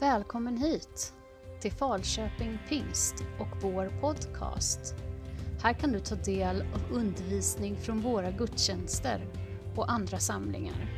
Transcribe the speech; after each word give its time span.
Välkommen 0.00 0.56
hit 0.56 1.12
till 1.60 1.72
Falköping 1.72 2.58
Pingst 2.68 3.14
och 3.38 3.62
vår 3.62 3.92
podcast. 4.00 4.94
Här 5.62 5.72
kan 5.72 5.92
du 5.92 6.00
ta 6.00 6.14
del 6.14 6.62
av 6.62 6.92
undervisning 6.92 7.76
från 7.76 8.00
våra 8.00 8.30
gudstjänster 8.30 9.26
och 9.76 9.92
andra 9.92 10.18
samlingar. 10.18 10.90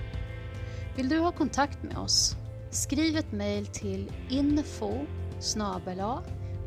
Vill 0.96 1.08
du 1.08 1.18
ha 1.18 1.32
kontakt 1.32 1.82
med 1.82 1.98
oss? 1.98 2.36
Skriv 2.70 3.16
ett 3.16 3.32
mejl 3.32 3.66
till 3.66 4.12
info 4.30 5.06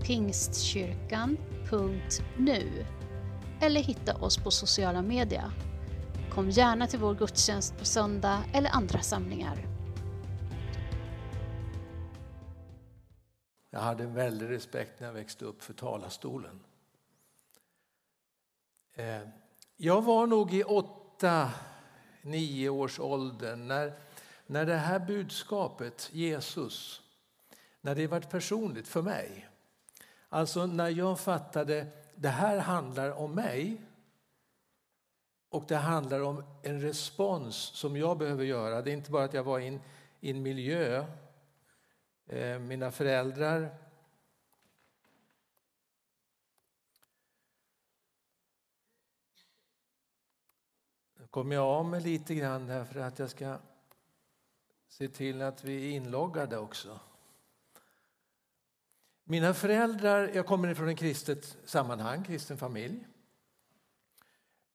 pingstkyrkan.nu 0.03 2.85
eller 3.61 3.81
hitta 3.81 4.15
oss 4.15 4.37
på 4.37 4.51
sociala 4.51 5.01
medier. 5.01 5.51
Kom 6.29 6.49
gärna 6.49 6.87
till 6.87 6.99
vår 6.99 7.15
gudstjänst 7.15 7.77
på 7.77 7.85
söndag 7.85 8.43
eller 8.53 8.69
andra 8.69 8.99
samlingar. 8.99 9.74
Jag 13.75 13.81
hade 13.81 14.03
en 14.03 14.13
väldig 14.13 14.49
respekt 14.49 14.99
när 14.99 15.07
jag 15.07 15.13
växte 15.13 15.45
upp 15.45 15.63
för 15.63 15.73
talarstolen. 15.73 16.59
Eh, 18.93 19.21
jag 19.77 20.01
var 20.01 20.27
nog 20.27 20.53
i 20.53 20.63
åtta, 20.63 21.51
nio 22.21 22.69
års 22.69 22.99
ålder 22.99 23.55
när, 23.55 23.93
när 24.45 24.65
det 24.65 24.75
här 24.75 24.99
budskapet, 24.99 26.09
Jesus, 26.13 27.01
när 27.81 27.95
det 27.95 28.07
var 28.07 28.19
personligt 28.19 28.87
för 28.87 29.01
mig. 29.01 29.49
Alltså 30.29 30.65
när 30.65 30.89
jag 30.89 31.19
fattade 31.19 31.87
det 32.15 32.29
här 32.29 32.57
handlar 32.57 33.11
om 33.11 33.31
mig 33.31 33.81
och 35.49 35.65
det 35.67 35.75
handlar 35.75 36.19
om 36.19 36.43
en 36.63 36.81
respons 36.81 37.55
som 37.55 37.97
jag 37.97 38.17
behöver 38.17 38.43
göra. 38.43 38.81
Det 38.81 38.91
är 38.91 38.93
inte 38.93 39.11
bara 39.11 39.23
att 39.23 39.33
jag 39.33 39.43
var 39.43 39.59
i 39.59 39.67
en, 39.67 39.81
i 40.19 40.31
en 40.31 40.41
miljö 40.41 41.05
Eh, 42.27 42.59
mina 42.59 42.91
föräldrar. 42.91 43.77
Nu 51.17 51.27
kommer 51.27 51.55
jag 51.55 51.65
av 51.65 51.85
mig 51.85 52.01
lite 52.01 52.35
grann 52.35 52.69
här 52.69 52.85
för 52.85 52.99
att 52.99 53.19
jag 53.19 53.29
ska 53.29 53.57
se 54.87 55.07
till 55.07 55.41
att 55.41 55.63
vi 55.63 55.85
är 55.87 55.95
inloggade 55.95 56.57
också. 56.57 56.99
Mina 59.23 59.53
föräldrar, 59.53 60.31
jag 60.33 60.45
kommer 60.45 60.73
från 60.73 60.87
en 60.87 60.95
kristet 60.95 61.57
sammanhang, 61.65 62.23
kristen 62.23 62.57
familj. 62.57 63.07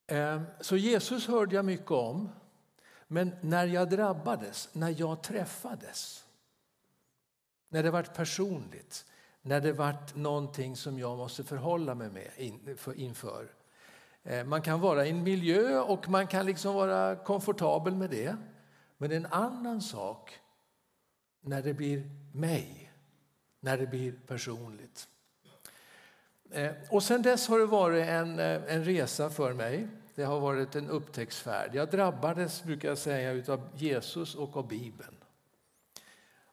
Eh, 0.07 0.43
så 0.61 0.77
Jesus 0.77 1.27
hörde 1.27 1.57
jag 1.57 1.65
mycket 1.65 1.91
om. 1.91 2.29
Men 3.07 3.37
när 3.41 3.67
jag 3.67 3.91
drabbades, 3.91 4.75
när 4.75 5.01
jag 5.01 5.23
träffades 5.23 6.27
när 7.71 7.83
det 7.83 7.91
varit 7.91 8.15
personligt, 8.15 9.07
när 9.43 9.61
det 9.61 9.73
varit 9.73 10.17
någonting 10.17 10.77
som 10.77 10.99
jag 10.99 11.19
måste 11.19 11.45
förhålla 11.45 11.95
mig 11.95 12.11
med 12.11 12.31
inför. 12.95 13.49
Eh, 14.23 14.45
man 14.45 14.63
kan 14.63 14.81
vara 14.81 15.07
i 15.07 15.11
en 15.11 15.23
miljö 15.23 15.81
och 15.81 16.09
man 16.09 16.27
kan 16.27 16.47
liksom 16.47 16.75
vara 16.75 17.17
komfortabel 17.17 17.97
med 17.97 18.11
det. 18.11 18.37
Men 18.99 19.13
en 19.13 19.27
annan 19.27 19.81
sak 19.81 20.41
när 21.41 21.63
det 21.63 21.75
blir 21.75 22.11
mig, 22.33 22.93
när 23.61 23.79
det 23.79 23.87
blir 23.87 24.13
personligt. 24.27 25.09
Eh, 26.51 26.71
och 26.91 27.03
sen 27.03 27.23
dess 27.23 27.49
har 27.49 27.59
det 27.59 27.67
varit 27.67 28.07
en, 28.07 28.39
eh, 28.39 28.75
en 28.75 28.85
resa 28.85 29.31
för 29.31 29.53
mig. 29.53 29.89
Det 30.15 30.25
har 30.25 30.41
varit 30.41 30.77
en 30.77 30.89
upptäcktsfärd. 30.89 31.75
Jag 31.75 31.91
drabbades, 31.91 32.63
brukar 32.63 32.89
jag 32.89 32.99
säga, 32.99 33.53
av 33.53 33.69
Jesus 33.75 34.35
och 34.35 34.57
av 34.57 34.69
Bibeln. 34.69 35.20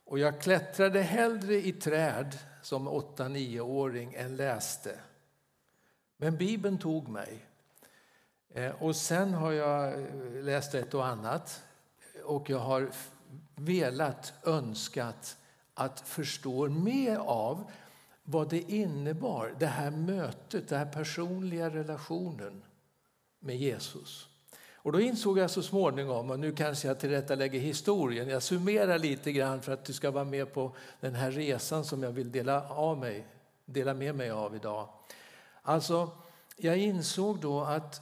Och 0.07 0.19
jag 0.19 0.41
klättrade 0.41 1.01
hellre 1.01 1.55
i 1.55 1.73
träd 1.73 2.37
som 2.61 2.89
8-9-åring 2.89 4.13
än 4.13 4.35
läste. 4.35 4.99
Men 6.17 6.37
Bibeln 6.37 6.77
tog 6.77 7.07
mig. 7.07 7.45
Eh, 8.49 8.83
och 8.83 8.95
sen 8.95 9.33
har 9.33 9.51
jag 9.51 10.01
eh, 10.01 10.43
läst 10.43 10.75
ett 10.75 10.93
och 10.93 11.05
annat 11.05 11.63
och 12.23 12.49
jag 12.49 12.59
har 12.59 12.89
velat, 13.55 14.33
önskat 14.43 15.37
att 15.73 15.99
förstå 15.99 16.69
mer 16.69 17.17
av 17.17 17.71
vad 18.23 18.49
det 18.49 18.61
innebar, 18.61 19.55
det 19.59 19.67
här 19.67 19.91
mötet, 19.91 20.67
den 20.67 20.79
här 20.79 20.93
personliga 20.93 21.69
relationen 21.69 22.63
med 23.39 23.57
Jesus. 23.57 24.29
Och 24.87 24.93
då 24.93 24.99
insåg 25.01 25.37
jag 25.37 25.51
så 25.51 25.63
småningom, 25.63 26.31
och 26.31 26.39
nu 26.39 26.51
kanske 26.51 26.87
jag 26.87 26.99
tillrättalägger 26.99 27.59
historien, 27.59 28.29
jag 28.29 28.43
summerar 28.43 28.99
lite 28.99 29.31
grann 29.31 29.61
för 29.61 29.71
att 29.71 29.85
du 29.85 29.93
ska 29.93 30.11
vara 30.11 30.23
med 30.23 30.53
på 30.53 30.75
den 30.99 31.15
här 31.15 31.31
resan 31.31 31.85
som 31.85 32.03
jag 32.03 32.11
vill 32.11 32.31
dela, 32.31 32.69
av 32.69 32.97
mig, 32.97 33.27
dela 33.65 33.93
med 33.93 34.15
mig 34.15 34.29
av 34.31 34.55
idag. 34.55 34.89
Alltså, 35.61 36.11
jag 36.57 36.77
insåg 36.77 37.39
då 37.39 37.61
att 37.61 38.01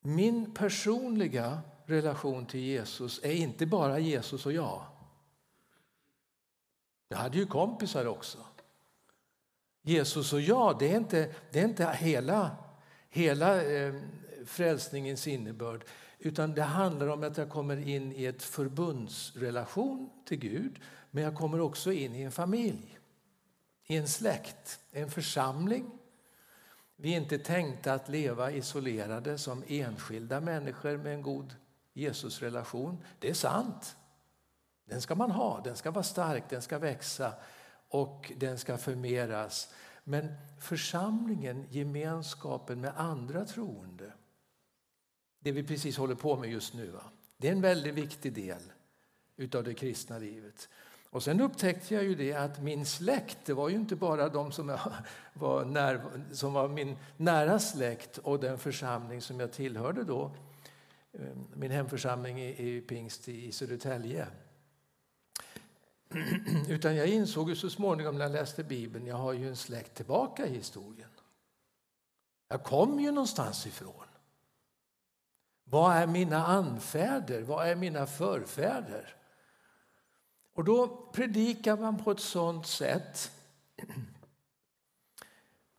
min 0.00 0.54
personliga 0.54 1.60
relation 1.86 2.46
till 2.46 2.60
Jesus 2.60 3.20
är 3.22 3.32
inte 3.32 3.66
bara 3.66 3.98
Jesus 3.98 4.46
och 4.46 4.52
jag. 4.52 4.82
Jag 7.08 7.16
hade 7.16 7.38
ju 7.38 7.46
kompisar 7.46 8.06
också. 8.06 8.38
Jesus 9.82 10.32
och 10.32 10.40
jag, 10.40 10.78
det 10.78 10.92
är 10.92 10.96
inte, 10.96 11.34
det 11.50 11.60
är 11.60 11.64
inte 11.64 11.86
hela, 11.86 12.56
hela 13.08 13.62
eh, 13.62 13.94
frälsningens 14.46 15.26
innebörd. 15.26 15.84
Utan 16.18 16.54
det 16.54 16.62
handlar 16.62 17.08
om 17.08 17.22
att 17.22 17.38
jag 17.38 17.50
kommer 17.50 17.88
in 17.88 18.12
i 18.12 18.24
ett 18.24 18.42
förbundsrelation 18.42 20.10
till 20.24 20.38
Gud. 20.38 20.80
Men 21.10 21.24
jag 21.24 21.34
kommer 21.34 21.60
också 21.60 21.92
in 21.92 22.14
i 22.14 22.22
en 22.22 22.32
familj, 22.32 22.98
i 23.86 23.96
en 23.96 24.08
släkt, 24.08 24.80
en 24.90 25.10
församling. 25.10 25.90
Vi 26.96 27.12
är 27.12 27.16
inte 27.16 27.38
tänkta 27.38 27.94
att 27.94 28.08
leva 28.08 28.50
isolerade 28.50 29.38
som 29.38 29.64
enskilda 29.66 30.40
människor 30.40 30.96
med 30.96 31.14
en 31.14 31.22
god 31.22 31.54
Jesusrelation. 31.92 32.98
Det 33.18 33.30
är 33.30 33.34
sant. 33.34 33.96
Den 34.84 35.00
ska 35.00 35.14
man 35.14 35.30
ha, 35.30 35.60
den 35.60 35.76
ska 35.76 35.90
vara 35.90 36.04
stark, 36.04 36.50
den 36.50 36.62
ska 36.62 36.78
växa 36.78 37.34
och 37.88 38.32
den 38.36 38.58
ska 38.58 38.78
förmeras. 38.78 39.74
Men 40.04 40.34
församlingen, 40.60 41.66
gemenskapen 41.70 42.80
med 42.80 42.92
andra 42.96 43.44
troende, 43.44 44.12
det 45.44 45.52
vi 45.52 45.62
precis 45.62 45.96
håller 45.96 46.14
på 46.14 46.36
med 46.36 46.50
just 46.50 46.74
nu. 46.74 46.86
Va? 46.86 47.02
Det 47.36 47.48
är 47.48 47.52
en 47.52 47.60
väldigt 47.60 47.94
viktig 47.94 48.32
del 48.32 48.62
utav 49.36 49.64
det 49.64 49.74
kristna 49.74 50.18
livet. 50.18 50.68
Och 51.10 51.22
sen 51.22 51.40
upptäckte 51.40 51.94
jag 51.94 52.04
ju 52.04 52.14
det 52.14 52.32
att 52.32 52.62
min 52.62 52.86
släkt, 52.86 53.38
det 53.44 53.52
var 53.52 53.68
ju 53.68 53.76
inte 53.76 53.96
bara 53.96 54.28
de 54.28 54.52
som 54.52 54.66
var, 55.34 55.64
när, 55.64 56.00
som 56.32 56.52
var 56.52 56.68
min 56.68 56.96
nära 57.16 57.58
släkt 57.58 58.18
och 58.18 58.40
den 58.40 58.58
församling 58.58 59.20
som 59.20 59.40
jag 59.40 59.52
tillhörde 59.52 60.04
då, 60.04 60.30
eh, 61.12 61.36
min 61.54 61.70
hemförsamling 61.70 62.40
i, 62.40 62.76
i 62.76 62.80
Pingst 62.80 63.28
i 63.28 63.52
Södertälje. 63.52 64.26
Utan 66.68 66.96
jag 66.96 67.08
insåg 67.08 67.48
ju 67.48 67.56
så 67.56 67.70
småningom 67.70 68.18
när 68.18 68.24
jag 68.24 68.32
läste 68.32 68.64
Bibeln, 68.64 69.06
jag 69.06 69.16
har 69.16 69.32
ju 69.32 69.48
en 69.48 69.56
släkt 69.56 69.94
tillbaka 69.94 70.46
i 70.46 70.54
historien. 70.54 71.10
Jag 72.48 72.62
kom 72.62 73.00
ju 73.00 73.10
någonstans 73.10 73.66
ifrån. 73.66 74.04
Vad 75.64 75.96
är 75.96 76.06
mina 76.06 76.46
anfäder? 76.46 77.42
Vad 77.42 77.68
är 77.68 77.76
mina 77.76 78.06
förfäder? 78.06 79.14
Och 80.54 80.64
då 80.64 81.10
predikar 81.12 81.76
man 81.76 82.04
på 82.04 82.10
ett 82.10 82.20
sådant 82.20 82.66
sätt 82.66 83.30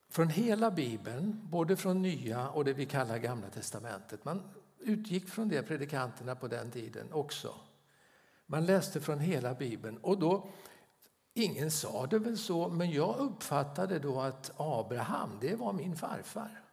från 0.09 0.29
hela 0.29 0.71
Bibeln, 0.71 1.41
både 1.43 1.77
från 1.77 2.01
Nya 2.01 2.49
och 2.49 2.65
det 2.65 2.73
vi 2.73 2.85
kallar 2.85 3.17
Gamla 3.17 3.49
testamentet. 3.49 4.25
Man 4.25 4.43
utgick 4.79 5.29
från 5.29 5.49
det, 5.49 5.63
predikanterna 5.63 6.35
på 6.35 6.47
den 6.47 6.71
tiden 6.71 7.13
också. 7.13 7.53
Man 8.45 8.65
läste 8.65 9.01
från 9.01 9.19
hela 9.19 9.53
Bibeln. 9.53 9.97
Och 9.97 10.19
då, 10.19 10.49
ingen 11.33 11.71
sa 11.71 12.07
det 12.07 12.19
väl 12.19 12.37
så, 12.37 12.69
men 12.69 12.91
jag 12.91 13.17
uppfattade 13.17 13.99
då 13.99 14.21
att 14.21 14.51
Abraham, 14.57 15.37
det 15.41 15.55
var 15.55 15.73
min 15.73 15.95
farfar. 15.95 16.64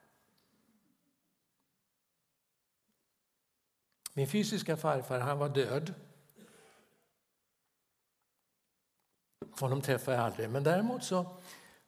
Min 4.13 4.27
fysiska 4.27 4.77
farfar 4.77 5.21
han 5.21 5.39
var 5.39 5.49
död. 5.49 5.95
Honom 9.51 9.81
träffade 9.81 10.17
jag 10.17 10.27
aldrig. 10.27 10.51
Men 10.51 10.63
däremot 10.63 11.05
så 11.05 11.37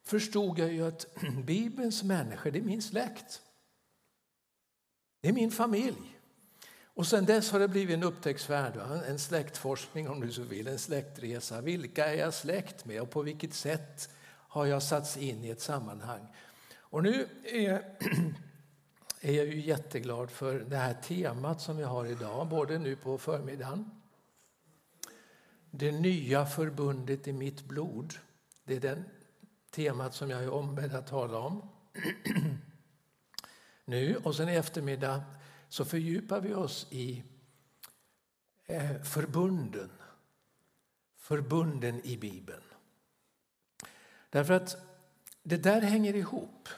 förstod 0.02 0.58
jag 0.58 0.72
ju 0.72 0.86
att 0.86 1.06
Bibelns 1.44 2.02
människor, 2.02 2.50
det 2.50 2.58
är 2.58 2.62
min 2.62 2.82
släkt. 2.82 3.42
Det 5.20 5.28
är 5.28 5.32
min 5.32 5.50
familj. 5.50 6.18
Och 6.84 7.06
sen 7.06 7.24
dess 7.24 7.50
har 7.50 7.58
det 7.58 7.68
blivit 7.68 7.94
en 7.94 8.02
upptäcktsfärd, 8.02 8.76
en 9.06 9.18
släktforskning 9.18 10.08
om 10.08 10.20
du 10.20 10.32
så 10.32 10.42
vill, 10.42 10.68
en 10.68 10.78
släktresa. 10.78 11.60
Vilka 11.60 12.06
är 12.06 12.14
jag 12.14 12.34
släkt 12.34 12.84
med 12.84 13.02
och 13.02 13.10
på 13.10 13.22
vilket 13.22 13.54
sätt 13.54 14.10
har 14.26 14.66
jag 14.66 14.82
satts 14.82 15.16
in 15.16 15.44
i 15.44 15.50
ett 15.50 15.60
sammanhang? 15.60 16.26
Och 16.76 17.02
nu 17.02 17.28
är 17.44 17.96
är 19.24 19.32
jag 19.32 19.46
ju 19.46 19.60
jätteglad 19.60 20.30
för 20.30 20.60
det 20.60 20.76
här 20.76 20.94
temat 20.94 21.60
som 21.60 21.76
vi 21.76 21.82
har 21.82 22.06
idag, 22.06 22.48
både 22.48 22.78
nu 22.78 22.96
på 22.96 23.18
förmiddagen 23.18 23.90
det 25.76 25.92
nya 25.92 26.46
förbundet 26.46 27.28
i 27.28 27.32
mitt 27.32 27.64
blod. 27.64 28.14
Det 28.64 28.76
är 28.76 28.80
det 28.80 29.04
temat 29.70 30.14
som 30.14 30.30
jag 30.30 30.42
är 30.42 30.50
ombedd 30.50 30.94
att 30.94 31.06
tala 31.06 31.38
om. 31.38 31.68
nu 33.84 34.16
och 34.16 34.36
sen 34.36 34.48
i 34.48 34.54
eftermiddag 34.54 35.24
så 35.68 35.84
fördjupar 35.84 36.40
vi 36.40 36.54
oss 36.54 36.86
i 36.90 37.24
eh, 38.66 39.02
förbunden. 39.02 39.90
Förbunden 41.16 42.06
i 42.06 42.16
Bibeln. 42.16 42.64
Därför 44.30 44.54
att 44.54 44.76
det 45.42 45.56
där 45.56 45.80
hänger 45.80 46.14
ihop. 46.14 46.68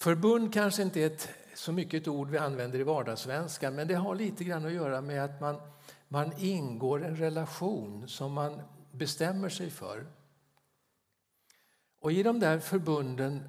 Förbund 0.00 0.52
kanske 0.52 0.82
inte 0.82 1.00
är 1.00 1.06
ett, 1.06 1.28
så 1.54 1.72
mycket 1.72 2.02
ett 2.02 2.08
ord 2.08 2.30
vi 2.30 2.38
använder 2.38 2.78
i 2.78 2.82
vardagssvenskan 2.82 3.74
men 3.74 3.88
det 3.88 3.94
har 3.94 4.14
lite 4.14 4.44
grann 4.44 4.66
att 4.66 4.72
göra 4.72 5.00
med 5.00 5.24
att 5.24 5.40
man, 5.40 5.60
man 6.08 6.32
ingår 6.38 7.04
en 7.04 7.16
relation 7.16 8.08
som 8.08 8.32
man 8.32 8.62
bestämmer 8.92 9.48
sig 9.48 9.70
för. 9.70 10.06
Och 12.00 12.12
i 12.12 12.22
de 12.22 12.40
där 12.40 12.58
förbunden 12.58 13.42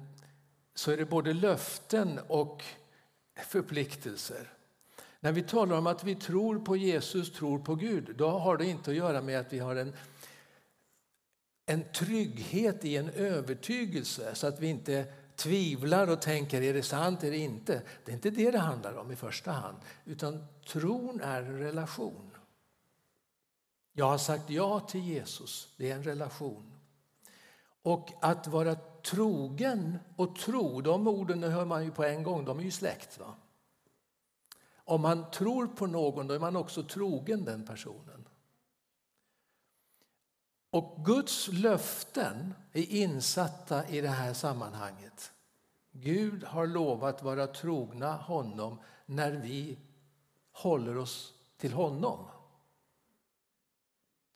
så 0.74 0.90
är 0.90 0.96
det 0.96 1.04
både 1.04 1.32
löften 1.32 2.20
och 2.28 2.64
förpliktelser. 3.36 4.52
När 5.20 5.32
vi 5.32 5.42
talar 5.42 5.76
om 5.78 5.86
att 5.86 6.04
vi 6.04 6.14
tror 6.14 6.58
på 6.58 6.76
Jesus, 6.76 7.32
tror 7.32 7.58
på 7.58 7.74
Gud, 7.74 8.14
då 8.16 8.28
har 8.28 8.56
det 8.56 8.66
inte 8.66 8.90
att 8.90 8.96
göra 8.96 9.22
med 9.22 9.40
att 9.40 9.52
vi 9.52 9.58
har 9.58 9.76
en, 9.76 9.92
en 11.66 11.92
trygghet 11.92 12.84
i 12.84 12.96
en 12.96 13.10
övertygelse 13.10 14.34
så 14.34 14.46
att 14.46 14.60
vi 14.60 14.66
inte 14.66 15.06
tvivlar 15.42 16.10
och 16.10 16.22
tänker 16.22 16.62
är 16.62 16.74
det 16.74 16.82
sant, 16.82 17.24
eller 17.24 17.36
inte. 17.36 17.82
Det 18.04 18.12
är 18.12 18.14
inte 18.14 18.30
det 18.30 18.50
det 18.50 18.58
handlar 18.58 18.94
om 18.94 19.12
i 19.12 19.16
första 19.16 19.52
hand, 19.52 19.76
utan 20.04 20.46
tron 20.66 21.20
är 21.20 21.42
en 21.42 21.58
relation. 21.58 22.30
Jag 23.92 24.06
har 24.06 24.18
sagt 24.18 24.50
ja 24.50 24.80
till 24.80 25.04
Jesus, 25.04 25.74
det 25.76 25.90
är 25.90 25.94
en 25.94 26.02
relation. 26.02 26.72
Och 27.82 28.10
att 28.20 28.46
vara 28.46 28.74
trogen 29.04 29.98
och 30.16 30.36
tro, 30.36 30.80
de 30.80 31.08
orden 31.08 31.42
hör 31.42 31.64
man 31.64 31.84
ju 31.84 31.90
på 31.90 32.04
en 32.04 32.22
gång, 32.22 32.44
de 32.44 32.58
är 32.58 32.62
ju 32.62 32.70
släkt. 32.70 33.18
Va? 33.18 33.34
Om 34.76 35.00
man 35.00 35.30
tror 35.30 35.66
på 35.66 35.86
någon 35.86 36.26
då 36.26 36.34
är 36.34 36.38
man 36.38 36.56
också 36.56 36.82
trogen 36.82 37.44
den 37.44 37.66
personen. 37.66 38.19
Och 40.70 41.04
Guds 41.04 41.48
löften 41.48 42.54
är 42.72 42.82
insatta 42.82 43.88
i 43.88 44.00
det 44.00 44.08
här 44.08 44.32
sammanhanget. 44.32 45.32
Gud 45.92 46.44
har 46.44 46.66
lovat 46.66 47.22
vara 47.22 47.46
trogna 47.46 48.12
honom 48.12 48.78
när 49.06 49.32
vi 49.32 49.78
håller 50.52 50.98
oss 50.98 51.34
till 51.56 51.72
honom. 51.72 52.26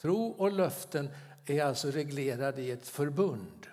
Tro 0.01 0.27
och 0.27 0.53
löften 0.53 1.11
är 1.47 1.65
alltså 1.65 1.91
reglerade 1.91 2.63
i 2.63 2.71
ett 2.71 2.89
förbund. 2.89 3.67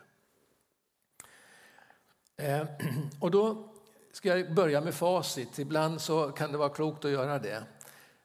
Eh, 2.38 2.68
och 3.20 3.32
då 3.32 3.70
ska 4.12 4.38
jag 4.38 4.54
börja 4.54 4.82
med 4.82 4.94
facit. 4.94 5.60
Ibland 5.60 6.02
så 6.02 6.32
kan 6.32 6.52
det 6.52 6.58
vara 6.58 6.70
klokt 6.70 7.06
att 7.06 7.12
göra 7.12 7.40
det. 7.40 7.64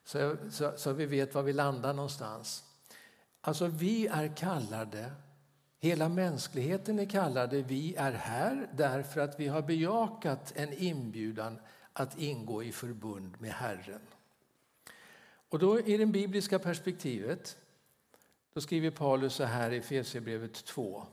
Så, 0.03 0.35
så, 0.51 0.73
så 0.77 0.93
vi 0.93 1.05
vet 1.05 1.35
var 1.35 1.43
vi 1.43 1.53
landar 1.53 1.93
någonstans. 1.93 2.66
Alltså 3.47 3.67
vi 3.67 4.07
är 4.07 4.35
kallade, 4.35 5.11
hela 5.79 6.09
mänskligheten 6.09 6.99
är 6.99 7.09
kallade, 7.09 7.61
vi 7.61 7.95
är 7.95 8.11
här 8.11 8.69
därför 8.73 9.21
att 9.21 9.39
vi 9.39 9.47
har 9.47 9.61
bejakat 9.61 10.53
en 10.55 10.73
inbjudan 10.73 11.59
att 11.93 12.17
ingå 12.17 12.63
i 12.63 12.71
förbund 12.71 13.41
med 13.41 13.51
Herren. 13.51 14.01
Och 15.49 15.59
då 15.59 15.79
i 15.79 15.97
det 15.97 16.05
bibliska 16.05 16.59
perspektivet, 16.59 17.57
då 18.53 18.61
skriver 18.61 18.91
Paulus 18.91 19.33
så 19.33 19.43
här 19.43 19.71
i 19.71 19.77
Efesierbrevet 19.77 20.65
2. 20.65 21.05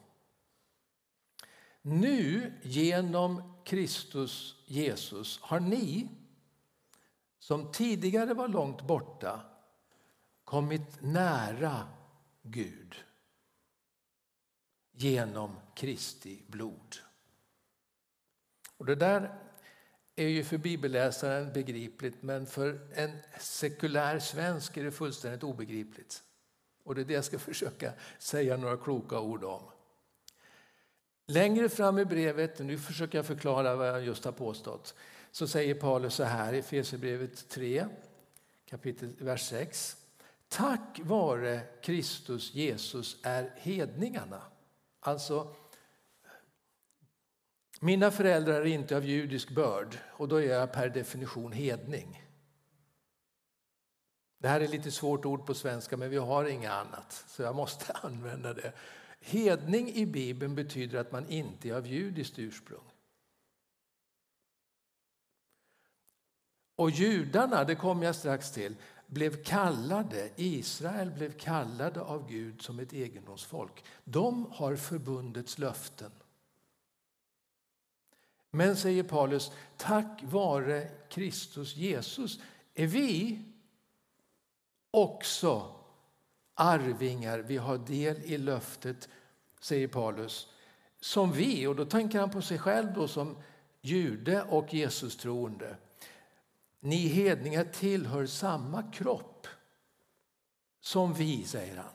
Nu 1.83 2.53
genom 2.63 3.55
Kristus 3.65 4.57
Jesus 4.67 5.39
har 5.43 5.61
ni 5.61 6.09
som 7.39 7.73
tidigare 7.73 8.35
var 8.35 8.49
långt 8.49 8.83
borta 8.83 9.41
kommit 10.45 11.03
nära 11.03 11.89
Gud 12.47 12.95
genom 14.93 15.57
Kristi 15.75 16.43
blod. 16.47 16.97
Och 18.77 18.87
det 18.87 18.95
där 18.95 19.39
är 20.17 20.29
ju 20.29 20.45
för 20.45 20.59
bibelläsaren 20.59 21.53
begripligt 21.53 22.23
men 22.23 22.47
för 22.47 22.89
en 22.95 23.19
sekulär 23.41 24.19
svensk 24.19 24.77
är 24.77 24.85
det 24.85 24.93
fullständigt 24.93 25.43
obegripligt. 25.43 26.23
Och 26.83 26.95
det 26.95 27.01
är 27.01 27.05
det 27.05 27.15
jag 27.15 27.25
ska 27.25 27.39
försöka 27.51 27.93
säga 28.19 28.57
några 28.57 28.77
kloka 28.77 29.21
ord 29.21 29.45
om. 29.45 29.63
Längre 31.27 31.69
fram 31.69 31.99
i 31.99 32.05
brevet, 32.05 32.59
nu 32.59 32.79
försöker 32.79 33.19
jag 33.19 33.27
förklara 33.27 33.77
vad 33.77 33.89
jag 33.89 34.05
just 34.05 34.25
har 34.25 34.33
påstått, 34.33 34.95
så 35.31 35.47
säger 35.47 35.75
Paulus 35.75 36.15
så 36.15 36.25
här 36.25 36.53
i 36.53 36.59
Efesierbrevet 36.59 37.49
3, 37.49 37.87
kapitel, 38.67 39.17
vers 39.19 39.49
6. 39.49 40.04
Tack 40.49 41.01
vare 41.03 41.61
Kristus 41.83 42.55
Jesus 42.55 43.17
är 43.23 43.55
hedningarna, 43.57 44.43
alltså 45.01 45.55
mina 47.81 48.11
föräldrar 48.11 48.61
är 48.61 48.65
inte 48.65 48.97
av 48.97 49.05
judisk 49.05 49.51
börd 49.51 49.99
och 50.11 50.29
då 50.29 50.37
är 50.37 50.47
jag 50.47 50.73
per 50.73 50.89
definition 50.89 51.53
hedning. 51.53 52.23
Det 54.39 54.49
här 54.49 54.61
är 54.61 54.69
lite 54.69 54.91
svårt 54.91 55.25
ord 55.25 55.47
på 55.47 55.55
svenska 55.55 55.97
men 55.97 56.11
vi 56.11 56.17
har 56.17 56.45
inget 56.45 56.71
annat 56.71 57.25
så 57.29 57.43
jag 57.43 57.55
måste 57.55 57.93
använda 58.03 58.55
det. 58.55 58.73
Hedning 59.21 59.89
i 59.89 60.07
Bibeln 60.07 60.55
betyder 60.55 60.99
att 60.99 61.13
man 61.13 61.29
inte 61.29 61.69
är 61.69 61.75
av 61.75 61.87
judiskt 61.87 62.39
ursprung. 62.39 62.85
Och 66.77 66.91
judarna, 66.91 67.65
det 67.65 67.75
kommer 67.75 68.07
jag 68.07 68.17
strax 68.17 68.53
till, 68.53 68.77
blev 69.15 69.45
kallade, 69.45 70.31
Israel 70.37 71.11
blev 71.11 71.33
kallade 71.33 72.01
av 72.01 72.29
Gud 72.29 72.63
som 72.63 72.79
ett 72.79 72.93
egendomsfolk. 72.93 73.85
De 74.05 74.47
har 74.51 74.77
förbundets 74.77 75.59
löften. 75.59 76.11
Men, 78.51 78.77
säger 78.77 79.03
Paulus, 79.03 79.53
tack 79.77 80.23
vare 80.23 80.91
Kristus 81.09 81.77
Jesus 81.77 82.41
är 82.75 82.87
vi 82.87 83.43
också 84.91 85.75
arvingar, 86.55 87.39
vi 87.39 87.57
har 87.57 87.79
del 87.79 88.17
i 88.25 88.39
löftet, 88.39 89.09
säger 89.61 89.89
Paulus, 89.89 90.49
som 91.01 91.33
vi, 91.33 91.67
och 91.67 91.77
då 91.77 91.85
tänker 91.85 92.21
han 92.21 92.31
på 92.31 92.43
sig 92.43 92.59
själv 92.59 92.93
då 92.95 93.09
som 93.09 93.37
jude 93.81 94.43
och 94.43 94.75
Jesus 94.75 95.17
troende. 95.17 95.77
Ni 96.85 97.09
hedningar 97.09 97.65
tillhör 97.65 98.27
samma 98.27 98.83
kropp 98.93 99.47
som 100.81 101.15
vi, 101.15 101.45
säger 101.45 101.77
han. 101.77 101.95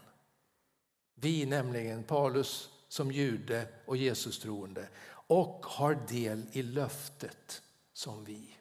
Vi, 1.15 1.45
nämligen 1.45 2.03
Paulus 2.03 2.69
som 2.87 3.11
jude 3.11 3.67
och 3.85 3.97
Jesus 3.97 4.39
troende 4.39 4.89
och 5.11 5.65
har 5.65 5.95
del 6.07 6.47
i 6.51 6.61
löftet 6.61 7.61
som 7.93 8.25
vi. 8.25 8.55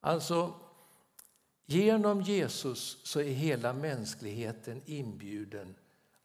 Alltså, 0.00 0.54
Genom 1.70 2.22
Jesus 2.22 2.98
så 3.02 3.20
är 3.20 3.32
hela 3.32 3.72
mänskligheten 3.72 4.82
inbjuden 4.86 5.74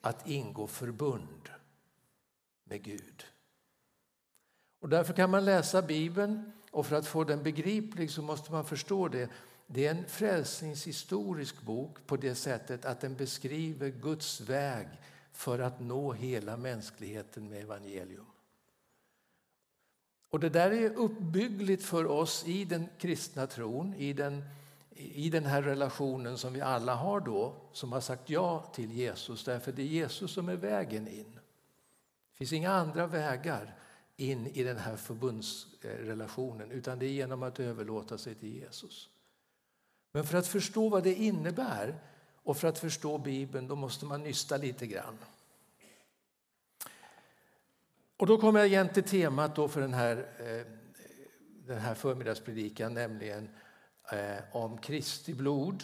att 0.02 0.28
ingå 0.28 0.68
förbund 0.68 1.50
med 2.64 2.84
Gud. 2.84 3.25
Och 4.80 4.90
därför 4.90 5.14
kan 5.14 5.30
man 5.30 5.46
läsa 5.46 5.82
Bibeln 5.82 6.52
och 6.75 6.86
för 6.86 6.96
att 6.96 7.08
få 7.08 7.24
den 7.24 7.44
begriplig 7.44 8.12
så 8.12 8.22
måste 8.22 8.51
man 8.51 8.65
förstå 8.65 9.08
det. 9.08 9.29
Det 9.67 9.88
är 9.88 9.91
en 9.91 10.05
frälsningshistorisk 10.05 11.62
bok 11.62 11.98
på 12.08 12.17
det 12.17 12.36
sättet 12.36 12.86
att 12.86 13.01
den 13.01 13.15
beskriver 13.15 13.89
Guds 13.89 14.41
väg 14.41 14.88
för 15.32 15.60
att 15.60 15.79
nå 15.79 16.13
hela 16.13 16.58
mänskligheten 16.58 17.50
med 17.50 17.62
evangelium. 17.62 18.25
Och 20.29 20.39
det 20.39 20.50
där 20.50 20.72
är 20.72 20.96
uppbyggligt 20.96 21.84
för 21.84 22.05
oss 22.05 22.44
i 22.48 22.65
den 22.65 22.89
kristna 22.98 23.48
tron, 23.48 23.94
i 23.94 24.13
den 24.13 24.44
i 24.98 25.29
den 25.29 25.46
här 25.46 25.62
relationen 25.62 26.38
som 26.38 26.53
vi 26.53 26.62
alla 26.62 26.96
har 26.96 27.20
då, 27.20 27.55
som 27.72 27.91
har 27.91 28.01
sagt 28.01 28.29
ja 28.29 28.72
till 28.74 28.91
Jesus, 28.91 29.44
därför 29.44 29.72
det 29.72 29.82
är 29.82 29.86
Jesus 29.86 30.32
som 30.32 30.50
är 30.50 30.55
vägen 30.55 31.08
in. 31.08 31.39
Det 32.32 32.38
finns 32.38 32.53
inga 32.53 32.72
andra 32.72 33.08
vägar 33.08 33.75
in 34.18 34.48
i 34.48 34.64
den 34.64 34.78
här 34.78 34.96
förbundsrelationen, 34.96 36.72
utan 36.72 37.00
det 37.00 37.06
är 37.06 37.10
genom 37.10 37.44
att 37.44 37.60
överlåta 37.60 38.18
sig 38.18 38.36
till 38.36 38.56
Jesus. 38.56 39.10
Men 40.12 40.24
för 40.24 40.38
att 40.38 40.48
förstå 40.48 40.90
vad 40.90 41.04
det 41.04 41.14
innebär 41.14 42.00
och 42.44 42.58
för 42.58 42.68
att 42.68 42.80
förstå 42.80 43.18
Bibeln, 43.18 43.68
då 43.68 43.76
måste 43.76 44.06
man 44.06 44.24
nysta 44.24 44.58
lite 44.58 44.88
grann. 44.88 45.18
Och 48.18 48.28
då 48.28 48.38
kommer 48.38 48.60
jag 48.60 48.68
igen 48.68 48.90
till 48.90 49.04
temat 49.04 49.56
då 49.56 49.68
för 49.68 49.82
den 49.82 49.94
här, 49.94 50.18
eh, 50.40 50.74
den 51.66 51.80
här 51.80 51.96
förmiddagspredikan, 51.96 52.94
nämligen 52.94 53.50
eh, 54.12 54.38
om 54.52 54.78
Kristi 54.78 55.34
blod. 55.34 55.84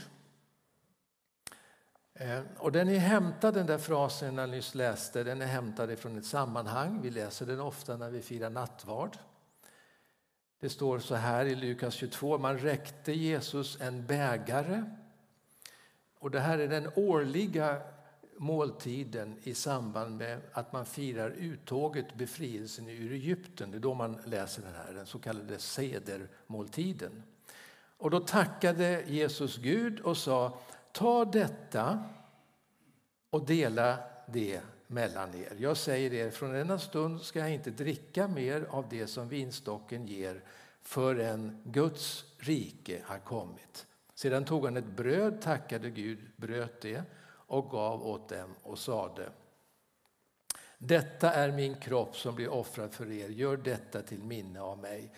Eh, 2.21 2.41
och 2.57 2.71
den 2.71 2.89
är 2.89 2.97
hämtad, 2.97 3.53
den 3.53 3.65
där 3.65 3.77
frasen 3.77 4.37
jag 4.37 4.49
nyss 4.49 4.75
läste, 4.75 5.23
den 5.23 5.41
är 5.41 5.45
hämtad 5.45 5.99
från 5.99 6.17
ett 6.17 6.25
sammanhang. 6.25 7.01
Vi 7.01 7.09
läser 7.09 7.45
den 7.45 7.59
ofta 7.59 7.97
när 7.97 8.09
vi 8.09 8.21
firar 8.21 8.49
nattvard. 8.49 9.17
Det 10.59 10.69
står 10.69 10.99
så 10.99 11.15
här 11.15 11.45
i 11.45 11.55
Lukas 11.55 11.93
22, 11.93 12.37
man 12.37 12.57
räckte 12.57 13.13
Jesus 13.13 13.81
en 13.81 14.05
bägare. 14.05 14.83
Och 16.19 16.31
det 16.31 16.39
här 16.39 16.57
är 16.57 16.67
den 16.67 16.91
årliga 16.95 17.81
måltiden 18.37 19.39
i 19.43 19.53
samband 19.53 20.17
med 20.17 20.41
att 20.51 20.73
man 20.73 20.85
firar 20.85 21.29
uttåget, 21.29 22.15
befrielsen 22.15 22.89
ur 22.89 23.11
Egypten. 23.11 23.71
Det 23.71 23.77
är 23.77 23.79
då 23.79 23.93
man 23.93 24.21
läser 24.25 24.61
den 24.61 24.73
här, 24.73 24.93
den 24.93 25.05
så 25.05 25.19
kallade 25.19 25.59
sedermåltiden. 25.59 27.23
Och 27.97 28.09
då 28.09 28.19
tackade 28.19 29.03
Jesus 29.07 29.57
Gud 29.57 29.99
och 29.99 30.17
sa, 30.17 30.59
ta 30.93 31.25
detta 31.25 32.03
och 33.29 33.45
dela 33.45 33.97
det 34.27 34.61
mellan 34.87 35.35
er. 35.35 35.55
Jag 35.57 35.77
säger 35.77 36.13
er, 36.13 36.29
från 36.29 36.51
denna 36.51 36.79
stund 36.79 37.21
ska 37.21 37.39
jag 37.39 37.53
inte 37.53 37.69
dricka 37.69 38.27
mer 38.27 38.65
av 38.69 38.89
det 38.89 39.07
som 39.07 39.29
vinstocken 39.29 40.07
ger 40.07 40.43
förrän 40.81 41.61
Guds 41.63 42.25
rike 42.37 43.01
har 43.05 43.19
kommit. 43.19 43.85
Sedan 44.13 44.45
tog 44.45 44.65
han 44.65 44.77
ett 44.77 44.85
bröd, 44.85 45.41
tackade 45.41 45.89
Gud, 45.89 46.19
bröt 46.35 46.81
det 46.81 47.03
och 47.27 47.69
gav 47.69 48.07
åt 48.07 48.29
dem 48.29 48.55
och 48.63 48.79
sade 48.79 49.29
Detta 50.77 51.33
är 51.33 51.51
min 51.51 51.75
kropp 51.75 52.17
som 52.17 52.35
blir 52.35 52.49
offrad 52.49 52.93
för 52.93 53.11
er, 53.11 53.29
gör 53.29 53.57
detta 53.57 54.01
till 54.01 54.23
minne 54.23 54.61
av 54.61 54.77
mig. 54.77 55.11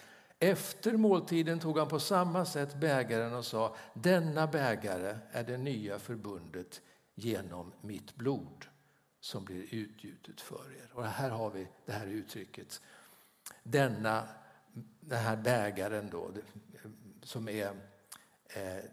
Efter 0.44 0.98
måltiden 0.98 1.60
tog 1.60 1.78
han 1.78 1.88
på 1.88 2.00
samma 2.00 2.46
sätt 2.46 2.76
bägaren 2.76 3.34
och 3.34 3.46
sa 3.46 3.76
Denna 3.94 4.48
bägare 4.48 5.18
är 5.32 5.44
det 5.44 5.58
nya 5.58 6.00
förbundet 6.00 6.82
genom 7.16 7.72
mitt 7.82 8.16
blod 8.16 8.66
som 9.20 9.46
blir 9.46 9.74
utgjutet 9.74 10.42
för 10.42 10.76
er. 10.78 10.90
Och 10.94 11.06
här 11.06 11.30
har 11.30 11.50
vi 11.50 11.68
det 11.86 11.92
här 11.92 12.08
uttrycket. 12.08 12.82
Denna, 13.64 14.28
den 15.00 15.20
här 15.20 15.36
bägaren 15.36 16.10
då, 16.12 16.32
som 17.24 17.50
är 17.50 17.68
eh, 18.48 18.84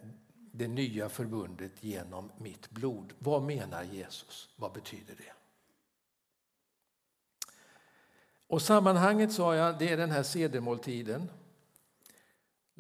det 0.52 0.69
nya 0.69 1.09
förbundet 1.09 1.85
genom 1.85 2.33
mitt 2.38 2.71
blod. 2.71 3.12
Vad 3.19 3.42
menar 3.42 3.83
Jesus? 3.83 4.49
Vad 4.57 4.73
betyder 4.73 5.14
det? 5.14 5.33
Och 8.47 8.62
sammanhanget 8.62 9.33
sa 9.33 9.54
jag, 9.54 9.78
det 9.78 9.88
är 9.88 9.97
den 9.97 10.11
här 10.11 10.23
sedermåltiden. 10.23 11.30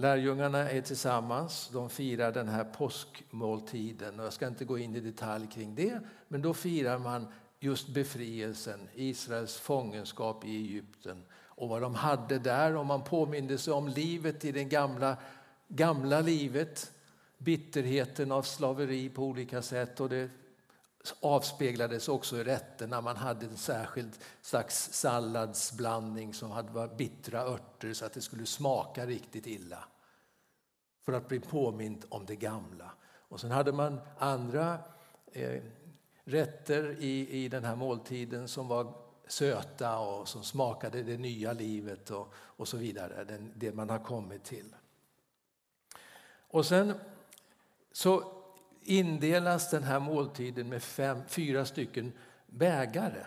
Lärjungarna 0.00 0.70
är 0.70 0.80
tillsammans, 0.80 1.70
de 1.72 1.90
firar 1.90 2.32
den 2.32 2.48
här 2.48 2.64
påskmåltiden. 2.64 4.20
Och 4.20 4.26
jag 4.26 4.32
ska 4.32 4.46
inte 4.46 4.64
gå 4.64 4.78
in 4.78 4.96
i 4.96 5.00
detalj 5.00 5.46
kring 5.46 5.74
det, 5.74 6.00
men 6.28 6.42
då 6.42 6.54
firar 6.54 6.98
man 6.98 7.26
just 7.58 7.88
befrielsen, 7.88 8.88
Israels 8.94 9.56
fångenskap 9.56 10.44
i 10.44 10.56
Egypten 10.56 11.22
och 11.32 11.68
vad 11.68 11.82
de 11.82 11.94
hade 11.94 12.38
där. 12.38 12.76
Och 12.76 12.86
man 12.86 13.04
påminde 13.04 13.58
sig 13.58 13.72
om 13.72 13.88
livet 13.88 14.44
i 14.44 14.52
det 14.52 14.64
gamla, 14.64 15.16
gamla 15.68 16.20
livet, 16.20 16.92
bitterheten 17.38 18.32
av 18.32 18.42
slaveri 18.42 19.08
på 19.08 19.24
olika 19.24 19.62
sätt. 19.62 20.00
Och 20.00 20.08
det 20.08 20.30
avspeglades 21.20 22.08
också 22.08 22.36
i 22.36 22.44
rätterna. 22.44 23.00
Man 23.00 23.16
hade 23.16 23.46
en 23.46 23.56
särskild 23.56 24.18
slags 24.42 24.92
salladsblandning 24.92 26.34
som 26.34 26.50
hade 26.50 26.88
bittra 26.88 27.40
örter 27.40 27.92
så 27.92 28.04
att 28.04 28.12
det 28.12 28.20
skulle 28.20 28.46
smaka 28.46 29.06
riktigt 29.06 29.46
illa. 29.46 29.84
För 31.02 31.12
att 31.12 31.28
bli 31.28 31.40
påmind 31.40 32.04
om 32.08 32.26
det 32.26 32.36
gamla. 32.36 32.90
Och 33.02 33.40
sen 33.40 33.50
hade 33.50 33.72
man 33.72 34.00
andra 34.18 34.78
eh, 35.32 35.62
rätter 36.24 36.96
i, 36.98 37.44
i 37.44 37.48
den 37.48 37.64
här 37.64 37.76
måltiden 37.76 38.48
som 38.48 38.68
var 38.68 38.94
söta 39.26 39.98
och 39.98 40.28
som 40.28 40.42
smakade 40.42 41.02
det 41.02 41.18
nya 41.18 41.52
livet 41.52 42.10
och, 42.10 42.34
och 42.34 42.68
så 42.68 42.76
vidare, 42.76 43.24
den, 43.24 43.52
det 43.56 43.72
man 43.72 43.90
har 43.90 43.98
kommit 43.98 44.44
till. 44.44 44.74
Och 46.50 46.66
sen 46.66 46.94
så 47.92 48.39
indelas 48.82 49.70
den 49.70 49.82
här 49.82 50.00
måltiden 50.00 50.68
med 50.68 50.82
fem, 50.82 51.18
fyra 51.28 51.64
stycken 51.64 52.12
bägare. 52.46 53.26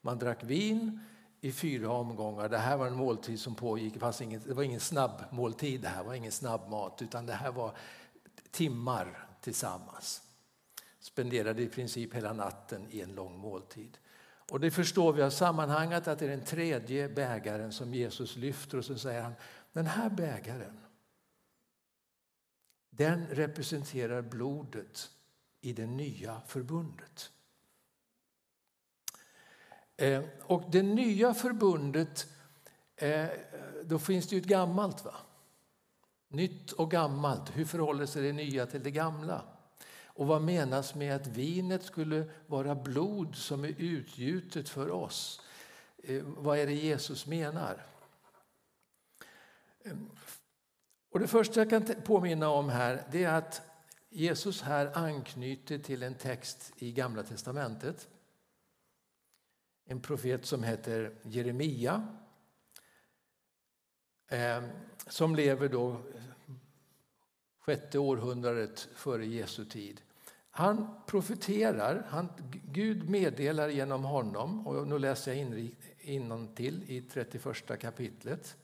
Man 0.00 0.18
drack 0.18 0.44
vin 0.44 1.00
i 1.40 1.52
fyra 1.52 1.90
omgångar. 1.90 2.48
Det 2.48 2.58
här 2.58 2.76
var 2.76 2.86
en 2.86 2.96
måltid 2.96 3.40
som 3.40 3.54
pågick. 3.54 3.94
Det, 3.94 4.00
fanns 4.00 4.20
ingen, 4.20 4.42
det 4.46 4.54
var 4.54 4.62
ingen 4.62 4.80
snabbmåltid, 4.80 5.80
det 5.80 5.88
här 5.88 6.04
var 6.04 6.14
ingen 6.14 6.32
snabbmat 6.32 7.02
utan 7.02 7.26
det 7.26 7.32
här 7.32 7.52
var 7.52 7.72
timmar 8.50 9.26
tillsammans. 9.40 10.22
Spenderade 11.00 11.62
i 11.62 11.68
princip 11.68 12.14
hela 12.14 12.32
natten 12.32 12.86
i 12.90 13.00
en 13.00 13.14
lång 13.14 13.38
måltid. 13.38 13.98
Och 14.50 14.60
det 14.60 14.70
förstår 14.70 15.12
vi 15.12 15.22
av 15.22 15.30
sammanhanget 15.30 16.08
att 16.08 16.18
det 16.18 16.24
är 16.24 16.30
den 16.30 16.44
tredje 16.44 17.08
bägaren 17.08 17.72
som 17.72 17.94
Jesus 17.94 18.36
lyfter 18.36 18.78
och 18.78 18.84
så 18.84 18.98
säger 18.98 19.22
han 19.22 19.34
den 19.72 19.86
här 19.86 20.10
bägaren 20.10 20.80
den 22.90 23.26
representerar 23.26 24.22
blodet 24.22 25.10
i 25.60 25.72
det 25.72 25.86
nya 25.86 26.40
förbundet. 26.46 27.30
Eh, 29.96 30.24
och 30.42 30.70
det 30.70 30.82
nya 30.82 31.34
förbundet, 31.34 32.26
eh, 32.96 33.26
då 33.84 33.98
finns 33.98 34.28
det 34.28 34.36
ju 34.36 34.40
ett 34.40 34.48
gammalt. 34.48 35.04
va? 35.04 35.14
Nytt 36.28 36.72
och 36.72 36.90
gammalt. 36.90 37.56
Hur 37.56 37.64
förhåller 37.64 38.06
sig 38.06 38.22
det 38.22 38.32
nya 38.32 38.66
till 38.66 38.82
det 38.82 38.90
gamla? 38.90 39.44
Och 40.04 40.26
vad 40.26 40.42
menas 40.42 40.94
med 40.94 41.16
att 41.16 41.26
vinet 41.26 41.84
skulle 41.84 42.30
vara 42.46 42.74
blod 42.74 43.36
som 43.36 43.64
är 43.64 43.74
utgjutet 43.78 44.68
för 44.68 44.90
oss? 44.90 45.40
Eh, 46.02 46.22
vad 46.24 46.58
är 46.58 46.66
det 46.66 46.74
Jesus 46.74 47.26
menar? 47.26 47.86
Och 51.10 51.20
det 51.20 51.28
första 51.28 51.60
jag 51.60 51.70
kan 51.70 51.84
påminna 52.04 52.48
om 52.48 52.68
här 52.68 53.04
det 53.12 53.24
är 53.24 53.34
att 53.34 53.62
Jesus 54.08 54.62
här 54.62 54.98
anknyter 54.98 55.78
till 55.78 56.02
en 56.02 56.14
text 56.14 56.72
i 56.76 56.92
Gamla 56.92 57.22
testamentet. 57.22 58.08
En 59.84 60.00
profet 60.00 60.46
som 60.46 60.62
heter 60.62 61.14
Jeremia 61.22 62.08
eh, 64.28 64.62
som 65.06 65.36
lever 65.36 65.68
då 65.68 66.00
sjätte 67.58 67.98
århundradet 67.98 68.88
före 68.94 69.26
Jesu 69.26 69.64
tid. 69.64 70.00
Han 70.50 71.00
profeterar, 71.06 72.06
han, 72.08 72.28
Gud 72.64 73.10
meddelar 73.10 73.68
genom 73.68 74.04
honom, 74.04 74.66
och 74.66 74.88
nu 74.88 74.98
läser 74.98 75.34
jag 75.34 75.40
in, 76.00 76.54
till 76.54 76.84
i 76.90 77.02
31 77.02 77.80
kapitlet. 77.80 78.56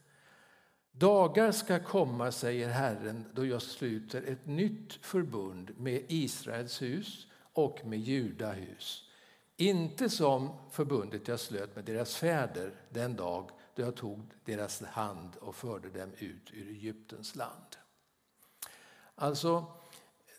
Dagar 0.98 1.52
ska 1.52 1.78
komma, 1.78 2.32
säger 2.32 2.68
Herren, 2.68 3.24
då 3.34 3.46
jag 3.46 3.62
sluter 3.62 4.22
ett 4.22 4.46
nytt 4.46 4.92
förbund 4.92 5.70
med 5.78 6.02
Israels 6.08 6.82
hus 6.82 7.26
och 7.52 7.80
med 7.84 7.98
Judahus. 7.98 9.04
Inte 9.56 10.10
som 10.10 10.50
förbundet 10.70 11.28
jag 11.28 11.40
slöt 11.40 11.76
med 11.76 11.84
deras 11.84 12.16
fäder 12.16 12.72
den 12.90 13.16
dag 13.16 13.50
då 13.74 13.82
jag 13.82 13.96
tog 13.96 14.20
deras 14.44 14.82
hand 14.82 15.36
och 15.40 15.54
förde 15.54 15.88
dem 15.88 16.12
ut 16.18 16.50
ur 16.52 16.68
Egyptens 16.68 17.36
land. 17.36 17.76
Alltså, 19.14 19.64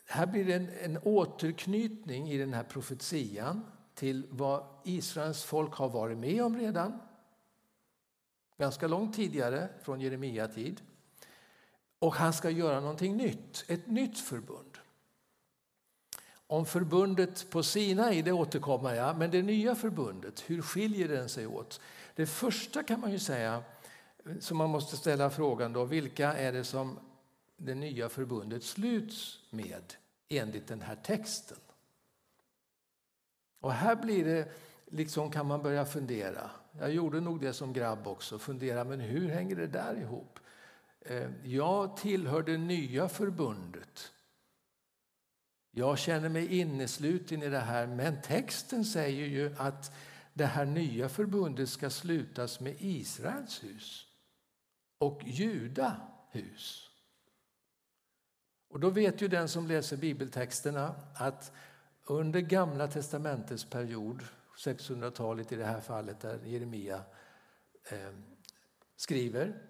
här 0.06 0.26
blir 0.26 0.44
det 0.44 0.54
en, 0.54 0.68
en 0.82 0.98
återknytning 1.02 2.30
i 2.30 2.38
den 2.38 2.54
här 2.54 2.64
profetian 2.64 3.64
till 3.94 4.26
vad 4.30 4.64
Israels 4.84 5.44
folk 5.44 5.74
har 5.74 5.88
varit 5.88 6.18
med 6.18 6.42
om 6.42 6.56
redan 6.56 7.00
ganska 8.58 8.86
långt 8.86 9.16
tidigare, 9.16 9.68
från 9.82 10.00
Jeremia 10.00 10.48
tid. 10.48 10.80
Och 11.98 12.14
han 12.14 12.32
ska 12.32 12.50
göra 12.50 12.80
någonting 12.80 13.16
nytt, 13.16 13.64
ett 13.68 13.86
nytt 13.86 14.18
förbund. 14.18 14.78
Om 16.46 16.66
förbundet 16.66 17.50
på 17.50 17.62
Sinai, 17.62 18.22
det 18.22 18.32
återkommer 18.32 18.94
jag, 18.94 19.18
men 19.18 19.30
det 19.30 19.42
nya 19.42 19.74
förbundet, 19.74 20.44
hur 20.46 20.62
skiljer 20.62 21.08
den 21.08 21.28
sig 21.28 21.46
åt? 21.46 21.80
Det 22.14 22.26
första 22.26 22.82
kan 22.82 23.00
man 23.00 23.12
ju 23.12 23.18
säga, 23.18 23.62
som 24.40 24.56
man 24.56 24.70
måste 24.70 24.96
ställa 24.96 25.30
frågan 25.30 25.72
då, 25.72 25.84
vilka 25.84 26.34
är 26.34 26.52
det 26.52 26.64
som 26.64 26.98
det 27.56 27.74
nya 27.74 28.08
förbundet 28.08 28.64
sluts 28.64 29.38
med 29.50 29.94
enligt 30.28 30.66
den 30.66 30.80
här 30.80 30.96
texten? 30.96 31.58
Och 33.60 33.72
här 33.72 33.96
blir 33.96 34.24
det, 34.24 34.52
liksom 34.86 35.30
kan 35.30 35.46
man 35.46 35.62
börja 35.62 35.84
fundera. 35.84 36.50
Jag 36.78 36.92
gjorde 36.92 37.20
nog 37.20 37.40
det 37.40 37.52
som 37.52 37.72
grabb 37.72 38.06
också, 38.06 38.38
fundera 38.38 38.84
men 38.84 39.00
hur 39.00 39.28
hänger 39.28 39.56
det 39.56 39.66
där 39.66 39.96
ihop? 39.96 40.38
Eh, 41.00 41.30
jag 41.44 41.96
tillhör 41.96 42.42
det 42.42 42.58
nya 42.58 43.08
förbundet. 43.08 44.12
Jag 45.70 45.98
känner 45.98 46.28
mig 46.28 46.58
innesluten 46.58 47.42
i 47.42 47.48
det 47.48 47.58
här, 47.58 47.86
men 47.86 48.22
texten 48.22 48.84
säger 48.84 49.26
ju 49.26 49.54
att 49.58 49.92
det 50.34 50.46
här 50.46 50.64
nya 50.64 51.08
förbundet 51.08 51.68
ska 51.68 51.90
slutas 51.90 52.60
med 52.60 52.76
Israels 52.78 53.64
hus 53.64 54.06
och 54.98 55.22
Juda 55.24 55.96
hus. 56.30 56.90
Och 58.68 58.80
då 58.80 58.90
vet 58.90 59.22
ju 59.22 59.28
den 59.28 59.48
som 59.48 59.66
läser 59.66 59.96
bibeltexterna 59.96 60.94
att 61.14 61.52
under 62.06 62.40
Gamla 62.40 62.88
testamentets 62.88 63.64
period, 63.64 64.24
600-talet 64.58 65.52
i 65.52 65.56
det 65.56 65.64
här 65.64 65.80
fallet 65.80 66.20
där 66.20 66.38
Jeremia 66.44 67.02
eh, 67.90 68.10
skriver, 68.96 69.62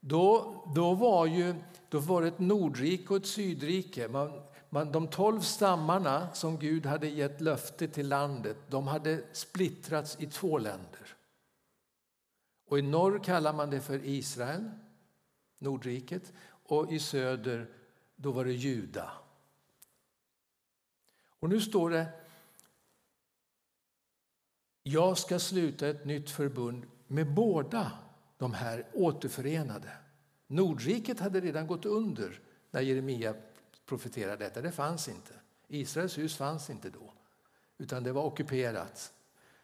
då, 0.00 0.62
då, 0.74 0.94
var 0.94 1.26
ju, 1.26 1.54
då 1.88 1.98
var 1.98 2.22
det 2.22 2.28
ett 2.28 2.38
nordrike 2.38 3.08
och 3.08 3.16
ett 3.16 3.26
sydrike. 3.26 4.08
Man, 4.08 4.42
man, 4.70 4.92
de 4.92 5.08
tolv 5.08 5.40
stammarna 5.40 6.32
som 6.34 6.58
Gud 6.58 6.86
hade 6.86 7.08
gett 7.08 7.40
löfte 7.40 7.88
till 7.88 8.08
landet 8.08 8.56
de 8.68 8.86
hade 8.86 9.24
splittrats 9.32 10.16
i 10.20 10.26
två 10.26 10.58
länder. 10.58 11.16
Och 12.68 12.78
I 12.78 12.82
norr 12.82 13.24
kallar 13.24 13.52
man 13.52 13.70
det 13.70 13.80
för 13.80 14.04
Israel, 14.04 14.70
Nordriket, 15.58 16.32
och 16.46 16.92
i 16.92 16.98
söder 16.98 17.68
då 18.16 18.32
var 18.32 18.44
det 18.44 18.52
Juda. 18.52 19.10
Och 21.40 21.48
nu 21.48 21.60
står 21.60 21.90
det 21.90 22.06
jag 24.88 25.18
ska 25.18 25.38
sluta 25.38 25.88
ett 25.88 26.04
nytt 26.04 26.30
förbund 26.30 26.86
med 27.06 27.34
båda 27.34 27.92
de 28.38 28.54
här 28.54 28.86
återförenade. 28.92 29.90
Nordriket 30.46 31.20
hade 31.20 31.40
redan 31.40 31.66
gått 31.66 31.84
under 31.84 32.40
när 32.70 32.80
Jeremia 32.80 33.34
profeterade 33.86 34.44
detta. 34.44 34.60
Det 34.60 34.72
fanns 34.72 35.08
inte. 35.08 35.32
Israels 35.68 36.18
hus 36.18 36.36
fanns 36.36 36.70
inte 36.70 36.90
då, 36.90 37.12
utan 37.78 38.02
det 38.02 38.12
var 38.12 38.24
ockuperat 38.24 39.12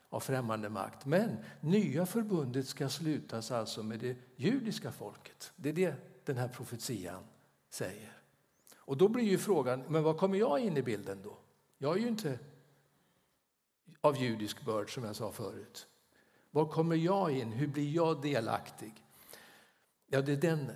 av 0.09 0.21
främmande 0.21 0.69
makt. 0.69 1.07
Men 1.07 1.37
nya 1.61 2.07
förbundet 2.07 2.69
ska 2.69 2.89
slutas 2.89 3.51
alltså 3.51 3.83
med 3.83 4.01
det 4.01 4.17
judiska 4.37 4.93
folket. 4.93 5.53
Det 5.57 5.69
är 5.69 5.73
det 5.73 5.95
den 6.25 6.37
här 6.37 6.49
profetian 6.49 7.25
säger. 7.71 8.13
Och 8.77 8.97
då 8.97 9.09
blir 9.09 9.25
ju 9.25 9.39
frågan, 9.39 9.85
men 9.89 10.03
var 10.03 10.15
kommer 10.15 10.39
jag 10.39 10.61
in 10.61 10.77
i 10.77 10.83
bilden 10.83 11.23
då? 11.23 11.39
Jag 11.79 11.97
är 11.97 12.01
ju 12.01 12.09
inte 12.09 12.39
av 14.05 14.23
judisk 14.23 14.65
börd 14.65 14.95
som 14.95 15.05
jag 15.05 15.17
sa 15.17 15.33
förut. 15.33 15.87
Var 16.51 16.67
kommer 16.67 16.97
jag 16.97 17.31
in? 17.31 17.53
Hur 17.53 17.67
blir 17.67 17.91
jag 17.91 18.23
delaktig? 18.23 18.93
Ja, 20.07 20.23
det 20.23 20.33
är 20.33 20.37
den 20.37 20.73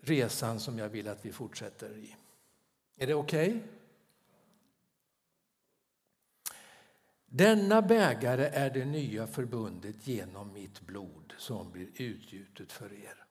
resan 0.00 0.60
som 0.60 0.78
jag 0.78 0.88
vill 0.88 1.08
att 1.08 1.24
vi 1.24 1.32
fortsätter 1.32 1.96
i. 1.96 2.16
Är 2.96 3.06
det 3.06 3.14
okej? 3.14 3.48
Okay? 3.48 3.60
Denna 7.26 7.82
bägare 7.82 8.46
är 8.46 8.70
det 8.70 8.84
nya 8.84 9.26
förbundet 9.26 10.06
genom 10.06 10.52
mitt 10.52 10.80
blod 10.80 11.34
som 11.38 11.72
blir 11.72 11.88
utgjutet 11.96 12.72
för 12.72 12.92
er. 12.92 13.24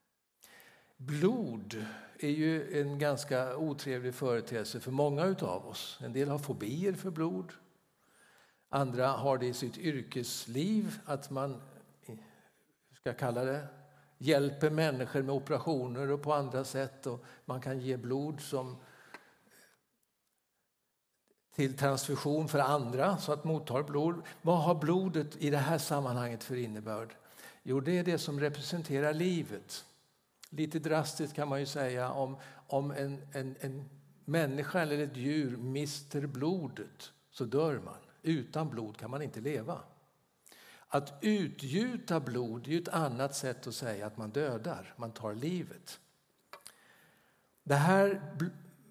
Blod 0.98 1.86
är 2.20 2.30
ju 2.30 2.82
en 2.82 3.00
ganska 3.00 3.58
otrevlig 3.58 4.16
företeelse 4.16 4.80
för 4.80 4.92
många 4.92 5.36
av 5.42 5.68
oss. 5.68 6.00
En 6.02 6.14
del 6.14 6.30
har 6.30 6.40
fobier 6.40 6.94
för 6.94 7.12
blod. 7.12 7.54
Andra 8.70 9.08
har 9.08 9.38
det 9.38 9.46
i 9.46 9.54
sitt 9.54 9.78
yrkesliv 9.78 11.00
att 11.06 11.30
man, 11.30 11.62
eh, 12.06 12.16
ska 12.94 13.14
kalla 13.14 13.44
det, 13.44 13.68
hjälper 14.18 14.70
människor 14.70 15.22
med 15.22 15.36
operationer 15.36 16.12
och 16.12 16.22
på 16.22 16.34
andra 16.34 16.64
sätt. 16.64 17.08
Och 17.08 17.26
man 17.46 17.62
kan 17.62 17.80
ge 17.80 17.98
blod 17.98 18.42
som 18.42 18.78
till 21.56 21.78
transfusion 21.78 22.48
för 22.48 22.60
andra 22.60 23.18
så 23.18 23.32
att 23.32 23.44
mottar 23.44 23.84
blod. 23.84 24.22
Vad 24.42 24.64
har 24.64 24.76
blodet 24.76 25.36
i 25.38 25.50
det 25.50 25.58
här 25.58 25.78
sammanhanget 25.78 26.44
för 26.44 26.56
innebörd? 26.56 27.16
Jo, 27.64 27.80
det 27.80 27.98
är 27.98 28.04
det 28.04 28.18
som 28.18 28.40
representerar 28.40 29.14
livet. 29.14 29.86
Lite 30.50 30.80
drastiskt 30.80 31.36
kan 31.36 31.48
man 31.48 31.60
ju 31.60 31.66
säga 31.66 32.12
om, 32.12 32.38
om 32.68 32.92
en, 32.92 33.22
en, 33.34 33.56
en 33.60 33.90
människa 34.26 34.80
eller 34.80 35.00
ett 35.00 35.18
djur 35.18 35.58
mister 35.58 36.28
blodet 36.28 37.12
så 37.32 37.46
dör 37.46 37.80
man. 37.86 38.07
Utan 38.28 38.70
blod 38.70 38.98
kan 38.98 39.12
man 39.12 39.22
inte 39.22 39.42
leva. 39.42 39.82
Att 40.88 41.14
utgjuta 41.22 42.20
blod 42.20 42.68
är 42.68 42.82
ett 42.82 42.88
annat 42.88 43.36
sätt 43.36 43.68
att 43.68 43.76
säga 43.76 44.08
att 44.08 44.18
man 44.18 44.30
dödar, 44.30 44.94
man 44.98 45.12
tar 45.12 45.34
livet. 45.34 46.00
Det 47.64 47.76
här 47.76 48.36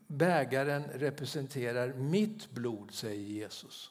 bägaren 0.07 0.85
representerar 0.85 1.93
mitt 1.93 2.51
blod, 2.51 2.95
säger 2.95 3.23
Jesus. 3.23 3.91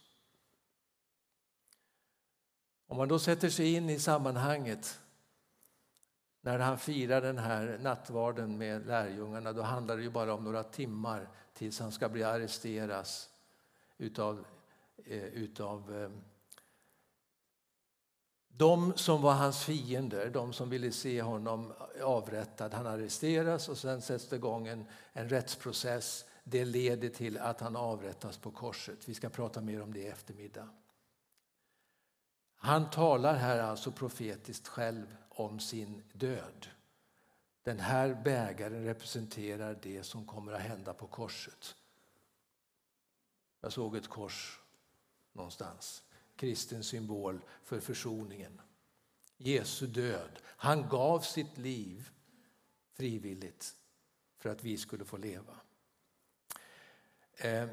Om 2.88 2.97
man 2.97 3.08
då 3.08 3.19
sätter 3.19 3.49
sig 3.49 3.73
in 3.73 3.89
i 3.89 3.99
sammanhanget 3.99 4.99
när 6.41 6.60
han 6.60 6.77
firar 6.77 7.21
den 7.21 7.38
här 7.38 7.77
nattvarden 7.81 8.58
med 8.58 8.88
lärjungarna 8.88 9.53
då 9.53 9.62
handlar 9.62 9.97
det 9.97 10.03
ju 10.03 10.10
bara 10.10 10.34
om 10.34 10.43
några 10.43 10.63
timmar 10.63 11.29
tills 11.53 11.79
han 11.79 11.91
ska 11.91 12.10
bli 12.10 12.23
arresterad 12.23 13.05
utav, 13.97 14.45
Eh, 14.97 15.23
utav 15.23 16.03
eh, 16.03 16.10
de 18.47 18.93
som 18.95 19.21
var 19.21 19.34
hans 19.34 19.63
fiender, 19.63 20.29
de 20.29 20.53
som 20.53 20.69
ville 20.69 20.91
se 20.91 21.21
honom 21.21 21.73
avrättad. 22.01 22.73
Han 22.73 22.88
arresteras 22.88 23.69
och 23.69 23.77
sen 23.77 24.01
sätts 24.01 24.29
det 24.29 24.36
igång 24.36 24.67
en, 24.67 24.86
en 25.13 25.29
rättsprocess. 25.29 26.25
Det 26.43 26.65
leder 26.65 27.10
till 27.10 27.38
att 27.38 27.62
han 27.62 27.75
avrättas 27.75 28.38
på 28.38 28.51
korset. 28.51 29.10
Vi 29.10 29.13
ska 29.13 29.29
prata 29.29 29.62
mer 29.62 29.81
om 29.81 29.93
det 29.93 29.99
i 29.99 30.08
eftermiddag. 30.08 30.69
Han 32.55 32.89
talar 32.89 33.36
här 33.36 33.60
alltså 33.60 33.91
profetiskt 33.91 34.67
själv 34.67 35.17
om 35.29 35.60
sin 35.60 36.03
död. 36.13 36.67
Den 37.63 37.79
här 37.79 38.21
bägaren 38.23 38.84
representerar 38.84 39.79
det 39.81 40.03
som 40.03 40.25
kommer 40.25 40.51
att 40.51 40.62
hända 40.62 40.93
på 40.93 41.08
korset. 41.08 41.75
Jag 43.62 43.73
såg 43.73 43.95
ett 43.95 44.08
kors 44.08 44.62
någonstans. 45.36 46.04
Kristens 46.36 46.88
symbol 46.88 47.39
för 47.63 47.80
försoningen. 47.80 48.62
Jesu 49.38 49.88
död. 49.88 50.39
Han 50.45 50.89
gav 50.89 51.19
sitt 51.19 51.58
liv 51.58 52.10
frivilligt 52.93 53.76
för 54.38 54.50
att 54.50 54.63
vi 54.63 54.78
skulle 54.78 55.06
få 55.06 55.17
leva. 55.17 55.56
Eh, 57.38 57.67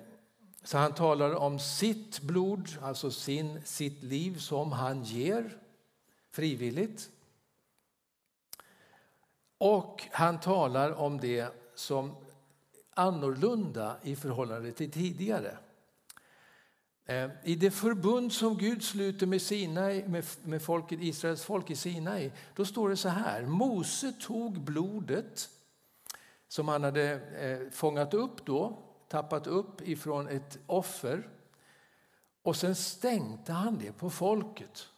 så 0.63 0.79
han 0.79 0.95
talar 0.95 1.35
om 1.35 1.59
sitt 1.59 2.21
blod, 2.21 2.69
alltså 2.83 3.11
sin, 3.11 3.63
sitt 3.65 4.03
liv 4.03 4.39
som 4.39 4.73
han 4.73 5.05
ger 5.05 5.59
frivilligt. 6.31 7.11
Och 9.59 10.03
han 10.13 10.41
talar 10.41 10.93
om 10.93 11.21
det 11.21 11.55
som 11.75 12.17
annorlunda 12.95 13.97
i 14.03 14.17
förhållande 14.17 14.73
till 14.73 14.91
tidigare. 14.91 15.59
Eh, 17.13 17.31
I 17.45 17.55
det 17.55 17.71
förbund 17.71 18.33
som 18.33 18.59
Gud 18.59 18.83
sluter 18.83 19.27
med, 19.27 19.43
Sinai, 19.43 20.09
med, 20.09 20.25
med 20.43 20.63
folket, 20.63 20.99
Israels 21.03 21.43
folk 21.43 21.71
i 21.71 21.77
Sinai, 21.77 22.33
då 22.55 22.65
står 22.65 22.89
det 22.89 22.97
så 22.97 23.09
här. 23.09 23.43
Mose 23.43 24.13
tog 24.13 24.61
blodet 24.61 25.49
som 26.49 26.69
han 26.69 26.85
hade 26.85 27.13
eh, 27.13 27.71
fångat 27.71 28.15
upp 28.15 28.47
då, 28.47 28.79
tappat 29.09 29.47
upp 29.47 29.89
ifrån 29.89 30.29
ett 30.29 30.59
offer 30.67 31.29
och 32.43 32.57
sen 32.57 32.75
stänkte 32.75 33.53
han 33.53 33.79
det 33.79 33.93
på 33.93 34.11
folket. 34.11 34.89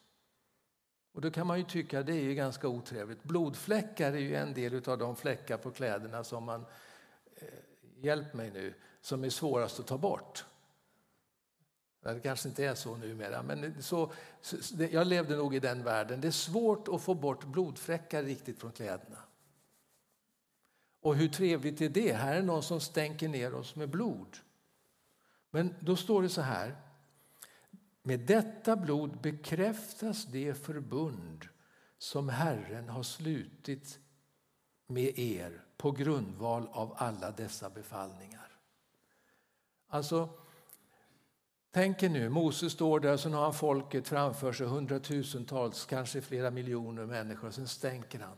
Och 1.13 1.21
då 1.21 1.31
kan 1.31 1.47
man 1.47 1.59
ju 1.59 1.65
tycka 1.65 2.03
det 2.03 2.15
är 2.15 2.35
ganska 2.35 2.69
otrevligt. 2.69 3.23
Blodfläckar 3.23 4.13
är 4.13 4.19
ju 4.19 4.35
en 4.35 4.55
del 4.55 4.89
av 4.89 4.99
de 4.99 5.17
fläckar 5.17 5.57
på 5.57 5.71
kläderna 5.71 6.25
som 6.25 6.45
man, 6.45 6.67
eh, 7.37 7.49
hjälp 7.97 8.35
mig 8.35 8.51
nu, 8.51 8.75
som 9.01 9.25
är 9.25 9.31
svårast 9.31 9.81
att 9.81 9.87
ta 9.87 9.99
bort. 9.99 10.45
Det 12.13 12.21
kanske 12.21 12.49
inte 12.49 12.65
är 12.65 12.75
så 12.75 12.97
numera, 12.97 13.43
men 13.43 13.83
så, 13.83 14.13
jag 14.91 15.07
levde 15.07 15.37
nog 15.37 15.55
i 15.55 15.61
den 15.61 15.85
världen. 15.85 16.21
Det 16.21 16.27
är 16.27 16.33
svårt 16.33 16.89
att 16.89 17.03
få 17.03 17.15
bort 17.15 17.45
blodfläckar 17.45 18.23
riktigt 18.23 18.61
från 18.61 18.73
kläderna. 18.73 19.19
Och 21.01 21.17
hur 21.17 21.29
trevligt 21.29 21.81
är 21.81 21.89
det? 21.89 22.13
Här 22.13 22.37
är 22.37 22.43
någon 22.43 22.63
som 22.63 22.81
stänker 22.81 23.29
ner 23.29 23.55
oss 23.55 23.77
med 23.77 23.91
blod. 23.91 24.37
Men 25.51 25.75
då 25.81 25.97
står 25.97 26.23
det 26.23 26.29
så 26.29 26.41
här. 26.41 26.77
Med 28.03 28.21
detta 28.21 28.77
blod 28.77 29.21
bekräftas 29.21 30.25
det 30.25 30.55
förbund 30.55 31.49
som 31.99 32.29
Herren 32.29 32.89
har 32.89 33.03
slutit 33.03 33.99
med 34.87 35.19
er 35.19 35.65
på 35.77 35.91
grundval 35.91 36.69
av 36.73 36.95
alla 36.97 37.31
dessa 37.31 37.71
befallningar. 37.71 38.59
Alltså, 39.89 40.29
Tänk 41.75 42.03
er 42.03 42.09
nu, 42.09 42.29
Moses 42.29 42.73
står 42.73 43.01
där 43.01 43.13
och 43.13 43.21
så 43.21 43.31
har 43.31 43.43
han 43.43 43.55
folket 43.55 44.09
framför 44.09 44.53
sig, 44.53 44.67
hundratusentals, 44.67 45.87
kanske 45.87 46.21
flera 46.21 46.51
miljoner 46.51 47.07
människor. 47.07 47.49
Och 47.49 47.55
sen 47.55 47.69
stänker 47.69 48.19
han 48.19 48.37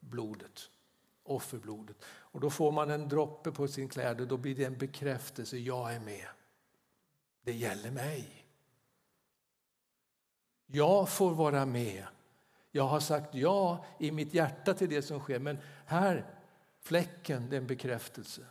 blodet, 0.00 0.70
offerblodet. 1.22 1.96
Och 2.04 2.40
då 2.40 2.50
får 2.50 2.72
man 2.72 2.90
en 2.90 3.08
droppe 3.08 3.52
på 3.52 3.68
sin 3.68 3.88
kläder, 3.88 4.26
då 4.26 4.36
blir 4.36 4.54
det 4.54 4.64
en 4.64 4.78
bekräftelse, 4.78 5.58
jag 5.58 5.94
är 5.94 6.00
med. 6.00 6.26
Det 7.42 7.52
gäller 7.52 7.90
mig. 7.90 8.46
Jag 10.66 11.08
får 11.08 11.34
vara 11.34 11.66
med. 11.66 12.04
Jag 12.70 12.84
har 12.84 13.00
sagt 13.00 13.34
ja 13.34 13.84
i 13.98 14.10
mitt 14.10 14.34
hjärta 14.34 14.74
till 14.74 14.90
det 14.90 15.02
som 15.02 15.20
sker, 15.20 15.38
men 15.38 15.58
här, 15.86 16.26
fläcken, 16.80 17.50
det 17.50 17.56
är 17.56 17.60
en 17.60 17.66
bekräftelse. 17.66 18.42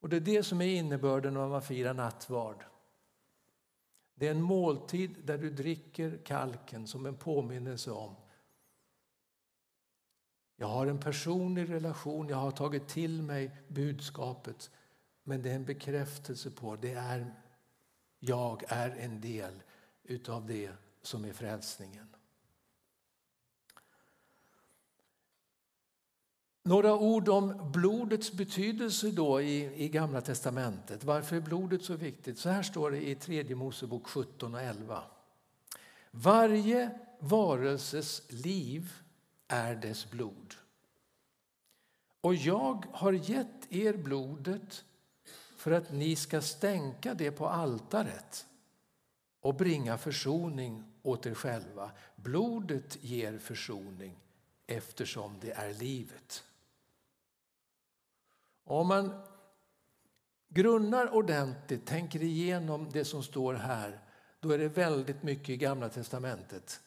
Och 0.00 0.08
det 0.08 0.16
är 0.16 0.20
det 0.20 0.42
som 0.42 0.60
är 0.60 0.66
innebörden 0.66 1.36
av 1.36 1.54
att 1.54 1.66
firar 1.66 1.94
nattvard. 1.94 2.64
Det 4.14 4.26
är 4.26 4.30
en 4.30 4.42
måltid 4.42 5.16
där 5.24 5.38
du 5.38 5.50
dricker 5.50 6.20
kalken 6.24 6.86
som 6.86 7.06
en 7.06 7.16
påminnelse 7.16 7.90
om 7.90 8.16
jag 10.60 10.66
har 10.66 10.86
en 10.86 11.00
personlig 11.00 11.70
relation, 11.70 12.28
jag 12.28 12.36
har 12.36 12.50
tagit 12.50 12.88
till 12.88 13.22
mig 13.22 13.50
budskapet 13.68 14.70
men 15.22 15.42
det 15.42 15.50
är 15.50 15.54
en 15.54 15.64
bekräftelse 15.64 16.50
på 16.50 16.76
det 16.76 16.92
är 16.92 17.34
jag 18.18 18.62
är 18.68 18.90
en 18.90 19.20
del 19.20 19.62
utav 20.02 20.46
det 20.46 20.72
som 21.02 21.24
är 21.24 21.32
frälsningen. 21.32 22.16
Några 26.70 26.94
ord 26.94 27.28
om 27.28 27.70
blodets 27.72 28.32
betydelse 28.32 29.10
då 29.10 29.40
i, 29.40 29.84
i 29.84 29.88
Gamla 29.88 30.20
testamentet. 30.20 31.04
Varför 31.04 31.36
är 31.36 31.40
blodet 31.40 31.84
så 31.84 31.94
viktigt? 31.94 32.38
Så 32.38 32.48
här 32.48 32.62
står 32.62 32.90
det 32.90 33.08
i 33.08 33.14
tredje 33.14 33.56
Mosebok 33.56 34.06
17 34.06 34.54
och 34.54 34.60
11. 34.60 35.02
Varje 36.10 36.90
varelses 37.18 38.22
liv 38.28 38.92
är 39.48 39.74
dess 39.74 40.10
blod. 40.10 40.54
Och 42.20 42.34
jag 42.34 42.86
har 42.92 43.12
gett 43.12 43.72
er 43.72 43.96
blodet 43.96 44.84
för 45.56 45.70
att 45.70 45.92
ni 45.92 46.16
ska 46.16 46.40
stänka 46.40 47.14
det 47.14 47.30
på 47.30 47.48
altaret 47.48 48.46
och 49.40 49.54
bringa 49.54 49.98
försoning 49.98 50.84
åt 51.02 51.26
er 51.26 51.34
själva. 51.34 51.90
Blodet 52.16 53.04
ger 53.04 53.38
försoning 53.38 54.16
eftersom 54.66 55.34
det 55.40 55.50
är 55.50 55.74
livet. 55.74 56.44
Om 58.70 58.88
man 58.88 59.12
grunnar 60.48 61.14
ordentligt, 61.14 61.86
tänker 61.86 62.22
igenom 62.22 62.90
det 62.92 63.04
som 63.04 63.22
står 63.22 63.54
här, 63.54 64.00
då 64.40 64.50
är 64.50 64.58
det 64.58 64.68
väldigt 64.68 65.22
mycket 65.22 65.48
i 65.48 65.56
Gamla 65.56 65.88
testamentet 65.88 66.80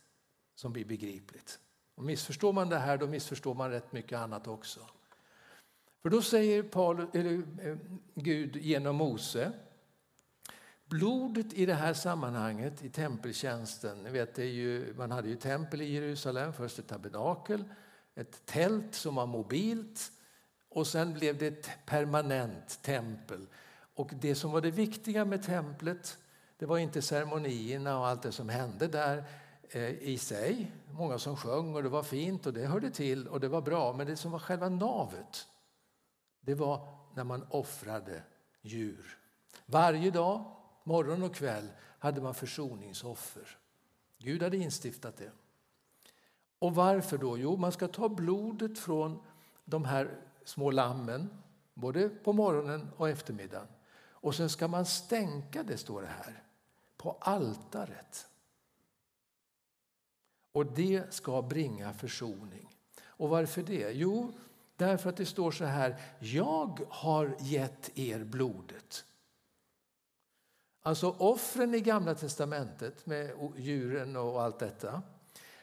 som 0.56 0.74
blir 0.74 0.86
begripligt. 0.86 1.60
Och 1.96 2.04
missförstår 2.04 2.54
man 2.54 2.70
det 2.70 2.78
här, 2.78 2.98
då 2.98 3.08
missförstår 3.08 3.54
man 3.54 3.70
rätt 3.70 3.92
mycket 3.92 4.20
annat 4.20 4.48
också. 4.48 4.80
För 6.02 6.10
då 6.10 6.22
säger 6.22 6.64
Paul, 6.64 7.08
eller, 7.14 7.68
eh, 7.68 7.78
Gud 8.16 8.56
genom 8.56 8.96
Mose 8.96 9.52
Blodet 10.86 11.54
i 11.54 11.66
det 11.66 11.74
här 11.74 11.94
sammanhanget, 11.94 12.84
i 12.84 12.90
tempeltjänsten, 12.90 14.04
ni 14.04 14.10
vet, 14.10 14.36
det 14.36 14.44
är 14.44 14.52
ju, 14.52 14.94
man 14.98 15.12
hade 15.12 15.30
ju 15.30 15.36
tempel 15.36 15.82
i 15.82 15.94
Jerusalem, 15.94 16.54
först 16.54 16.80
ett 16.80 16.88
tabernakel, 16.88 17.64
ett 18.16 18.46
tält 18.46 18.96
som 18.96 19.16
var 19.16 19.26
mobilt 19.26 20.12
och 20.74 20.88
sen 20.88 21.14
blev 21.14 21.38
det 21.38 21.48
ett 21.48 21.70
permanent 21.86 22.82
tempel. 22.82 23.48
Och 23.96 24.12
det 24.22 24.36
som 24.36 24.52
var 24.52 24.62
det 24.62 24.72
viktiga 24.72 25.26
med 25.26 25.44
templet, 25.44 26.18
det 26.58 26.66
var 26.66 26.78
inte 26.78 27.02
ceremonierna 27.02 28.00
och 28.00 28.08
allt 28.08 28.22
det 28.22 28.32
som 28.32 28.50
hände 28.50 28.88
där 28.88 29.24
eh, 29.70 29.90
i 29.90 30.18
sig. 30.18 30.72
Många 30.92 31.20
som 31.20 31.38
sjöng 31.38 31.76
och 31.76 31.84
det 31.84 31.90
var 31.90 32.04
fint 32.04 32.46
och 32.46 32.54
det 32.54 32.66
hörde 32.66 32.92
till 32.92 33.28
och 33.28 33.40
det 33.40 33.48
var 33.48 33.62
bra. 33.62 33.94
Men 33.94 34.08
det 34.08 34.16
som 34.16 34.32
var 34.32 34.40
själva 34.40 34.70
navet, 34.70 35.48
det 36.40 36.56
var 36.56 36.88
när 37.16 37.24
man 37.24 37.46
offrade 37.50 38.24
djur. 38.62 39.18
Varje 39.66 40.12
dag, 40.12 40.56
morgon 40.84 41.24
och 41.24 41.36
kväll, 41.36 41.68
hade 42.00 42.22
man 42.22 42.34
försoningsoffer. 42.34 43.58
Gud 44.18 44.44
hade 44.44 44.58
instiftat 44.58 45.18
det. 45.18 45.32
Och 46.60 46.76
varför 46.76 47.18
då? 47.18 47.38
Jo, 47.38 47.58
man 47.58 47.72
ska 47.72 47.88
ta 47.88 48.10
blodet 48.10 48.80
från 48.80 49.24
de 49.66 49.86
här 49.86 50.20
små 50.46 50.72
lammen, 50.72 51.30
både 51.74 52.10
på 52.10 52.34
morgonen 52.34 52.90
och 52.98 53.10
eftermiddagen. 53.10 53.68
Och 54.24 54.36
sen 54.36 54.50
ska 54.50 54.68
man 54.68 54.86
stänka 54.86 55.64
det, 55.64 55.78
står 55.78 56.02
det 56.02 56.08
här, 56.08 56.44
på 56.98 57.18
altaret. 57.20 58.28
Och 60.52 60.66
det 60.66 61.14
ska 61.14 61.42
bringa 61.42 61.94
försoning. 61.94 62.70
Och 63.04 63.30
varför 63.30 63.64
det? 63.64 63.92
Jo, 63.92 64.34
därför 64.76 65.10
att 65.10 65.18
det 65.18 65.26
står 65.26 65.52
så 65.52 65.66
här, 65.66 66.02
jag 66.20 66.80
har 66.90 67.36
gett 67.40 67.98
er 67.98 68.24
blodet. 68.24 69.06
Alltså 70.82 71.16
offren 71.18 71.74
i 71.74 71.80
Gamla 71.80 72.16
testamentet 72.16 73.06
med 73.06 73.52
djuren 73.58 74.16
och 74.16 74.42
allt 74.42 74.60
detta. 74.60 75.02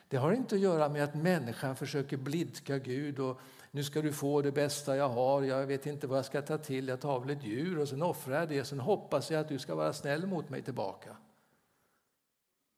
Det 0.08 0.16
har 0.16 0.32
inte 0.32 0.54
att 0.54 0.60
göra 0.60 0.88
med 0.88 1.04
att 1.04 1.14
människan 1.14 1.76
försöker 1.76 2.16
blidka 2.16 2.78
Gud 2.78 3.18
och 3.18 3.40
nu 3.70 3.85
ska 3.85 4.02
du 4.02 4.12
få 4.12 4.42
det 4.42 4.52
bästa 4.52 4.96
jag 4.96 5.09
har, 5.09 5.42
jag 5.42 5.66
vet 5.66 5.87
inte 5.87 6.06
vad 6.06 6.18
jag 6.18 6.24
ska 6.24 6.42
ta 6.42 6.59
till, 6.59 6.88
jag 6.88 7.00
tar 7.00 7.20
väl 7.20 7.30
ett 7.30 7.44
djur 7.44 7.78
och 7.78 7.88
sen 7.88 8.02
offrar 8.02 8.38
jag 8.38 8.48
det, 8.48 8.64
sen 8.64 8.80
hoppas 8.80 9.30
jag 9.30 9.40
att 9.40 9.48
du 9.48 9.59
ska 9.59 9.74
vara 9.74 9.92
snäll 9.92 10.26
mot 10.26 10.48
mig 10.48 10.62
tillbaka. 10.62 11.16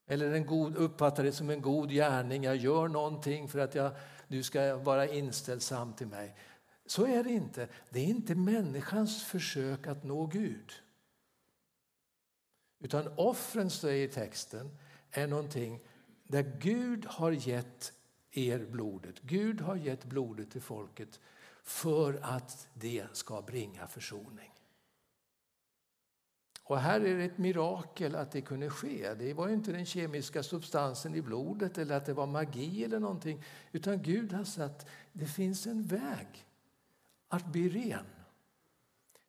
Eller 0.06 0.32
en 0.32 0.46
god, 0.46 0.76
uppfattar 0.76 1.24
det 1.24 1.32
som 1.32 1.50
en 1.50 1.62
god 1.62 1.90
gärning, 1.90 2.44
jag 2.44 2.56
gör 2.56 2.88
någonting 2.88 3.48
för 3.48 3.58
att 3.58 3.74
jag, 3.74 3.92
du 4.28 4.42
ska 4.42 4.76
vara 4.76 5.06
inställsam 5.06 5.92
till 5.92 6.06
mig. 6.06 6.36
Så 6.86 7.06
är 7.06 7.24
det 7.24 7.30
inte. 7.30 7.68
Det 7.90 8.00
är 8.00 8.04
inte 8.04 8.34
människans 8.34 9.24
försök 9.24 9.86
att 9.86 10.04
nå 10.04 10.26
Gud. 10.26 10.72
Utan 12.80 13.08
offren, 13.16 13.70
säger 13.70 14.08
texten, 14.08 14.78
är 15.10 15.26
någonting 15.26 15.80
där 16.24 16.58
Gud 16.60 17.06
har 17.06 17.32
gett 17.32 17.92
er 18.32 18.66
blodet. 18.70 19.20
Gud 19.20 19.60
har 19.60 19.76
gett 19.76 20.04
blodet 20.04 20.50
till 20.50 20.62
folket 20.62 21.20
för 21.62 22.18
att 22.22 22.68
det 22.74 23.06
ska 23.12 23.42
bringa 23.42 23.86
försoning. 23.86 24.52
Och 26.64 26.78
här 26.78 27.00
är 27.00 27.16
det 27.16 27.24
ett 27.24 27.38
mirakel 27.38 28.16
att 28.16 28.30
det 28.30 28.40
kunde 28.40 28.70
ske. 28.70 29.14
Det 29.14 29.34
var 29.34 29.48
inte 29.48 29.72
den 29.72 29.86
kemiska 29.86 30.42
substansen 30.42 31.14
i 31.14 31.22
blodet 31.22 31.78
eller 31.78 31.96
att 31.96 32.06
det 32.06 32.14
var 32.14 32.26
magi 32.26 32.84
eller 32.84 33.00
någonting. 33.00 33.44
Utan 33.72 34.02
Gud 34.02 34.32
har 34.32 34.44
sagt 34.44 34.86
det 35.12 35.26
finns 35.26 35.66
en 35.66 35.82
väg 35.82 36.46
att 37.28 37.46
bli 37.46 37.68
ren. 37.68 38.06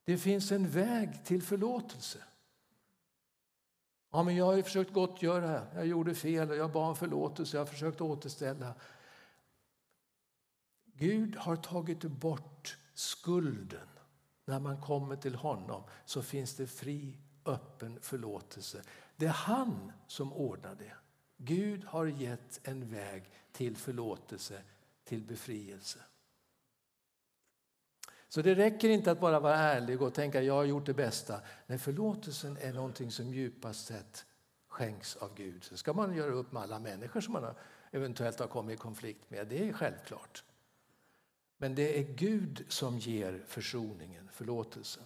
Det 0.04 0.18
finns 0.18 0.52
en 0.52 0.68
väg 0.68 1.24
till 1.24 1.42
förlåtelse. 1.42 2.18
Ja, 4.10 4.22
men 4.22 4.36
jag 4.36 4.44
har 4.44 4.62
försökt 4.62 4.92
gottgöra, 4.92 5.66
jag 5.74 5.86
gjorde 5.86 6.14
fel 6.14 6.50
och 6.50 6.56
jag 6.56 6.72
bad 6.72 6.88
om 6.88 6.96
förlåtelse, 6.96 7.56
jag 7.56 7.60
har 7.60 7.72
försökt 7.72 8.00
återställa. 8.00 8.74
Gud 10.98 11.36
har 11.36 11.56
tagit 11.56 12.02
bort 12.02 12.76
skulden. 12.94 13.88
När 14.44 14.60
man 14.60 14.80
kommer 14.80 15.16
till 15.16 15.34
honom 15.34 15.82
så 16.04 16.22
finns 16.22 16.54
det 16.54 16.66
fri, 16.66 17.18
öppen 17.44 17.98
förlåtelse. 18.02 18.82
Det 19.16 19.26
är 19.26 19.30
han 19.30 19.92
som 20.06 20.32
ordnar 20.32 20.74
det. 20.74 20.92
Gud 21.36 21.84
har 21.84 22.06
gett 22.06 22.68
en 22.68 22.90
väg 22.90 23.30
till 23.52 23.76
förlåtelse, 23.76 24.62
till 25.04 25.22
befrielse. 25.22 25.98
Så 28.28 28.42
det 28.42 28.54
räcker 28.54 28.88
inte 28.88 29.10
att 29.10 29.20
bara 29.20 29.40
vara 29.40 29.56
ärlig 29.56 30.02
och 30.02 30.14
tänka 30.14 30.42
jag 30.42 30.54
har 30.54 30.64
gjort 30.64 30.86
det 30.86 30.94
bästa. 30.94 31.40
Nej, 31.66 31.78
förlåtelsen 31.78 32.56
är 32.60 32.72
någonting 32.72 33.10
som 33.10 33.34
djupast 33.34 33.86
sett 33.86 34.26
skänks 34.68 35.16
av 35.16 35.34
Gud. 35.34 35.64
Sen 35.64 35.78
ska 35.78 35.92
man 35.92 36.14
göra 36.14 36.32
upp 36.32 36.52
med 36.52 36.62
alla 36.62 36.78
människor 36.78 37.20
som 37.20 37.32
man 37.32 37.54
eventuellt 37.90 38.38
har 38.38 38.46
kommit 38.46 38.74
i 38.74 38.78
konflikt 38.78 39.30
med. 39.30 39.46
Det 39.46 39.68
är 39.68 39.72
självklart. 39.72 40.44
Men 41.64 41.74
det 41.74 41.98
är 41.98 42.02
Gud 42.02 42.64
som 42.68 42.98
ger 42.98 43.42
försoningen, 43.46 44.28
förlåtelsen. 44.32 45.02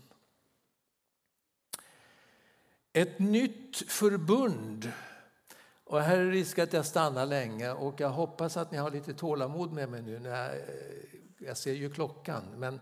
Ett 2.92 3.18
nytt 3.18 3.76
förbund. 3.76 4.92
Och 5.84 6.00
här 6.00 6.18
är 6.18 6.24
det 6.24 6.30
risk 6.30 6.58
att 6.58 6.72
jag 6.72 6.86
stannar 6.86 7.26
länge 7.26 7.72
och 7.72 8.00
jag 8.00 8.10
hoppas 8.10 8.56
att 8.56 8.72
ni 8.72 8.78
har 8.78 8.90
lite 8.90 9.14
tålamod 9.14 9.72
med 9.72 9.88
mig 9.88 10.02
nu. 10.02 10.18
När 10.18 10.30
jag, 10.30 10.56
eh, 10.56 10.64
jag 11.38 11.56
ser 11.56 11.72
ju 11.72 11.90
klockan, 11.90 12.44
men 12.56 12.80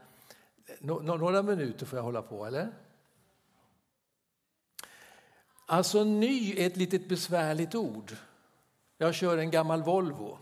eh, 0.66 0.86
några 1.02 1.42
minuter 1.42 1.86
får 1.86 1.96
jag 1.96 2.04
hålla 2.04 2.22
på, 2.22 2.46
eller? 2.46 2.72
Alltså 5.66 6.04
ny 6.04 6.52
är 6.56 6.66
ett 6.66 6.76
litet 6.76 7.08
besvärligt 7.08 7.74
ord. 7.74 8.16
Jag 8.98 9.14
kör 9.14 9.38
en 9.38 9.50
gammal 9.50 9.82
Volvo. 9.82 10.38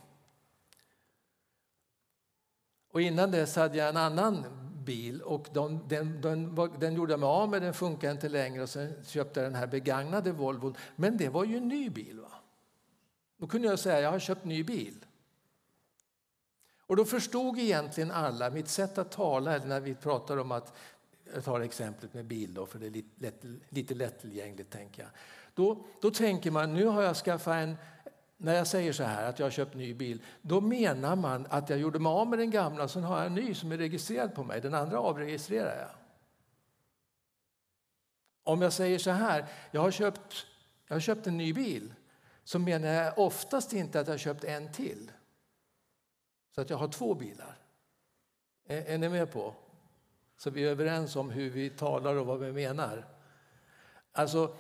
Och 2.94 3.00
innan 3.00 3.30
dess 3.30 3.56
hade 3.56 3.78
jag 3.78 3.88
en 3.88 3.96
annan 3.96 4.44
bil 4.84 5.22
och 5.22 5.48
de, 5.52 5.88
den, 5.88 6.20
den, 6.20 6.54
den, 6.78 6.94
gjorde 6.94 7.12
jag 7.12 7.20
mig 7.20 7.26
av 7.26 7.50
med, 7.50 7.62
den 7.62 7.74
funkar 7.74 8.10
inte 8.10 8.28
längre 8.28 8.62
och 8.62 8.68
sen 8.68 9.04
köpte 9.04 9.40
jag 9.40 9.46
den 9.46 9.54
här 9.54 9.66
begagnade 9.66 10.32
Volvo. 10.32 10.74
Men 10.96 11.16
det 11.16 11.28
var 11.28 11.44
ju 11.44 11.56
en 11.56 11.68
ny 11.68 11.90
bil. 11.90 12.20
Va? 12.20 12.32
Då 13.36 13.46
kunde 13.46 13.68
jag 13.68 13.78
säga 13.78 14.00
jag 14.00 14.10
har 14.10 14.18
köpt 14.18 14.44
ny 14.44 14.64
bil. 14.64 14.94
Och 16.86 16.96
då 16.96 17.04
förstod 17.04 17.58
egentligen 17.58 18.10
alla 18.10 18.50
mitt 18.50 18.68
sätt 18.68 18.98
att 18.98 19.12
tala 19.12 19.58
när 19.58 19.80
vi 19.80 19.94
pratar 19.94 20.36
om 20.36 20.52
att 20.52 20.72
jag 21.34 21.44
tar 21.44 21.60
exemplet 21.60 22.14
med 22.14 22.24
bil 22.24 22.54
då, 22.54 22.66
för 22.66 22.78
det 22.78 22.86
är 22.86 22.90
lite, 22.90 23.22
lätt, 23.22 23.44
lite 23.68 23.94
lättillgängligt 23.94 24.70
tänker 24.70 25.02
jag. 25.02 25.10
Då, 25.54 25.84
då 26.00 26.10
tänker 26.10 26.50
man 26.50 26.74
nu 26.74 26.86
har 26.86 27.02
jag 27.02 27.16
skaffat 27.16 27.54
en, 27.54 27.76
när 28.36 28.54
jag 28.54 28.66
säger 28.66 28.92
så 28.92 29.02
här 29.02 29.28
att 29.28 29.38
jag 29.38 29.46
har 29.46 29.50
köpt 29.50 29.74
ny 29.74 29.94
bil, 29.94 30.22
då 30.42 30.60
menar 30.60 31.16
man 31.16 31.46
att 31.50 31.70
jag 31.70 31.78
gjorde 31.78 31.98
mig 31.98 32.10
av 32.10 32.28
med 32.28 32.38
den 32.38 32.50
gamla, 32.50 32.88
sen 32.88 33.04
har 33.04 33.16
jag 33.18 33.26
en 33.26 33.34
ny 33.34 33.54
som 33.54 33.72
är 33.72 33.78
registrerad 33.78 34.34
på 34.34 34.44
mig. 34.44 34.60
Den 34.60 34.74
andra 34.74 35.00
avregistrerar 35.00 35.76
jag. 35.78 35.90
Om 38.42 38.62
jag 38.62 38.72
säger 38.72 38.98
så 38.98 39.10
här, 39.10 39.46
jag 39.70 39.80
har 39.80 39.90
köpt, 39.90 40.46
jag 40.88 40.94
har 40.94 41.00
köpt 41.00 41.26
en 41.26 41.36
ny 41.36 41.52
bil, 41.52 41.94
så 42.44 42.58
menar 42.58 42.88
jag 42.88 43.18
oftast 43.18 43.72
inte 43.72 44.00
att 44.00 44.06
jag 44.06 44.12
har 44.14 44.18
köpt 44.18 44.44
en 44.44 44.72
till. 44.72 45.10
Så 46.54 46.60
att 46.60 46.70
jag 46.70 46.76
har 46.76 46.88
två 46.88 47.14
bilar. 47.14 47.58
Är, 48.66 48.82
är 48.82 48.98
ni 48.98 49.08
med 49.08 49.32
på? 49.32 49.54
Så 50.36 50.50
vi 50.50 50.64
är 50.64 50.70
överens 50.70 51.16
om 51.16 51.30
hur 51.30 51.50
vi 51.50 51.70
talar 51.70 52.14
och 52.14 52.26
vad 52.26 52.40
vi 52.40 52.52
menar. 52.52 53.04
Alltså, 54.12 54.56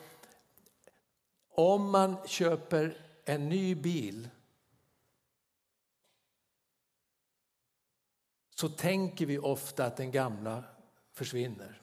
om 1.50 1.90
man 1.90 2.16
köper 2.26 3.03
en 3.24 3.48
ny 3.48 3.74
bil 3.74 4.28
så 8.54 8.68
tänker 8.68 9.26
vi 9.26 9.38
ofta 9.38 9.86
att 9.86 9.96
den 9.96 10.10
gamla 10.10 10.64
försvinner. 11.12 11.80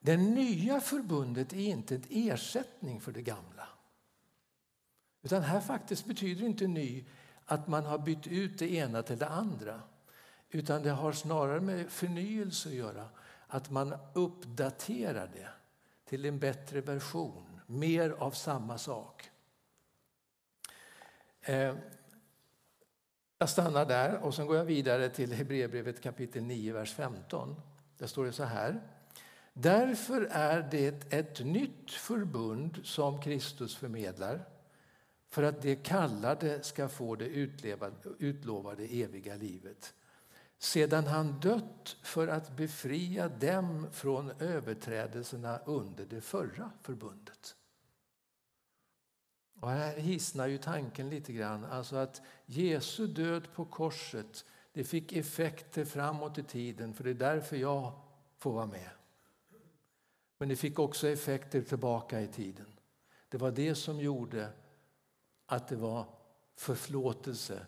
Det 0.00 0.16
nya 0.16 0.80
förbundet 0.80 1.52
är 1.52 1.66
inte 1.66 1.94
en 1.94 2.04
ersättning 2.10 3.00
för 3.00 3.12
det 3.12 3.22
gamla. 3.22 3.68
Utan 5.22 5.42
här 5.42 5.60
faktiskt 5.60 6.04
betyder 6.04 6.46
inte 6.46 6.66
ny 6.66 7.04
att 7.44 7.68
man 7.68 7.84
har 7.84 7.98
bytt 7.98 8.26
ut 8.26 8.58
det 8.58 8.72
ena 8.72 9.02
till 9.02 9.18
det 9.18 9.28
andra. 9.28 9.82
Utan 10.50 10.82
det 10.82 10.90
har 10.90 11.12
snarare 11.12 11.60
med 11.60 11.90
förnyelse 11.90 12.68
att 12.68 12.74
göra. 12.74 13.08
Att 13.46 13.70
man 13.70 13.94
uppdaterar 14.14 15.30
det 15.34 15.48
till 16.04 16.24
en 16.24 16.38
bättre 16.38 16.80
version. 16.80 17.60
Mer 17.66 18.10
av 18.10 18.30
samma 18.30 18.78
sak. 18.78 19.30
Eh, 21.48 21.74
jag 23.38 23.48
stannar 23.48 23.84
där 23.84 24.16
och 24.16 24.34
sen 24.34 24.46
går 24.46 24.56
jag 24.56 24.64
vidare 24.64 25.08
till 25.08 25.32
Hebreerbrevet 25.32 26.02
kapitel 26.02 26.42
9, 26.42 26.72
vers 26.72 26.94
15. 26.94 27.60
Där 27.98 28.06
står 28.06 28.24
det 28.24 28.32
så 28.32 28.44
här. 28.44 28.80
Därför 29.52 30.28
är 30.30 30.68
det 30.70 31.12
ett 31.12 31.40
nytt 31.40 31.90
förbund 31.90 32.80
som 32.84 33.22
Kristus 33.22 33.76
förmedlar 33.76 34.44
för 35.30 35.42
att 35.42 35.62
de 35.62 35.76
kallade 35.76 36.62
ska 36.62 36.88
få 36.88 37.16
det 37.16 37.28
utlovade 38.18 38.84
eviga 38.84 39.34
livet 39.34 39.94
sedan 40.58 41.06
han 41.06 41.40
dött 41.40 41.96
för 42.02 42.28
att 42.28 42.56
befria 42.56 43.28
dem 43.28 43.86
från 43.92 44.30
överträdelserna 44.38 45.58
under 45.58 46.04
det 46.04 46.20
förra 46.20 46.70
förbundet. 46.82 47.54
Och 49.60 49.70
här 49.70 49.96
hisnar 49.96 50.46
ju 50.46 50.58
tanken 50.58 51.10
lite 51.10 51.32
grann. 51.32 51.64
Alltså 51.64 51.96
att 51.96 52.22
Jesu 52.46 53.06
död 53.06 53.48
på 53.54 53.64
korset 53.64 54.44
det 54.72 54.84
fick 54.84 55.12
effekter 55.12 55.84
framåt 55.84 56.38
i 56.38 56.42
tiden, 56.42 56.94
för 56.94 57.04
det 57.04 57.10
är 57.10 57.14
därför 57.14 57.56
jag 57.56 57.92
får 58.36 58.52
vara 58.52 58.66
med. 58.66 58.90
Men 60.38 60.48
det 60.48 60.56
fick 60.56 60.78
också 60.78 61.08
effekter 61.08 61.62
tillbaka 61.62 62.20
i 62.20 62.26
tiden. 62.26 62.66
Det 63.28 63.38
var 63.38 63.50
det 63.50 63.74
som 63.74 64.00
gjorde 64.00 64.52
att 65.46 65.68
det 65.68 65.76
var 65.76 66.06
förlåtelse 66.56 67.66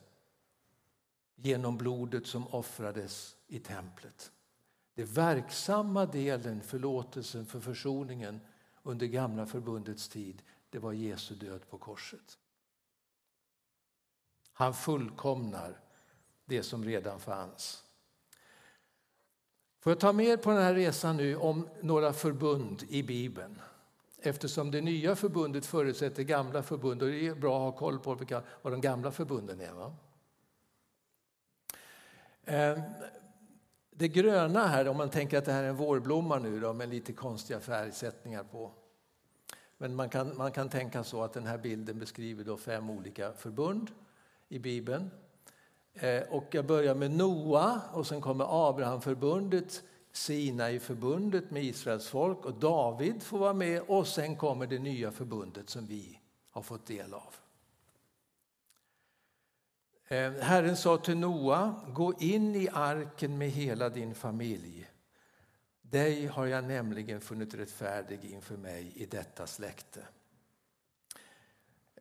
genom 1.34 1.76
blodet 1.76 2.26
som 2.26 2.46
offrades 2.48 3.36
i 3.46 3.58
templet. 3.58 4.32
Den 4.94 5.06
verksamma 5.06 6.06
delen, 6.06 6.60
förlåtelsen 6.60 7.46
för 7.46 7.60
försoningen 7.60 8.40
under 8.82 9.06
gamla 9.06 9.46
förbundets 9.46 10.08
tid, 10.08 10.42
det 10.70 10.78
var 10.78 10.92
Jesu 10.92 11.34
död 11.34 11.70
på 11.70 11.78
korset. 11.78 12.38
Han 14.52 14.74
fullkomnar 14.74 15.80
det 16.44 16.62
som 16.62 16.84
redan 16.84 17.20
fanns. 17.20 17.84
Får 19.80 19.90
jag 19.90 20.00
ta 20.00 20.12
med 20.12 20.42
på 20.42 20.50
den 20.50 20.62
här 20.62 20.74
resan 20.74 21.16
nu 21.16 21.36
om 21.36 21.68
några 21.80 22.12
förbund 22.12 22.82
i 22.88 23.02
Bibeln? 23.02 23.60
Eftersom 24.22 24.70
det 24.70 24.80
nya 24.80 25.16
förbundet 25.16 25.66
förutsätter 25.66 26.22
gamla 26.22 26.62
förbund 26.62 27.02
och 27.02 27.08
det 27.08 27.26
är 27.26 27.34
bra 27.34 27.56
att 27.56 27.72
ha 27.72 27.78
koll 27.78 27.98
på 27.98 28.14
vilka, 28.14 28.42
vad 28.62 28.72
de 28.72 28.80
gamla 28.80 29.10
förbunden 29.10 29.60
är. 29.60 29.72
Va? 29.72 29.96
Eh, 32.44 32.80
det 33.90 34.08
gröna 34.08 34.66
här, 34.66 34.88
om 34.88 34.96
man 34.96 35.10
tänker 35.10 35.38
att 35.38 35.44
det 35.44 35.52
här 35.52 35.62
är 35.62 35.68
en 35.68 35.76
vårblomma 35.76 36.38
nu 36.38 36.60
då, 36.60 36.72
med 36.72 36.88
lite 36.88 37.12
konstiga 37.12 37.60
färgsättningar 37.60 38.44
på. 38.44 38.72
Men 39.82 39.94
man 39.94 40.08
kan, 40.08 40.36
man 40.36 40.52
kan 40.52 40.68
tänka 40.68 41.04
så 41.04 41.22
att 41.22 41.32
den 41.32 41.46
här 41.46 41.58
bilden 41.58 41.98
beskriver 41.98 42.44
då 42.44 42.56
fem 42.56 42.90
olika 42.90 43.32
förbund 43.32 43.90
i 44.48 44.58
Bibeln. 44.58 45.10
Eh, 45.94 46.22
och 46.22 46.44
jag 46.50 46.66
börjar 46.66 46.94
med 46.94 47.10
Noa 47.10 47.80
och 47.92 48.06
sen 48.06 48.20
kommer 48.20 48.68
Abrahamförbundet, 48.68 49.82
Sinai-förbundet 50.12 51.50
med 51.50 51.64
Israels 51.64 52.08
folk 52.08 52.44
och 52.44 52.54
David 52.54 53.22
får 53.22 53.38
vara 53.38 53.52
med 53.52 53.82
och 53.82 54.06
sen 54.06 54.36
kommer 54.36 54.66
det 54.66 54.78
nya 54.78 55.10
förbundet 55.10 55.70
som 55.70 55.86
vi 55.86 56.20
har 56.50 56.62
fått 56.62 56.86
del 56.86 57.14
av. 57.14 57.34
Eh, 60.08 60.32
Herren 60.32 60.76
sa 60.76 60.96
till 60.96 61.16
Noa, 61.16 61.74
gå 61.88 62.14
in 62.18 62.56
i 62.56 62.68
arken 62.72 63.38
med 63.38 63.50
hela 63.50 63.88
din 63.88 64.14
familj. 64.14 64.89
Dig 65.90 66.26
har 66.26 66.46
jag 66.46 66.64
nämligen 66.64 67.20
funnit 67.20 67.54
rättfärdig 67.54 68.24
inför 68.24 68.56
mig 68.56 68.92
i 68.94 69.06
detta 69.06 69.46
släkte. 69.46 70.00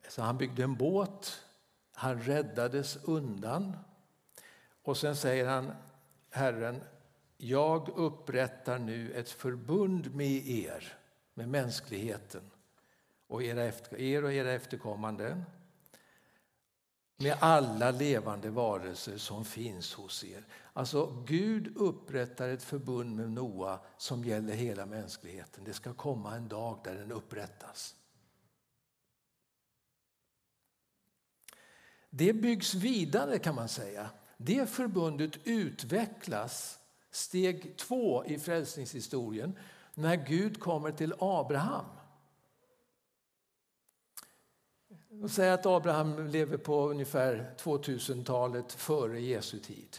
Så 0.08 0.21
han 0.21 0.38
byggde 0.38 0.63
en 0.63 0.75
båt, 0.75 1.43
han 1.93 2.21
räddades 2.21 2.97
undan. 3.04 3.78
Och 4.84 4.97
sen 4.97 5.15
säger 5.15 5.47
han, 5.47 5.71
Herren, 6.30 6.84
jag 7.38 7.89
upprättar 7.89 8.80
nu 8.80 9.12
ett 9.12 9.30
förbund 9.30 10.15
med 10.15 10.47
er, 10.47 10.97
med 11.34 11.49
mänskligheten 11.49 12.52
och 13.28 13.43
era 13.43 13.63
efter, 13.63 13.97
er 13.97 14.23
och 14.23 14.34
era 14.34 14.52
efterkommande 14.52 15.43
med 17.22 17.38
alla 17.40 17.92
levande 17.92 18.50
varelser 18.50 19.18
som 19.18 19.46
finns 19.46 19.94
hos 19.94 20.24
er. 20.24 20.44
Alltså 20.74 21.24
Gud 21.28 21.78
upprättar 21.78 22.50
ett 22.50 22.64
förbund 22.64 23.16
med 23.16 23.32
Noa 23.32 23.80
som 23.98 24.24
gäller 24.24 24.54
hela 24.54 24.86
mänskligheten. 24.86 25.64
Det 25.64 25.74
ska 25.74 25.94
komma 25.94 26.36
en 26.36 26.48
dag 26.48 26.80
där 26.84 26.96
den 26.96 27.12
upprättas. 27.12 27.96
Det 32.10 32.34
byggs 32.34 32.74
vidare 32.74 33.40
kan 33.40 33.56
man 33.56 33.68
säga. 33.68 34.10
Det 34.38 34.70
förbundet 34.70 35.38
utvecklas 35.44 36.80
steg 37.12 37.78
två 37.78 38.26
i 38.26 38.40
frälsningshistorien 38.40 39.60
när 39.94 40.16
Gud 40.16 40.60
kommer 40.60 40.92
till 40.92 41.14
Abraham. 41.20 41.86
Säg 45.30 45.50
att 45.50 45.65
Abraham 45.65 46.28
lever 46.28 46.58
på 46.58 46.89
ungefär 46.89 47.56
2000-talet 47.58 48.74
före 48.74 49.22
Jesu 49.22 49.60
tid. 49.60 49.98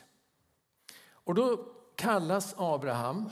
Och 1.10 1.34
då 1.34 1.66
kallas 1.94 2.54
Abraham, 2.56 3.30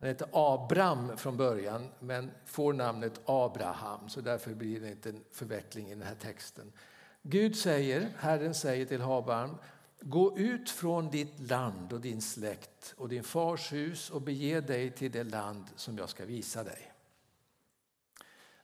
han 0.00 0.08
heter 0.08 0.28
Abram 0.32 1.16
från 1.16 1.36
början 1.36 1.88
men 1.98 2.30
får 2.46 2.72
namnet 2.72 3.20
Abraham 3.24 4.08
så 4.08 4.20
därför 4.20 4.54
blir 4.54 4.80
det 4.80 4.90
inte 4.90 5.08
en 5.08 5.24
förveckling 5.32 5.86
i 5.86 5.94
den 5.94 6.02
här 6.02 6.14
texten. 6.14 6.72
Gud 7.22 7.56
säger, 7.56 8.12
Herren 8.18 8.54
säger 8.54 8.86
till 8.86 9.02
Abraham, 9.02 9.56
gå 10.00 10.38
ut 10.38 10.70
från 10.70 11.10
ditt 11.10 11.40
land 11.40 11.92
och 11.92 12.00
din 12.00 12.22
släkt 12.22 12.94
och 12.96 13.08
din 13.08 13.24
fars 13.24 13.72
hus 13.72 14.10
och 14.10 14.22
bege 14.22 14.60
dig 14.60 14.90
till 14.90 15.12
det 15.12 15.24
land 15.24 15.64
som 15.76 15.98
jag 15.98 16.08
ska 16.08 16.24
visa 16.24 16.64
dig. 16.64 16.93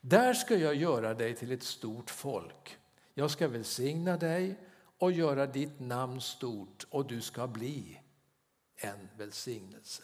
Där 0.01 0.35
ska 0.35 0.57
jag 0.57 0.75
göra 0.75 1.15
dig 1.15 1.35
till 1.37 1.53
ett 1.53 1.63
stort 1.63 2.11
folk. 2.11 2.79
Jag 3.15 3.31
ska 3.31 3.49
välsigna 3.49 4.17
dig 4.17 4.59
och 4.99 5.13
göra 5.13 5.47
ditt 5.47 5.81
namn 5.81 6.21
stort 6.21 6.87
och 6.91 7.07
du 7.07 7.21
ska 7.21 7.47
bli 7.47 8.01
en 8.77 9.09
välsignelse. 9.17 10.03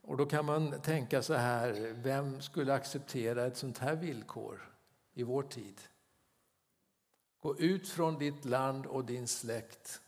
Och 0.00 0.16
då 0.16 0.26
kan 0.26 0.44
man 0.44 0.80
tänka 0.80 1.22
så 1.22 1.34
här, 1.34 1.72
vem 1.94 2.40
skulle 2.40 2.74
acceptera 2.74 3.46
ett 3.46 3.56
sånt 3.56 3.78
här 3.78 3.96
villkor 3.96 4.74
i 5.14 5.22
vår 5.22 5.42
tid? 5.42 5.80
Gå 7.40 7.58
ut 7.58 7.88
från 7.88 8.18
ditt 8.18 8.44
land 8.44 8.86
och 8.86 9.04
din 9.04 9.28
släkt. 9.28 10.00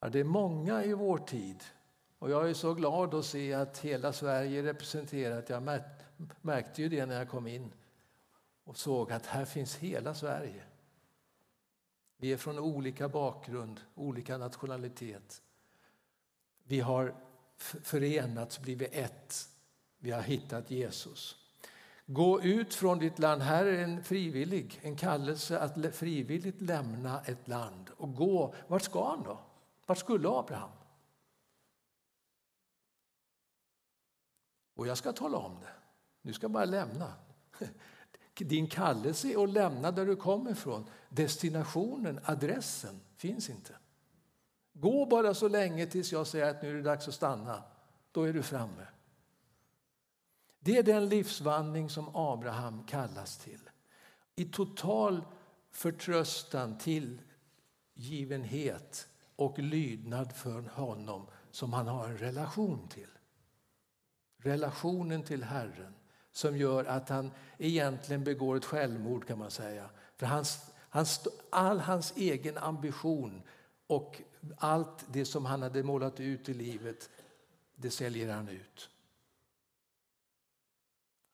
Ja, 0.00 0.08
det 0.08 0.20
är 0.20 0.24
många 0.24 0.84
i 0.84 0.92
vår 0.92 1.18
tid 1.18 1.64
och 2.18 2.30
jag 2.30 2.50
är 2.50 2.54
så 2.54 2.74
glad 2.74 3.14
att 3.14 3.24
se 3.24 3.54
att 3.54 3.78
hela 3.78 4.12
Sverige 4.12 4.58
är 4.58 4.62
representerat. 4.62 5.48
Jag 5.48 5.80
märkte 6.40 6.82
ju 6.82 6.88
det 6.88 7.06
när 7.06 7.18
jag 7.18 7.28
kom 7.28 7.46
in 7.46 7.72
och 8.64 8.76
såg 8.76 9.12
att 9.12 9.26
här 9.26 9.44
finns 9.44 9.76
hela 9.76 10.14
Sverige. 10.14 10.62
Vi 12.16 12.32
är 12.32 12.36
från 12.36 12.58
olika 12.58 13.08
bakgrund, 13.08 13.80
olika 13.94 14.38
nationalitet. 14.38 15.42
Vi 16.64 16.80
har 16.80 17.14
förenats, 17.82 18.58
blivit 18.58 18.94
ett. 18.94 19.48
Vi 19.98 20.10
har 20.10 20.22
hittat 20.22 20.70
Jesus. 20.70 21.36
Gå 22.06 22.42
ut 22.42 22.74
från 22.74 22.98
ditt 22.98 23.18
land. 23.18 23.42
Här 23.42 23.66
är 23.66 23.84
en 23.84 24.04
frivillig, 24.04 24.80
en 24.82 24.96
kallelse 24.96 25.58
att 25.58 25.94
frivilligt 25.94 26.60
lämna 26.60 27.20
ett 27.20 27.48
land 27.48 27.90
och 27.96 28.14
gå. 28.14 28.54
Vart 28.66 28.82
ska 28.82 29.08
han 29.08 29.22
då? 29.22 29.40
Vart 29.86 29.98
skulle 29.98 30.28
Abraham? 30.28 30.70
Och 34.78 34.86
jag 34.86 34.98
ska 34.98 35.12
tala 35.12 35.38
om 35.38 35.60
det. 35.60 35.72
Du 36.22 36.32
ska 36.32 36.48
bara 36.48 36.64
lämna. 36.64 37.12
Din 38.34 38.68
kallelse 38.68 39.28
är 39.28 39.44
att 39.44 39.50
lämna 39.50 39.90
där 39.90 40.06
du 40.06 40.16
kommer 40.16 40.50
ifrån. 40.50 40.90
Destinationen, 41.08 42.20
adressen, 42.24 43.00
finns 43.16 43.50
inte. 43.50 43.76
Gå 44.72 45.06
bara 45.06 45.34
så 45.34 45.48
länge 45.48 45.86
tills 45.86 46.12
jag 46.12 46.26
säger 46.26 46.50
att 46.50 46.62
nu 46.62 46.70
är 46.70 46.74
det 46.74 46.82
dags 46.82 47.08
att 47.08 47.14
stanna. 47.14 47.62
Då 48.12 48.22
är 48.22 48.32
du 48.32 48.42
framme. 48.42 48.86
Det 50.60 50.78
är 50.78 50.82
den 50.82 51.08
livsvandring 51.08 51.90
som 51.90 52.16
Abraham 52.16 52.84
kallas 52.84 53.38
till. 53.38 53.70
I 54.34 54.44
total 54.44 55.24
förtröstan, 55.70 56.78
tillgivenhet 57.94 59.08
och 59.36 59.58
lydnad 59.58 60.32
för 60.32 60.62
honom 60.62 61.26
som 61.50 61.72
han 61.72 61.86
har 61.86 62.08
en 62.08 62.18
relation 62.18 62.88
till. 62.88 63.17
Relationen 64.48 65.22
till 65.22 65.44
Herren 65.44 65.94
som 66.32 66.56
gör 66.56 66.84
att 66.84 67.08
han 67.08 67.30
egentligen 67.58 68.24
begår 68.24 68.56
ett 68.56 68.64
självmord 68.64 69.26
kan 69.26 69.38
man 69.38 69.50
säga. 69.50 69.90
För 70.16 70.26
hans, 70.26 70.70
hans, 70.74 71.28
all 71.50 71.80
hans 71.80 72.16
egen 72.16 72.58
ambition 72.58 73.42
och 73.86 74.22
allt 74.56 75.04
det 75.12 75.24
som 75.24 75.44
han 75.44 75.62
hade 75.62 75.82
målat 75.82 76.20
ut 76.20 76.48
i 76.48 76.54
livet, 76.54 77.10
det 77.74 77.90
säljer 77.90 78.34
han 78.34 78.48
ut. 78.48 78.90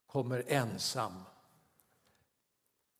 Kommer 0.07 0.45
ensam. 0.47 1.23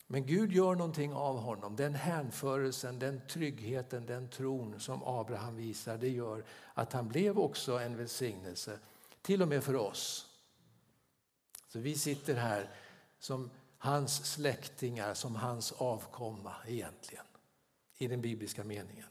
Men 0.07 0.25
Gud 0.25 0.51
gör 0.51 0.75
någonting 0.75 1.13
av 1.13 1.39
honom. 1.39 1.75
Den 1.75 1.95
hänförelsen, 1.95 2.99
den 2.99 3.21
tryggheten, 3.27 4.05
den 4.05 4.29
tron 4.29 4.79
som 4.79 5.03
Abraham 5.03 5.55
visar, 5.55 5.97
det 5.97 6.09
gör 6.09 6.43
att 6.73 6.93
han 6.93 7.07
blev 7.07 7.39
också 7.39 7.79
en 7.79 7.97
välsignelse, 7.97 8.79
till 9.25 9.41
och 9.41 9.47
med 9.47 9.63
för 9.63 9.75
oss. 9.75 10.29
Så 11.67 11.79
vi 11.79 11.95
sitter 11.95 12.35
här 12.35 12.69
som 13.19 13.49
hans 13.77 14.33
släktingar, 14.33 15.13
som 15.13 15.35
hans 15.35 15.71
avkomma 15.71 16.53
egentligen, 16.67 17.25
i 17.97 18.07
den 18.07 18.21
bibliska 18.21 18.63
meningen. 18.63 19.07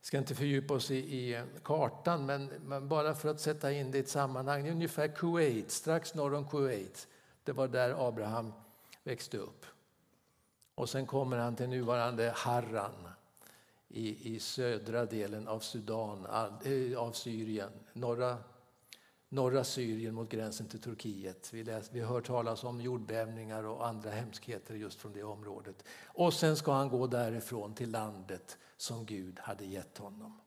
Vi 0.00 0.06
ska 0.06 0.18
inte 0.18 0.34
fördjupa 0.34 0.74
oss 0.74 0.90
i, 0.90 0.96
i 0.96 1.44
kartan, 1.64 2.26
men, 2.26 2.46
men, 2.46 2.88
bara 2.88 3.14
för 3.14 3.28
att 3.28 3.40
sätta 3.40 3.72
in 3.72 3.90
det 3.90 3.98
i 3.98 4.00
ett 4.00 4.08
sammanhang. 4.08 4.62
Det 4.62 4.68
är 4.68 4.72
ungefär 4.72 5.08
Kuwait, 5.08 5.70
strax 5.70 6.14
norr 6.14 6.34
om 6.34 6.48
Kuwait. 6.48 7.08
Det 7.44 7.52
var 7.52 7.68
där 7.68 8.08
Abraham 8.08 8.52
växte 9.02 9.38
upp. 9.38 9.66
Och 10.74 10.88
sen 10.88 11.06
kommer 11.06 11.38
han 11.38 11.56
till 11.56 11.68
nuvarande 11.68 12.32
Harran 12.36 13.09
i, 13.90 14.34
i 14.34 14.40
södra 14.40 15.06
delen 15.06 15.48
av 15.48 15.60
Sudan, 15.60 16.26
eh, 16.64 16.98
av 16.98 17.12
Syrien, 17.12 17.72
norra 17.92 18.38
norra 19.28 19.64
Syrien 19.64 20.14
mot 20.14 20.30
gränsen 20.30 20.68
till 20.68 20.80
Turkiet. 20.80 21.52
Vi, 21.52 21.64
läs, 21.64 21.92
vi 21.92 22.00
hör 22.00 22.20
talas 22.20 22.64
om 22.64 22.80
jordbävningar 22.80 23.64
och 23.64 23.86
andra 23.86 24.10
hemskheter 24.10 24.74
just 24.74 25.00
från 25.00 25.12
det 25.12 25.22
området. 25.22 25.84
Och 26.06 26.34
sen 26.34 26.56
ska 26.56 26.72
han 26.72 26.88
gå 26.88 27.06
därifrån 27.06 27.74
till 27.74 27.90
landet 27.90 28.58
som 28.76 29.06
Gud 29.06 29.38
hade 29.38 29.64
gett 29.64 29.98
honom. 29.98 30.40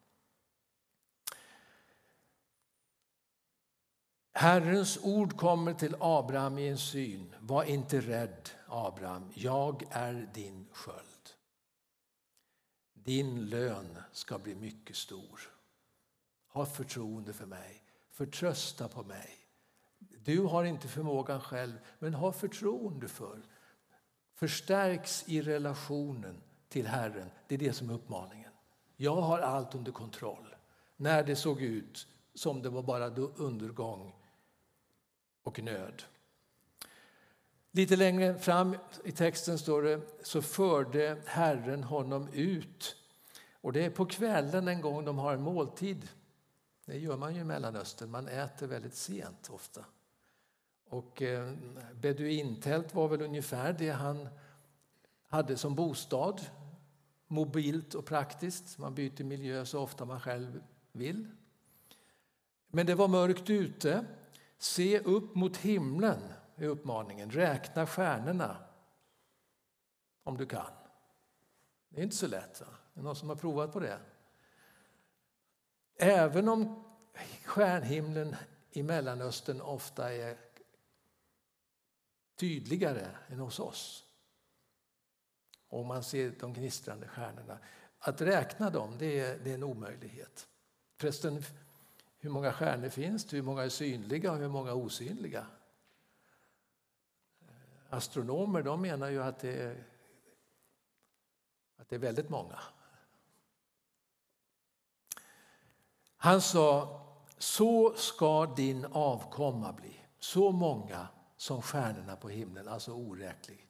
Herrens 4.34 5.00
ord 5.04 5.38
kommer 5.38 5.74
till 5.74 5.96
Abraham 6.00 6.58
i 6.58 6.68
en 6.68 6.78
syn. 6.78 7.36
Var 7.40 7.64
inte 7.64 8.02
rädd, 8.02 8.50
Abraham. 8.68 9.32
Jag 9.34 9.84
är 9.90 10.30
din 10.34 10.68
sköld. 10.72 11.13
Din 13.04 13.50
lön 13.50 13.98
ska 14.12 14.40
bli 14.40 14.56
mycket 14.56 14.96
stor. 14.96 15.40
Ha 16.48 16.66
förtroende 16.66 17.34
för 17.34 17.46
mig. 17.46 17.84
Förtrösta 18.12 18.88
på 18.88 19.04
mig. 19.04 19.30
Du 20.00 20.42
har 20.42 20.64
inte 20.64 20.88
förmågan 20.88 21.42
själv, 21.42 21.74
men 22.00 22.14
ha 22.14 22.32
förtroende 22.32 23.08
för. 23.08 23.42
Förstärks 24.34 25.30
i 25.30 25.42
relationen 25.42 26.42
till 26.70 26.88
Herren. 26.88 27.30
Det 27.48 27.56
är 27.56 27.60
det 27.60 27.74
som 27.74 27.90
är 27.90 27.94
uppmaningen. 27.94 28.52
Jag 28.96 29.22
har 29.22 29.40
allt 29.40 29.76
under 29.76 29.92
kontroll. 29.92 30.56
När 30.96 31.24
det 31.24 31.36
såg 31.36 31.62
ut 31.62 32.08
som 32.34 32.62
det 32.62 32.70
var 32.70 32.84
bara 32.84 33.08
undergång 33.36 34.16
och 35.44 35.64
nöd. 35.64 36.04
Lite 37.76 37.96
längre 37.96 38.38
fram 38.40 38.76
i 39.04 39.12
texten 39.12 39.58
står 39.60 39.82
det 39.82 40.02
så 40.24 40.42
förde 40.42 41.18
Herren 41.26 41.84
honom 41.84 42.28
ut. 42.34 42.96
Och 43.52 43.74
det 43.74 43.86
är 43.86 43.90
på 43.90 44.06
kvällen 44.06 44.68
en 44.68 44.82
gång 44.82 45.06
de 45.06 45.18
har 45.18 45.34
en 45.34 45.42
måltid. 45.42 46.10
Det 46.86 46.98
gör 46.98 47.18
man 47.18 47.36
ju 47.36 47.42
i 47.42 47.44
Mellanöstern. 47.44 48.12
Man 48.12 48.28
äter 48.28 48.68
väldigt 48.68 48.96
sent 48.96 49.50
ofta. 49.50 49.86
Och 50.90 51.22
eh, 51.22 51.54
beduintält 51.94 52.96
var 52.96 53.08
väl 53.08 53.22
ungefär 53.22 53.74
det 53.74 53.90
han 53.90 54.30
hade 55.28 55.58
som 55.58 55.76
bostad. 55.76 56.42
Mobilt 57.28 57.94
och 57.94 58.06
praktiskt. 58.06 58.78
Man 58.78 58.96
byter 58.96 59.24
miljö 59.24 59.66
så 59.66 59.80
ofta 59.80 60.06
man 60.06 60.20
själv 60.20 60.64
vill. 60.92 61.28
Men 62.68 62.86
det 62.86 62.96
var 62.96 63.08
mörkt 63.08 63.50
ute. 63.50 64.06
Se 64.58 65.00
upp 65.00 65.36
mot 65.36 65.58
himlen, 65.58 66.22
är 66.56 66.68
uppmaningen. 66.68 67.32
Räkna 67.32 67.88
stjärnorna 67.88 68.58
om 70.24 70.38
du 70.38 70.46
kan. 70.46 70.72
Det 71.90 72.00
är 72.00 72.04
inte 72.04 72.16
så 72.16 72.28
lätt. 72.28 72.62
Va? 72.62 72.68
Är 72.94 73.02
någon 73.02 73.16
som 73.16 73.30
har 73.30 73.36
provat 73.36 73.74
på 73.74 73.80
det? 73.80 74.00
Även 75.96 76.50
om 76.50 76.84
stjärnhimlen 77.46 78.36
i 78.72 78.84
Mellanöstern 78.84 79.62
ofta 79.62 80.14
är 80.14 80.38
tydligare 82.36 83.08
än 83.28 83.40
hos 83.40 83.60
oss. 83.60 84.04
Och 85.68 85.86
man 85.86 86.04
ser 86.04 86.34
de 86.40 86.54
gnistrande 86.54 87.08
stjärnorna. 87.08 87.60
Att 88.00 88.22
räkna 88.22 88.70
dem, 88.70 88.96
det 88.98 89.20
är, 89.20 89.40
det 89.40 89.50
är 89.50 89.56
en 89.56 89.64
omöjlighet. 89.64 90.48
Förresten, 91.00 91.44
hur 92.20 92.30
många 92.30 92.54
stjärnor 92.54 92.90
finns 92.90 93.26
det? 93.26 93.36
Hur 93.38 93.44
många 93.44 93.64
är 93.64 93.70
synliga 93.70 94.32
och 94.32 94.38
hur 94.38 94.48
många 94.48 94.70
är 94.70 94.76
osynliga? 94.76 95.48
Astronomer 97.94 98.64
de 98.64 98.82
menar 98.82 99.10
ju 99.10 99.24
att 99.24 99.40
det 99.40 99.62
är, 99.62 99.84
att 101.78 101.90
det 101.90 101.96
är 101.96 102.00
väldigt 102.00 102.30
många. 102.30 102.60
Han 106.18 106.42
sa, 106.42 107.00
så 107.38 107.94
ska 107.96 108.46
din 108.46 108.86
avkomma 108.86 109.74
bli. 109.74 110.06
Så 110.20 110.52
många 110.52 111.08
som 111.38 111.62
stjärnorna 111.62 112.16
på 112.16 112.30
himlen, 112.30 112.68
alltså 112.68 112.94
oräklig. 112.94 113.68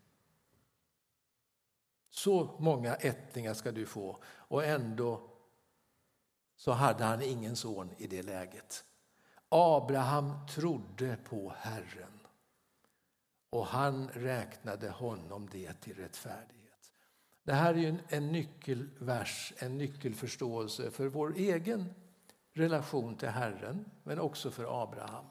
Så 2.09 2.55
många 2.59 2.95
ättlingar 2.95 3.53
ska 3.53 3.71
du 3.71 3.85
få. 3.85 4.23
Och 4.25 4.65
ändå 4.65 5.29
så 6.55 6.71
hade 6.71 7.03
han 7.03 7.21
ingen 7.21 7.55
son 7.55 7.93
i 7.97 8.07
det 8.07 8.23
läget. 8.23 8.83
Abraham 9.49 10.47
trodde 10.47 11.17
på 11.17 11.53
Herren 11.57 12.12
och 13.53 13.65
han 13.65 14.07
räknade 14.07 14.89
honom 14.89 15.49
det 15.51 15.73
till 15.73 15.95
rättfärdighet. 15.95 16.91
Det 17.43 17.53
här 17.53 17.77
är 17.77 18.03
en 18.07 18.31
nyckelvers, 18.31 19.53
en 19.57 19.77
nyckelförståelse 19.77 20.91
för 20.91 21.07
vår 21.07 21.33
egen 21.37 21.93
relation 22.53 23.15
till 23.15 23.29
Herren, 23.29 23.85
men 24.03 24.19
också 24.19 24.51
för 24.51 24.83
Abraham. 24.83 25.25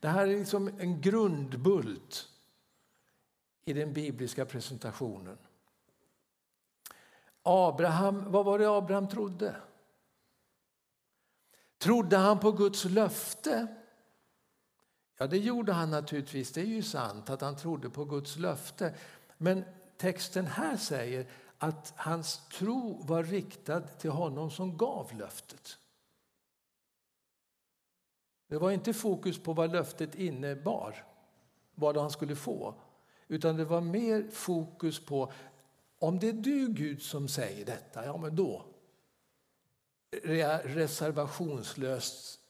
Det 0.00 0.08
här 0.08 0.26
är 0.26 0.38
liksom 0.38 0.68
en 0.68 1.00
grundbult 1.00 2.28
i 3.64 3.72
den 3.72 3.92
bibliska 3.92 4.44
presentationen. 4.44 5.38
Abraham, 7.42 8.32
vad 8.32 8.44
var 8.44 8.58
det 8.58 8.70
Abraham 8.70 9.08
trodde? 9.08 9.56
Trodde 11.78 12.16
han 12.16 12.38
på 12.38 12.52
Guds 12.52 12.84
löfte? 12.84 13.79
Ja, 15.20 15.26
det 15.26 15.38
gjorde 15.38 15.72
han 15.72 15.90
naturligtvis. 15.90 16.52
Det 16.52 16.60
är 16.60 16.64
ju 16.64 16.82
sant 16.82 17.30
att 17.30 17.40
han 17.40 17.56
trodde 17.56 17.90
på 17.90 18.04
Guds 18.04 18.36
löfte. 18.36 18.94
Men 19.38 19.64
texten 19.96 20.46
här 20.46 20.76
säger 20.76 21.26
att 21.58 21.92
hans 21.96 22.48
tro 22.48 23.02
var 23.02 23.24
riktad 23.24 23.80
till 23.80 24.10
honom 24.10 24.50
som 24.50 24.76
gav 24.76 25.14
löftet. 25.18 25.78
Det 28.46 28.58
var 28.58 28.70
inte 28.70 28.92
fokus 28.92 29.38
på 29.38 29.52
vad 29.52 29.72
löftet 29.72 30.14
innebar, 30.14 31.06
vad 31.74 31.96
han 31.96 32.10
skulle 32.10 32.36
få. 32.36 32.74
Utan 33.28 33.56
det 33.56 33.64
var 33.64 33.80
mer 33.80 34.28
fokus 34.30 35.04
på 35.04 35.32
om 35.98 36.18
det 36.18 36.28
är 36.28 36.32
du 36.32 36.68
Gud 36.68 37.02
som 37.02 37.28
säger 37.28 37.66
detta, 37.66 38.04
ja 38.04 38.16
men 38.16 38.36
då 38.36 38.64
reservationslöst 40.64 42.40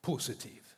positiv. 0.00 0.71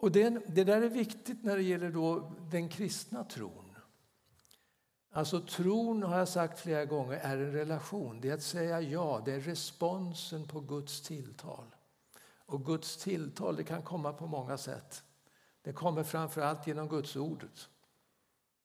Och 0.00 0.12
det, 0.12 0.30
det 0.46 0.64
där 0.64 0.82
är 0.82 0.88
viktigt 0.88 1.44
när 1.44 1.56
det 1.56 1.62
gäller 1.62 1.90
då 1.90 2.32
den 2.50 2.68
kristna 2.68 3.24
tron. 3.24 3.76
Alltså 5.12 5.40
tron, 5.40 6.02
har 6.02 6.18
jag 6.18 6.28
sagt 6.28 6.60
flera 6.60 6.84
gånger, 6.84 7.16
är 7.16 7.38
en 7.38 7.52
relation. 7.52 8.20
Det 8.20 8.30
är 8.30 8.34
att 8.34 8.42
säga 8.42 8.80
ja, 8.80 9.22
det 9.24 9.32
är 9.32 9.40
responsen 9.40 10.46
på 10.46 10.60
Guds 10.60 11.00
tilltal. 11.00 11.64
Och 12.46 12.64
Guds 12.64 12.96
tilltal 12.96 13.56
det 13.56 13.64
kan 13.64 13.82
komma 13.82 14.12
på 14.12 14.26
många 14.26 14.58
sätt. 14.58 15.02
Det 15.62 15.72
kommer 15.72 16.02
framför 16.02 16.40
allt 16.40 16.66
genom 16.66 16.88
Guds 16.88 17.16
ordet. 17.16 17.68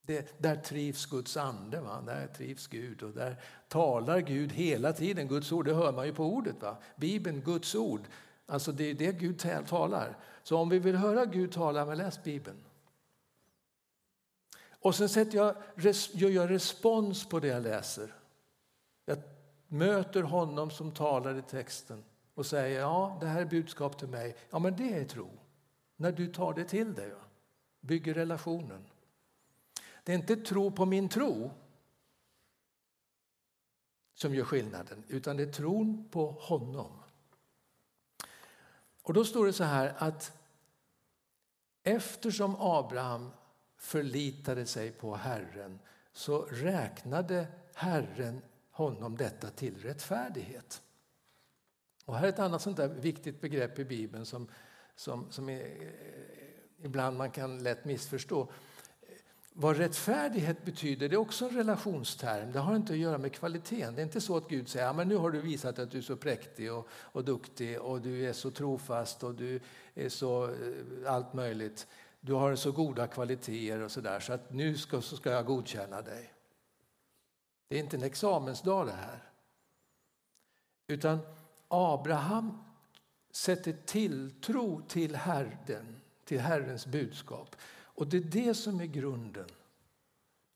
Det, 0.01 0.41
där 0.41 0.55
trivs 0.55 1.05
Guds 1.05 1.37
ande, 1.37 1.81
va? 1.81 2.01
där 2.05 2.27
trivs 2.27 2.67
Gud 2.67 3.03
och 3.03 3.11
där 3.11 3.41
talar 3.67 4.19
Gud 4.19 4.51
hela 4.51 4.93
tiden. 4.93 5.27
Guds 5.27 5.51
ord, 5.51 5.65
det 5.65 5.73
hör 5.73 5.91
man 5.91 6.05
ju 6.05 6.13
på 6.13 6.25
ordet. 6.25 6.61
Va? 6.61 6.77
Bibeln, 6.95 7.41
Guds 7.41 7.75
ord. 7.75 8.01
Alltså 8.45 8.71
det 8.71 8.83
är 8.83 8.93
det 8.93 9.11
Gud 9.11 9.39
talar. 9.67 10.17
Så 10.43 10.57
om 10.57 10.69
vi 10.69 10.79
vill 10.79 10.95
höra 10.95 11.25
Gud 11.25 11.51
tala, 11.51 11.85
men 11.85 11.97
läs 11.97 12.23
Bibeln. 12.23 12.63
Och 14.69 14.95
sen 14.95 15.09
sätter 15.09 15.37
jag, 15.37 15.55
gör 16.13 16.29
jag 16.29 16.49
respons 16.49 17.29
på 17.29 17.39
det 17.39 17.47
jag 17.47 17.63
läser. 17.63 18.15
Jag 19.05 19.17
möter 19.67 20.21
honom 20.21 20.71
som 20.71 20.91
talar 20.91 21.37
i 21.37 21.41
texten 21.41 22.03
och 22.33 22.45
säger 22.45 22.79
ja, 22.79 23.17
det 23.21 23.27
här 23.27 23.41
är 23.41 23.45
budskap 23.45 23.97
till 23.99 24.07
mig. 24.07 24.35
Ja, 24.49 24.59
men 24.59 24.75
det 24.75 24.93
är 24.93 25.05
tro. 25.05 25.29
När 25.95 26.11
du 26.11 26.27
tar 26.27 26.53
det 26.53 26.65
till 26.65 26.93
dig, 26.93 27.13
bygger 27.81 28.13
relationen. 28.13 28.85
Det 30.03 30.11
är 30.11 30.15
inte 30.15 30.35
tro 30.35 30.71
på 30.71 30.85
min 30.85 31.09
tro 31.09 31.51
som 34.13 34.35
gör 34.35 34.43
skillnaden, 34.43 35.03
utan 35.07 35.37
det 35.37 35.43
är 35.43 35.51
tron 35.51 36.09
på 36.11 36.31
honom. 36.31 36.91
Och 39.05 39.13
då 39.13 39.25
står 39.25 39.45
det 39.45 39.53
så 39.53 39.63
här 39.63 39.93
att 39.97 40.33
eftersom 41.83 42.55
Abraham 42.59 43.31
förlitade 43.77 44.65
sig 44.65 44.91
på 44.91 45.15
Herren 45.15 45.79
så 46.13 46.41
räknade 46.41 47.47
Herren 47.73 48.41
honom 48.71 49.17
detta 49.17 49.49
till 49.49 49.77
rättfärdighet. 49.77 50.81
Och 52.05 52.15
här 52.15 52.25
är 52.25 52.29
ett 52.29 52.39
annat 52.39 52.61
sånt 52.61 52.77
där 52.77 52.87
viktigt 52.87 53.41
begrepp 53.41 53.79
i 53.79 53.85
Bibeln 53.85 54.25
som, 54.25 54.47
som, 54.95 55.31
som 55.31 55.49
är, 55.49 55.61
eh, 55.61 56.85
ibland 56.85 57.17
man 57.17 57.31
kan 57.31 57.63
lätt 57.63 57.85
missförstå. 57.85 58.51
Vad 59.57 59.77
rättfärdighet 59.77 60.65
betyder 60.65 61.09
det 61.09 61.15
är 61.15 61.19
också 61.19 61.45
en 61.45 61.55
relationsterm. 61.55 62.51
Det 62.51 62.59
har 62.59 62.75
inte 62.75 62.93
att 62.93 62.99
göra 62.99 63.17
med 63.17 63.33
kvaliteten. 63.33 63.95
Det 63.95 64.01
är 64.01 64.03
inte 64.03 64.21
så 64.21 64.37
att 64.37 64.47
Gud 64.47 64.69
säger 64.69 65.01
att 65.01 65.07
nu 65.07 65.15
har 65.15 65.31
du 65.31 65.41
visat 65.41 65.79
att 65.79 65.91
du 65.91 65.97
är 65.97 66.01
så 66.01 66.15
präktig 66.15 66.73
och, 66.73 66.87
och 66.91 67.25
duktig 67.25 67.81
och 67.81 68.01
du 68.01 68.29
är 68.29 68.33
så 68.33 68.51
trofast 68.51 69.23
och 69.23 69.35
du 69.35 69.59
är 69.93 70.09
så 70.09 70.45
eh, 70.45 71.13
allt 71.13 71.33
möjligt. 71.33 71.87
Du 72.19 72.33
har 72.33 72.55
så 72.55 72.71
goda 72.71 73.07
kvaliteter 73.07 73.81
och 73.81 73.91
så 73.91 74.01
där 74.01 74.19
så 74.19 74.33
att 74.33 74.53
nu 74.53 74.77
ska, 74.77 75.01
så 75.01 75.17
ska 75.17 75.31
jag 75.31 75.45
godkänna 75.45 76.01
dig. 76.01 76.33
Det 77.67 77.75
är 77.75 77.79
inte 77.79 77.97
en 77.97 78.03
examensdag 78.03 78.85
det 78.85 78.93
här. 78.93 79.31
Utan 80.87 81.19
Abraham 81.67 82.63
sätter 83.31 83.75
tilltro 83.85 84.81
till 84.87 85.15
Herren, 85.15 86.01
till 86.25 86.39
Herrens 86.39 86.85
budskap. 86.85 87.55
Och 87.95 88.07
det 88.07 88.17
är 88.17 88.21
det 88.21 88.53
som 88.53 88.79
är 88.79 88.85
grunden. 88.85 89.49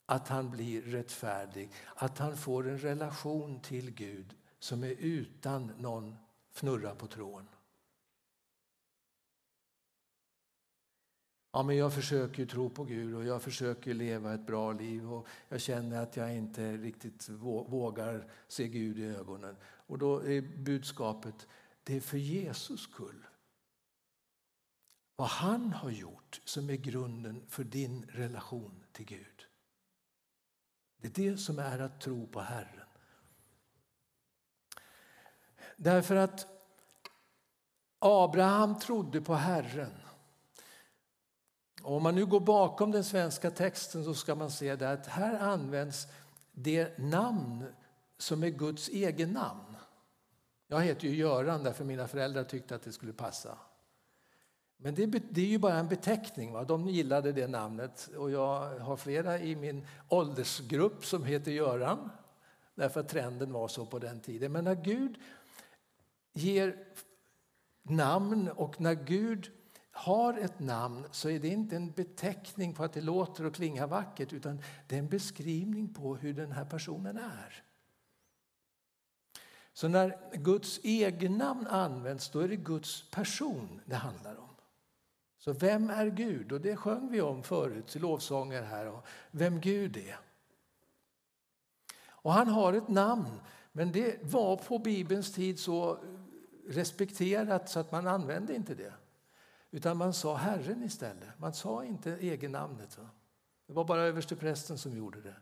Att 0.06 0.28
han 0.28 0.50
blir 0.50 0.82
rättfärdig, 0.82 1.72
att 1.96 2.18
han 2.18 2.38
får 2.38 2.68
en 2.68 2.78
relation 2.78 3.60
till 3.60 3.92
Gud 3.92 4.36
som 4.60 4.84
är 4.84 4.96
utan 5.00 5.72
någon 5.78 6.16
fnurra 6.52 6.96
på 6.96 7.08
tråden. 7.08 7.48
Ja, 11.52 11.64
men 11.64 11.78
jag 11.78 11.94
försöker 11.94 12.46
tro 12.46 12.70
på 12.70 12.84
Gud 12.84 13.16
och 13.16 13.26
jag 13.26 13.42
försöker 13.42 13.94
leva 13.94 14.34
ett 14.34 14.46
bra 14.46 14.72
liv 14.72 15.14
och 15.14 15.28
jag 15.50 15.62
känner 15.62 16.02
att 16.02 16.18
jag 16.18 16.36
inte 16.36 16.78
riktigt 16.78 17.30
vågar 17.30 18.32
se 18.48 18.68
Gud 18.68 19.00
i 19.00 19.06
ögonen. 19.06 19.56
Och 19.64 19.98
då 19.98 20.18
är 20.20 20.42
budskapet, 20.42 21.48
det 21.84 21.96
är 21.96 22.02
för 22.02 22.18
Jesus 22.18 22.82
skull 22.82 23.26
vad 25.20 25.30
han 25.30 25.74
har 25.74 25.90
gjort 25.90 26.42
som 26.46 26.70
är 26.70 26.76
grunden 26.76 27.46
för 27.48 27.64
din 27.64 28.06
relation 28.10 28.84
till 28.92 29.06
Gud. 29.06 29.46
Det 30.98 31.08
är 31.08 31.32
det 31.32 31.38
som 31.38 31.60
är 31.60 31.80
att 31.80 32.02
tro 32.02 32.28
på 32.28 32.40
Herren. 32.40 32.88
Därför 35.78 36.16
att 36.16 36.48
Abraham 38.00 38.80
trodde 38.80 39.22
på 39.22 39.34
Herren. 39.34 39.92
Och 41.84 41.96
om 41.96 42.04
man 42.04 42.16
nu 42.16 42.26
går 42.26 42.40
bakom 42.40 42.92
den 42.92 43.04
svenska 43.04 43.52
texten 43.52 44.04
så 44.04 44.14
ska 44.14 44.36
man 44.36 44.52
se 44.52 44.70
att 44.70 45.08
här 45.08 45.40
används 45.40 46.08
det 46.52 46.98
namn 46.98 47.74
som 48.18 48.44
är 48.44 48.50
Guds 48.50 48.90
egen 48.90 49.32
namn. 49.32 49.76
Jag 50.68 50.82
heter 50.82 51.08
ju 51.08 51.16
Göran 51.16 51.64
därför 51.64 51.86
mina 51.86 52.08
föräldrar 52.08 52.44
tyckte 52.44 52.76
att 52.76 52.84
det 52.84 52.94
skulle 52.94 53.14
passa. 53.14 53.58
Men 54.82 54.96
det, 54.96 55.06
det, 55.06 55.42
är 55.42 55.46
ju 55.46 55.58
bara 55.58 55.80
en 55.80 55.88
beteckning. 55.88 56.52
Va? 56.52 56.64
De 56.64 56.88
gillade 56.88 57.32
det 57.32 57.48
namnet. 57.48 58.10
Och 58.18 58.32
jag 58.32 58.80
har 58.80 58.98
flera 58.98 59.40
i 59.40 59.56
min 59.56 59.88
åldersgrupp 60.08 61.06
som 61.06 61.24
heter 61.24 61.52
Göran. 61.52 62.10
Därför 62.76 63.00
att 63.00 63.10
trenden 63.10 63.54
var 63.54 63.68
så 63.68 63.86
på 63.86 64.00
den 64.00 64.20
tiden. 64.20 64.52
Men 64.52 64.64
när 64.64 64.76
Gud 64.76 65.20
ger 66.34 66.76
namn 67.84 68.50
och 68.50 68.82
när 68.82 68.94
Gud 68.94 69.52
har 69.92 70.34
ett 70.38 70.60
namn 70.60 71.08
så 71.12 71.30
är 71.30 71.40
det 71.40 71.48
inte 71.48 71.76
en 71.76 71.92
beteckning 71.92 72.74
på 72.74 72.84
att 72.84 72.94
det 72.94 73.02
låter 73.02 73.46
och 73.46 73.56
klingar 73.56 73.88
vackert 73.88 74.34
utan 74.34 74.62
det 74.88 74.96
är 74.96 75.00
en 75.00 75.10
beskrivning 75.10 75.94
på 75.94 76.16
hur 76.16 76.34
den 76.34 76.52
här 76.52 76.66
personen 76.66 77.18
är. 77.18 77.64
Så 79.74 79.88
när 79.88 80.18
Guds 80.34 80.80
egennamn 80.84 81.68
används 81.68 82.30
då 82.30 82.40
är 82.40 82.48
det 82.48 82.56
Guds 82.56 83.12
person 83.12 83.82
det 83.86 83.96
handlar 83.96 84.36
om. 84.36 84.49
Så 85.40 85.54
vem 85.54 85.90
är 85.90 86.08
Gud? 86.08 86.52
Och 86.52 86.62
det 86.62 86.76
sjöng 86.76 87.12
vi 87.12 87.22
om 87.22 87.44
förut 87.44 87.96
i 87.96 88.00
lovsånger 88.00 88.62
här, 88.62 88.88
och 88.88 89.06
vem 89.32 89.60
Gud 89.60 89.98
är. 89.98 90.20
Och 92.08 92.34
han 92.34 92.48
har 92.48 92.74
ett 92.74 92.88
namn, 92.88 93.42
men 93.72 93.92
det 93.92 94.24
var 94.24 94.58
på 94.58 94.80
Bibelns 94.80 95.34
tid 95.34 95.60
så 95.60 96.00
respekterat 96.68 97.70
så 97.70 97.80
att 97.80 97.92
man 97.92 98.08
använde 98.08 98.56
inte 98.56 98.76
det. 98.76 98.94
Utan 99.72 99.98
man 99.98 100.14
sa 100.14 100.36
Herren 100.36 100.84
istället. 100.84 101.40
Man 101.40 101.54
sa 101.54 101.86
inte 101.86 102.10
egennamnet. 102.22 102.98
Va? 102.98 103.10
Det 103.68 103.74
var 103.74 103.86
bara 103.86 104.02
översteprästen 104.02 104.78
som 104.78 104.98
gjorde 104.98 105.22
det. 105.22 105.36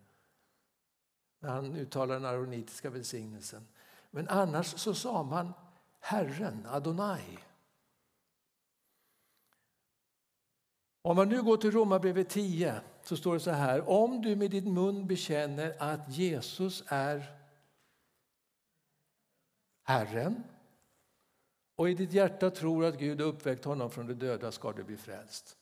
När 1.39 1.49
han 1.49 1.75
uttalade 1.75 2.19
den 2.19 2.25
aronitiska 2.25 2.89
välsignelsen. 2.89 3.67
Men 4.11 4.27
annars 4.27 4.79
så 4.79 4.93
sa 4.93 5.23
man 5.23 5.53
Herren, 5.99 6.65
Adonai. 6.69 7.39
Om 11.07 11.15
man 11.15 11.29
nu 11.29 11.43
går 11.43 11.57
till 11.57 11.71
Romarbrevet 11.71 12.29
10 12.29 12.73
så 13.03 13.17
står 13.17 13.33
det 13.33 13.39
så 13.39 13.51
här. 13.51 13.89
Om 13.89 14.21
du 14.21 14.35
med 14.35 14.51
din 14.51 14.73
mun 14.73 15.07
bekänner 15.07 15.75
att 15.79 16.09
Jesus 16.09 16.83
är 16.87 17.23
Herren 19.83 20.43
och 21.75 21.89
i 21.89 21.93
ditt 21.93 22.13
hjärta 22.13 22.49
tror 22.49 22.85
att 22.85 22.99
Gud 22.99 23.21
har 23.21 23.27
uppväckt 23.27 23.65
honom 23.65 23.89
från 23.89 24.07
de 24.07 24.13
döda 24.13 24.51
ska 24.51 24.71
du 24.71 24.83
bli 24.83 24.97
frälst. 24.97 25.57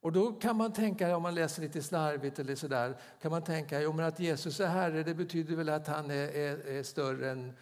Och 0.00 0.12
då 0.12 0.32
kan 0.32 0.56
man 0.56 0.72
tänka, 0.72 1.16
om 1.16 1.22
man 1.22 1.34
läser 1.34 1.62
lite 1.62 1.82
slarvigt 1.82 2.38
eller 2.38 2.54
sådär, 2.54 2.96
kan 3.22 3.30
man 3.30 3.44
tänka 3.44 3.80
jo, 3.80 3.92
men 3.92 4.04
att 4.04 4.20
Jesus 4.20 4.60
är 4.60 4.66
Herre 4.66 5.02
det 5.02 5.14
betyder 5.14 5.56
väl 5.56 5.68
att 5.68 5.86
han 5.86 6.10
är, 6.10 6.36
är, 6.36 6.66
är 6.66 6.82
större 6.82 7.30
än 7.30 7.52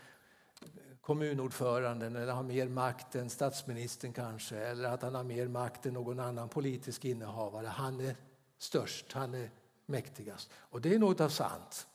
kommunordföranden 1.05 2.17
eller 2.17 2.33
har 2.33 2.43
mer 2.43 2.69
makt 2.69 3.15
än 3.15 3.31
statsministern 3.31 4.13
kanske 4.13 4.59
eller 4.59 4.89
att 4.89 5.03
han 5.03 5.15
har 5.15 5.25
mer 5.25 5.49
makt 5.49 5.87
än 5.87 5.95
någon 5.95 6.21
annan 6.21 6.49
politisk 6.49 7.05
innehavare. 7.05 7.67
Han 7.67 8.01
är 8.01 8.17
störst, 8.59 9.13
han 9.13 9.35
är 9.35 9.51
mäktigast. 9.87 10.51
Och 10.55 10.81
det 10.81 10.95
är 10.95 10.99
något 10.99 11.21
av 11.21 11.29
sant. 11.29 11.87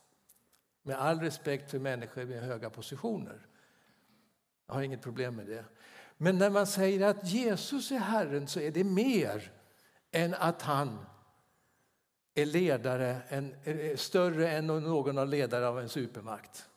Med 0.84 1.00
all 1.00 1.20
respekt 1.20 1.72
för 1.72 1.80
människor 1.80 2.26
med 2.26 2.44
höga 2.44 2.70
positioner. 2.70 3.48
Jag 4.68 4.74
har 4.74 4.82
inget 4.82 5.02
problem 5.02 5.36
med 5.36 5.48
det. 5.48 5.66
Men 6.18 6.38
när 6.38 6.50
man 6.50 6.68
säger 6.68 7.08
att 7.08 7.28
Jesus 7.28 7.92
är 7.92 8.00
Herren 8.00 8.48
så 8.48 8.60
är 8.60 8.72
det 8.72 8.84
mer 8.84 9.52
än 10.12 10.34
att 10.34 10.62
han 10.62 11.06
är 12.34 12.46
ledare, 12.46 13.22
är 13.30 13.96
större 13.96 14.52
än 14.52 14.68
någon 14.68 15.18
av 15.18 15.28
ledare 15.28 15.68
av 15.68 15.80
en 15.80 15.90
supermakt. 15.90 16.69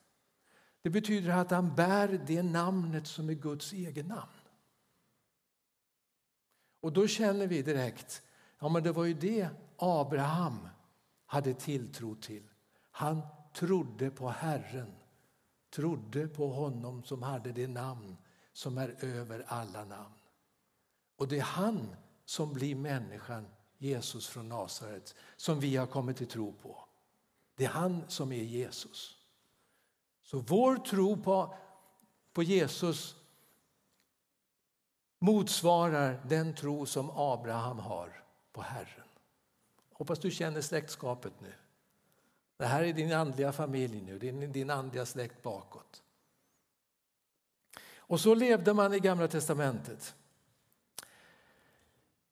Det 0.83 0.91
betyder 0.91 1.31
att 1.31 1.51
han 1.51 1.75
bär 1.75 2.09
det 2.27 2.43
namnet 2.43 3.07
som 3.07 3.31
är 3.31 3.35
Guds 3.35 3.73
egen 3.73 4.07
namn. 4.07 4.33
Och 6.81 6.93
då 6.93 7.07
känner 7.07 7.47
vi 7.47 7.63
direkt, 7.63 8.23
ja 8.59 8.69
men 8.69 8.83
det 8.83 8.93
var 8.93 9.05
ju 9.05 9.15
det 9.15 9.49
Abraham 9.77 10.69
hade 11.27 11.55
tilltro 11.55 12.15
till. 12.15 12.49
Han 12.91 13.23
trodde 13.55 14.11
på 14.11 14.29
Herren, 14.29 14.93
trodde 15.71 16.29
på 16.29 16.49
honom 16.49 17.03
som 17.03 17.23
hade 17.23 17.53
det 17.53 17.67
namn 17.69 18.17
som 18.53 18.79
är 18.79 19.05
över 19.05 19.45
alla 19.49 19.85
namn. 19.85 20.15
Och 21.17 21.29
det 21.29 21.39
är 21.39 21.43
han 21.43 21.97
som 22.25 22.53
blir 22.53 22.75
människan, 22.75 23.47
Jesus 23.79 24.29
från 24.29 24.49
Nasaret, 24.49 25.15
som 25.37 25.61
vi 25.61 25.77
har 25.77 25.87
kommit 25.87 26.17
till 26.17 26.27
tro 26.27 26.53
på. 26.53 26.85
Det 27.55 27.65
är 27.65 27.69
han 27.69 28.03
som 28.09 28.33
är 28.33 28.43
Jesus. 28.43 29.22
Så 30.23 30.39
vår 30.39 30.77
tro 30.77 31.23
på, 31.23 31.55
på 32.33 32.43
Jesus 32.43 33.17
motsvarar 35.19 36.21
den 36.29 36.55
tro 36.55 36.87
som 36.87 37.11
Abraham 37.11 37.79
har 37.79 38.25
på 38.53 38.63
Herren. 38.63 39.09
Hoppas 39.93 40.19
du 40.19 40.31
känner 40.31 40.61
släktskapet 40.61 41.33
nu. 41.41 41.53
Det 42.57 42.67
här 42.67 42.83
är 42.83 42.93
din 42.93 43.13
andliga 43.13 43.53
familj 43.53 44.01
nu, 44.01 44.19
din, 44.19 44.53
din 44.53 44.71
andliga 44.71 45.07
släkt 45.07 45.43
bakåt. 45.43 46.03
Och 47.97 48.21
så 48.21 48.35
levde 48.35 48.75
man 48.75 48.95
i 48.95 48.99
Gamla 48.99 49.29
testamentet. 49.29 50.15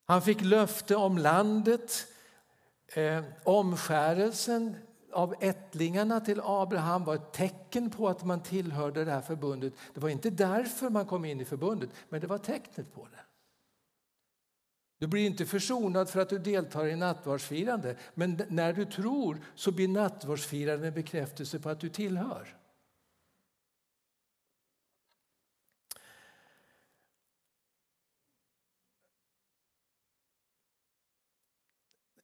Han 0.05 0.22
fick 0.22 0.41
löfte 0.41 0.97
om 0.97 1.18
landet. 1.18 2.07
Eh, 2.86 3.24
omskärelsen 3.45 4.76
av 5.12 5.34
ättlingarna 5.40 6.20
till 6.20 6.40
Abraham 6.44 7.04
var 7.04 7.14
ett 7.14 7.32
tecken 7.32 7.90
på 7.90 8.08
att 8.08 8.24
man 8.24 8.42
tillhörde 8.42 9.04
det 9.04 9.11
här 9.11 9.20
förbundet. 9.20 9.72
Det 9.94 10.00
var 10.00 10.08
inte 10.08 10.30
därför 10.30 10.90
man 10.90 11.06
kom 11.06 11.24
in 11.24 11.40
i 11.40 11.44
förbundet, 11.44 11.90
men 12.08 12.20
det 12.20 12.26
var 12.26 12.38
tecknet 12.38 12.94
på 12.94 13.08
det. 13.12 13.20
Du 14.98 15.06
blir 15.06 15.26
inte 15.26 15.46
försonad 15.46 16.08
för 16.08 16.20
att 16.20 16.28
du 16.28 16.38
deltar 16.38 16.86
i 16.86 16.96
nattvardsfirande, 16.96 17.96
men 18.14 18.42
när 18.48 18.72
du 18.72 18.84
tror 18.84 19.40
så 19.54 19.72
blir 19.72 19.88
nattvardsfirande 19.88 20.86
en 20.86 20.94
bekräftelse 20.94 21.58
på 21.58 21.68
att 21.68 21.80
du 21.80 21.88
tillhör. 21.88 22.59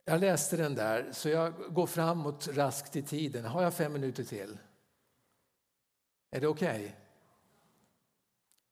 Jag 0.08 0.20
läste 0.20 0.56
den 0.56 0.74
där, 0.74 1.12
så 1.12 1.28
jag 1.28 1.52
går 1.68 1.86
framåt 1.86 2.48
raskt 2.48 2.96
i 2.96 3.02
tiden. 3.02 3.44
Har 3.44 3.62
jag 3.62 3.74
fem 3.74 3.92
minuter 3.92 4.24
till? 4.24 4.58
Är 6.30 6.40
det 6.40 6.46
okej? 6.46 6.80
Okay? 6.80 6.92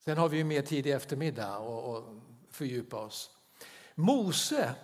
Sen 0.05 0.17
har 0.17 0.29
vi 0.29 0.37
ju 0.37 0.43
mer 0.43 0.61
tid 0.61 0.87
i 0.87 0.91
eftermiddag 0.91 1.57
och, 1.57 1.95
och 1.95 2.03
fördjupa 2.49 2.97
oss. 2.97 3.31
Mose 3.95 4.75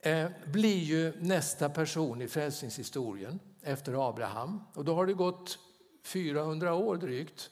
eh, 0.00 0.30
blir 0.46 0.78
ju 0.78 1.20
nästa 1.20 1.68
person 1.68 2.22
i 2.22 2.28
frälsningshistorien 2.28 3.40
efter 3.62 4.08
Abraham. 4.08 4.62
Och 4.74 4.84
då 4.84 4.94
har 4.94 5.06
det 5.06 5.14
gått 5.14 5.58
400 6.04 6.74
år 6.74 6.96
drygt. 6.96 7.50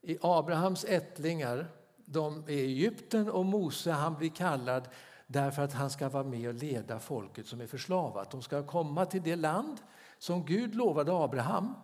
I 0.00 0.18
Abrahams 0.20 0.84
ättlingar, 0.84 1.68
de 1.96 2.44
är 2.44 2.50
i 2.50 2.60
Egypten 2.60 3.30
och 3.30 3.44
Mose 3.44 3.90
han 3.90 4.14
blir 4.14 4.30
kallad 4.30 4.88
därför 5.32 5.62
att 5.62 5.72
han 5.72 5.90
ska 5.90 6.08
vara 6.08 6.24
med 6.24 6.48
och 6.48 6.54
leda 6.54 6.98
folket 6.98 7.46
som 7.46 7.60
är 7.60 7.66
förslavat. 7.66 8.30
De 8.30 8.42
ska 8.42 8.66
komma 8.66 9.06
till 9.06 9.22
det 9.22 9.36
land 9.36 9.80
som 10.18 10.44
Gud 10.44 10.74
lovade 10.74 11.12
Abraham. 11.12 11.74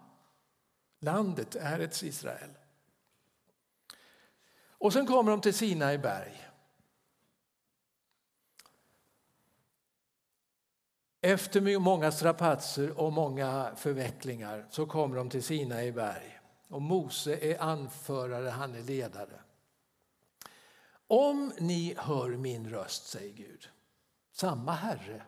Landet 1.01 1.55
är 1.55 1.81
ett 1.81 2.03
Israel. 2.03 2.51
Och 4.71 4.93
sen 4.93 5.07
kommer 5.07 5.31
de 5.31 5.41
till 5.41 5.55
Sinai 5.55 5.99
berg. 5.99 6.45
Efter 11.21 11.79
många 11.79 12.13
strapatser 12.13 13.01
och 13.01 13.13
många 13.13 13.73
förvecklingar 13.77 14.67
så 14.71 14.87
kommer 14.87 15.17
de 15.17 15.31
till 15.31 15.43
Sinai 15.43 15.93
berg. 15.93 16.41
Och 16.69 16.83
Mose 16.83 17.39
är 17.39 17.63
anförare, 17.63 18.49
han 18.49 18.75
är 18.75 18.83
ledare. 18.83 19.41
Om 21.11 21.53
ni 21.59 21.95
hör 21.99 22.29
min 22.29 22.71
röst, 22.71 23.07
säger 23.07 23.33
Gud, 23.33 23.69
samma 24.33 24.73
Herre 24.73 25.23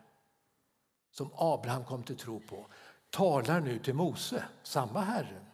som 1.11 1.31
Abraham 1.35 1.85
kom 1.85 2.03
till 2.03 2.17
tro 2.17 2.39
på, 2.39 2.67
talar 3.09 3.61
nu 3.61 3.79
till 3.79 3.93
Mose, 3.93 4.45
samma 4.63 5.01
Herre. 5.01 5.45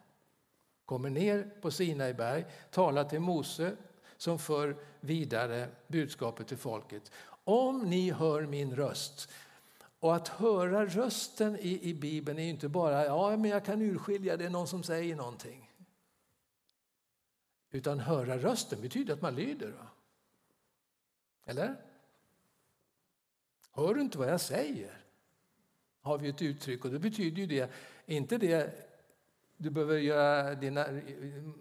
Kommer 0.85 1.09
ner 1.09 1.51
på 1.61 1.71
Sinai 1.71 2.13
berg, 2.13 2.45
talar 2.71 3.03
till 3.03 3.19
Mose 3.19 3.77
som 4.17 4.39
för 4.39 4.77
vidare 4.99 5.69
budskapet 5.87 6.47
till 6.47 6.57
folket. 6.57 7.11
Om 7.43 7.89
ni 7.89 8.11
hör 8.11 8.45
min 8.45 8.75
röst. 8.75 9.29
Och 9.99 10.15
att 10.15 10.27
höra 10.27 10.85
rösten 10.85 11.57
i, 11.59 11.89
i 11.89 11.93
Bibeln 11.93 12.39
är 12.39 12.49
inte 12.49 12.69
bara 12.69 13.05
ja, 13.05 13.37
men 13.37 13.51
jag 13.51 13.65
kan 13.65 13.81
urskilja 13.81 14.37
det 14.37 14.45
är 14.45 14.49
någon 14.49 14.67
som 14.67 14.83
säger 14.83 15.15
någonting. 15.15 15.71
Utan 17.71 17.99
höra 17.99 18.37
rösten 18.37 18.81
betyder 18.81 19.13
att 19.13 19.21
man 19.21 19.35
lyder. 19.35 19.73
Eller? 21.47 21.75
Hör 23.71 23.93
du 23.93 24.01
inte 24.01 24.17
vad 24.17 24.29
jag 24.29 24.41
säger? 24.41 25.01
Har 26.01 26.17
vi 26.17 26.29
ett 26.29 26.41
uttryck 26.41 26.85
och 26.85 26.91
det 26.91 26.99
betyder 26.99 27.41
ju 27.41 27.47
det, 27.47 27.71
inte 28.05 28.37
det 28.37 28.87
du 29.57 29.69
behöver 29.69 29.97
göra 29.97 30.55
dina, 30.55 30.85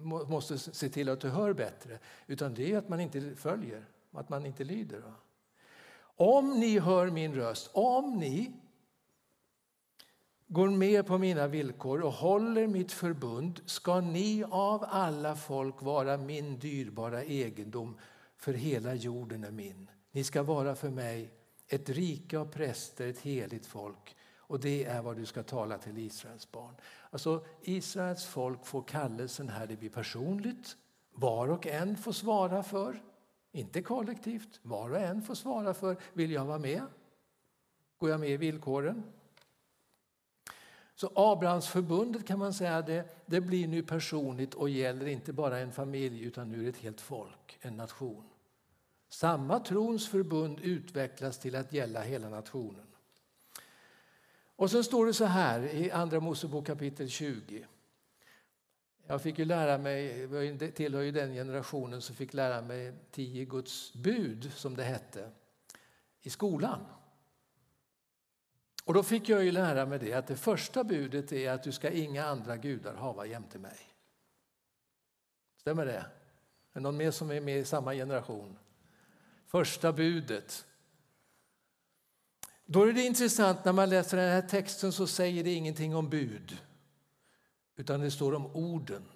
måste 0.03 0.59
se 0.59 0.89
till 0.89 1.09
att 1.09 1.21
du 1.21 1.29
hör 1.29 1.53
bättre, 1.53 1.99
utan 2.27 2.55
det 2.55 2.73
är 2.73 2.79
att 2.79 2.89
man 2.89 3.01
inte 3.01 3.37
följer, 3.37 3.85
att 4.13 4.29
man 4.29 4.47
inte 4.47 4.65
lyder. 4.65 5.03
Om 6.17 6.61
ni 6.61 6.79
hör 6.79 7.11
min 7.11 7.35
röst, 7.35 7.71
om 7.73 8.19
ni 8.19 8.53
går 10.47 10.69
med 10.69 11.07
på 11.07 11.19
mina 11.19 11.47
villkor 11.47 12.03
och 12.03 12.13
håller 12.13 12.67
mitt 12.67 12.93
förbund 12.93 13.61
ska 13.67 14.01
ni 14.01 14.45
av 14.51 14.85
alla 14.89 15.37
folk 15.37 15.83
vara 15.83 16.17
min 16.17 16.59
dyrbara 16.59 17.25
egendom 17.25 17.99
för 18.47 18.53
hela 18.53 18.95
jorden 18.95 19.45
är 19.45 19.51
min. 19.51 19.91
Ni 20.13 20.25
ska 20.25 20.43
vara 20.43 20.75
för 20.75 20.91
mig 20.91 21.31
ett 21.69 21.89
rike 21.89 22.39
av 22.39 22.47
präster, 22.47 23.07
ett 23.07 23.19
heligt 23.19 23.67
folk. 23.67 24.17
Och 24.37 24.61
det 24.61 24.85
är 24.85 25.03
vad 25.03 25.17
du 25.17 25.27
ska 25.27 25.43
tala 25.43 25.79
till 25.79 25.99
Israels 25.99 26.53
barn. 26.53 26.75
Alltså 27.11 27.45
Israels 27.63 28.25
folk 28.25 28.67
får 28.67 28.83
kallelsen 28.83 29.49
här, 29.49 29.67
det 29.67 29.77
blir 29.77 29.91
personligt. 29.91 30.77
Var 31.11 31.49
och 31.49 31.67
en 31.67 31.97
får 31.97 32.13
svara 32.13 32.63
för, 32.63 33.03
inte 33.53 33.83
kollektivt, 33.83 34.61
var 34.63 34.91
och 34.91 35.01
en 35.01 35.23
får 35.23 35.35
svara 35.35 35.75
för, 35.75 35.97
vill 36.13 36.31
jag 36.31 36.45
vara 36.45 36.59
med? 36.59 36.83
Går 37.99 38.11
jag 38.11 38.21
med 38.21 38.31
i 38.31 38.37
villkoren? 38.37 39.03
Så 40.95 41.13
Abrahamsförbundet 41.15 42.27
kan 42.27 42.39
man 42.39 42.55
säga 42.55 42.83
det, 42.83 43.27
det 43.27 43.41
blir 43.41 43.69
nu 43.69 43.83
personligt 43.83 44.55
och 44.55 44.71
gäller 44.71 45.07
inte 45.07 45.33
bara 45.33 45.59
en 45.59 45.73
familj 45.73 46.25
utan 46.25 46.49
nu 46.49 46.59
är 46.59 46.63
det 46.63 46.69
ett 46.69 46.77
helt 46.77 47.01
folk, 47.01 47.59
en 47.61 47.77
nation. 47.77 48.25
Samma 49.09 49.61
trons 49.61 50.09
förbund 50.09 50.61
utvecklas 50.61 51.39
till 51.39 51.57
att 51.57 51.73
gälla 51.73 52.01
hela 52.01 52.29
nationen. 52.29 52.87
Och 54.57 54.71
sen 54.71 54.85
står 54.85 55.07
det 55.07 55.15
så 55.15 55.25
här 55.25 55.61
i 55.63 55.91
Andra 55.91 56.21
Mosebok 56.21 56.67
kapitel 56.67 57.09
20. 57.09 57.67
Jag 59.07 59.23
fick 59.23 59.39
ju 59.39 59.45
lära 59.45 59.79
mig, 59.79 60.21
jag 60.21 60.75
tillhör 60.75 61.03
ju 61.03 61.13
den 61.13 61.35
generationen 61.35 62.03
som 62.03 62.17
fick 62.17 62.35
lära 62.35 62.63
mig 62.63 62.95
tio 63.11 63.45
Guds 63.45 63.95
bud, 63.95 64.53
som 64.55 64.77
det 64.77 64.85
hette, 64.85 65.31
i 66.23 66.31
skolan. 66.31 66.87
Och 68.85 68.95
då 68.95 69.03
fick 69.03 69.29
jag 69.29 69.45
ju 69.45 69.53
lära 69.53 69.87
mig 69.87 69.99
det 69.99 70.13
att 70.13 70.27
det 70.27 70.37
första 70.37 70.85
budet 70.85 71.33
är 71.33 71.51
att 71.51 71.63
du 71.63 71.73
ska 71.73 71.91
inga 71.91 72.25
andra 72.25 72.57
gudar 72.57 72.95
hava 72.95 73.27
jämte 73.27 73.59
mig. 73.59 73.79
Stämmer 75.57 75.87
det? 75.87 75.93
Är 75.93 76.11
det 76.73 76.81
någon 76.81 76.97
mer 76.97 77.11
som 77.11 77.31
är 77.31 77.41
med 77.41 77.59
i 77.59 77.65
samma 77.65 77.95
generation? 77.95 78.59
Första 79.47 79.93
budet. 79.93 80.67
Då 82.65 82.83
är 82.83 82.93
det 82.93 83.03
intressant 83.03 83.65
när 83.65 83.73
man 83.73 83.91
läser 83.91 84.17
den 84.17 84.31
här 84.31 84.49
texten 84.49 84.93
så 84.93 85.07
säger 85.07 85.45
det 85.45 85.53
ingenting 85.53 85.97
om 85.97 86.11
bud. 86.11 86.59
Utan 87.77 88.01
det 88.01 88.11
står 88.11 88.35
om 88.35 88.47
orden. 88.47 89.09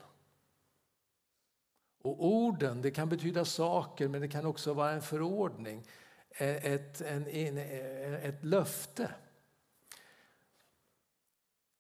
Och 2.02 2.26
orden 2.26 2.82
det 2.82 2.90
kan 2.90 3.08
betyda 3.08 3.44
saker 3.44 4.08
men 4.08 4.20
det 4.20 4.28
kan 4.28 4.46
också 4.46 4.74
vara 4.74 4.92
en 4.92 5.02
förordning, 5.02 5.86
eh, 6.30 6.64
ett, 6.64 7.00
en, 7.00 7.26
eh, 7.26 8.24
ett 8.24 8.44
löfte. 8.44 9.14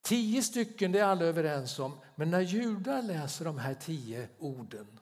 Tio 0.02 0.42
stycken, 0.42 0.92
det 0.92 0.98
är 0.98 1.04
alla 1.04 1.24
överens 1.24 1.78
om. 1.78 2.00
Men 2.14 2.30
när 2.30 2.40
judar 2.40 3.02
läser 3.02 3.44
de 3.44 3.58
här 3.58 3.74
tio 3.74 4.28
orden 4.38 5.00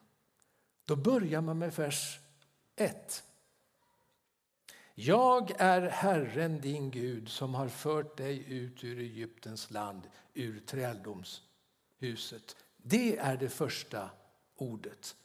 då 0.85 0.97
börjar 0.97 1.41
man 1.41 1.59
med 1.59 1.73
vers 1.73 2.21
1. 2.77 3.25
Jag 5.01 5.53
är 5.59 5.81
Herren 5.81 6.61
din 6.61 6.91
Gud 6.91 7.29
som 7.29 7.55
har 7.55 7.69
fört 7.69 8.17
dig 8.17 8.53
ut 8.53 8.85
ur 8.85 8.99
Egyptens 8.99 9.71
land, 9.71 10.09
ur 10.35 10.61
träldomshuset. 10.61 12.57
Det 12.77 13.19
är 13.19 13.37
det 13.37 13.49
första 13.49 14.11
ordet, 14.57 15.17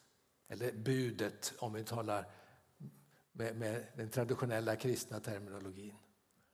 eller 0.48 0.72
budet 0.72 1.54
om 1.60 1.74
vi 1.74 1.84
talar 1.84 2.26
med, 3.32 3.56
med 3.56 3.86
den 3.96 4.10
traditionella 4.10 4.76
kristna 4.76 5.20
terminologin. 5.20 5.96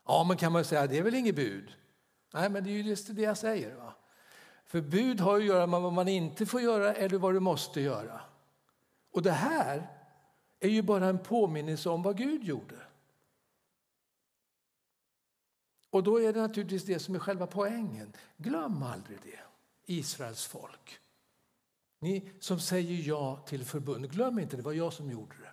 Ja, 0.05 0.25
men 0.27 0.37
kan 0.37 0.51
man 0.51 0.65
säga 0.65 0.87
det 0.87 0.97
är 0.97 1.03
väl 1.03 1.15
inget 1.15 1.35
bud? 1.35 1.73
Nej, 2.33 2.49
men 2.49 2.63
det 2.63 2.69
är 2.69 2.73
ju 2.73 2.81
just 2.81 3.15
det 3.15 3.21
jag 3.21 3.37
säger. 3.37 3.75
Va? 3.75 3.95
För 4.65 4.81
bud 4.81 5.19
har 5.19 5.37
att 5.37 5.45
göra 5.45 5.67
med 5.67 5.81
vad 5.81 5.93
man 5.93 6.07
inte 6.07 6.45
får 6.45 6.61
göra 6.61 6.93
eller 6.93 7.17
vad 7.17 7.33
du 7.33 7.39
måste 7.39 7.81
göra. 7.81 8.21
Och 9.11 9.21
det 9.21 9.31
här 9.31 9.87
är 10.59 10.69
ju 10.69 10.81
bara 10.81 11.05
en 11.05 11.19
påminnelse 11.19 11.89
om 11.89 12.03
vad 12.03 12.17
Gud 12.17 12.43
gjorde. 12.43 12.75
Och 15.89 16.03
då 16.03 16.21
är 16.21 16.33
det 16.33 16.41
naturligtvis 16.41 16.83
det 16.83 16.99
som 16.99 17.15
är 17.15 17.19
själva 17.19 17.47
poängen. 17.47 18.13
Glöm 18.37 18.83
aldrig 18.83 19.19
det, 19.23 19.39
Israels 19.85 20.45
folk. 20.45 20.99
Ni 21.99 22.31
som 22.39 22.59
säger 22.59 23.07
ja 23.07 23.35
till 23.47 23.65
förbund, 23.65 24.11
glöm 24.11 24.39
inte 24.39 24.57
det 24.57 24.63
var 24.63 24.73
jag 24.73 24.93
som 24.93 25.11
gjorde 25.11 25.35
det. 25.41 25.49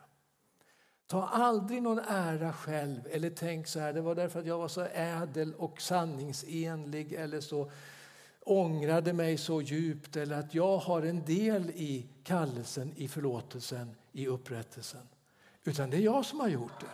Ta 1.06 1.26
aldrig 1.26 1.82
någon 1.82 1.98
ära 1.98 2.52
själv 2.52 3.00
eller 3.10 3.30
tänk 3.30 3.66
så 3.66 3.80
här, 3.80 3.92
det 3.92 4.00
var 4.00 4.14
därför 4.14 4.40
att 4.40 4.46
jag 4.46 4.58
var 4.58 4.68
så 4.68 4.86
ädel 4.92 5.54
och 5.54 5.80
sanningsenlig 5.80 7.12
eller 7.12 7.40
så 7.40 7.70
ångrade 8.40 9.12
mig 9.12 9.38
så 9.38 9.62
djupt 9.62 10.16
eller 10.16 10.38
att 10.38 10.54
jag 10.54 10.78
har 10.78 11.02
en 11.02 11.24
del 11.24 11.70
i 11.70 12.08
kallelsen, 12.22 12.92
i 12.96 13.08
förlåtelsen, 13.08 13.96
i 14.12 14.26
upprättelsen. 14.26 15.08
Utan 15.64 15.90
det 15.90 15.96
är 15.96 16.00
jag 16.00 16.24
som 16.24 16.40
har 16.40 16.48
gjort 16.48 16.80
det. 16.80 16.90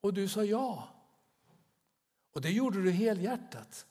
Och 0.00 0.14
du 0.14 0.28
sa 0.28 0.44
ja. 0.44 0.88
Och 2.36 2.42
det 2.42 2.50
gjorde 2.50 2.82
du 2.82 2.90
helhjärtat. 2.90 3.86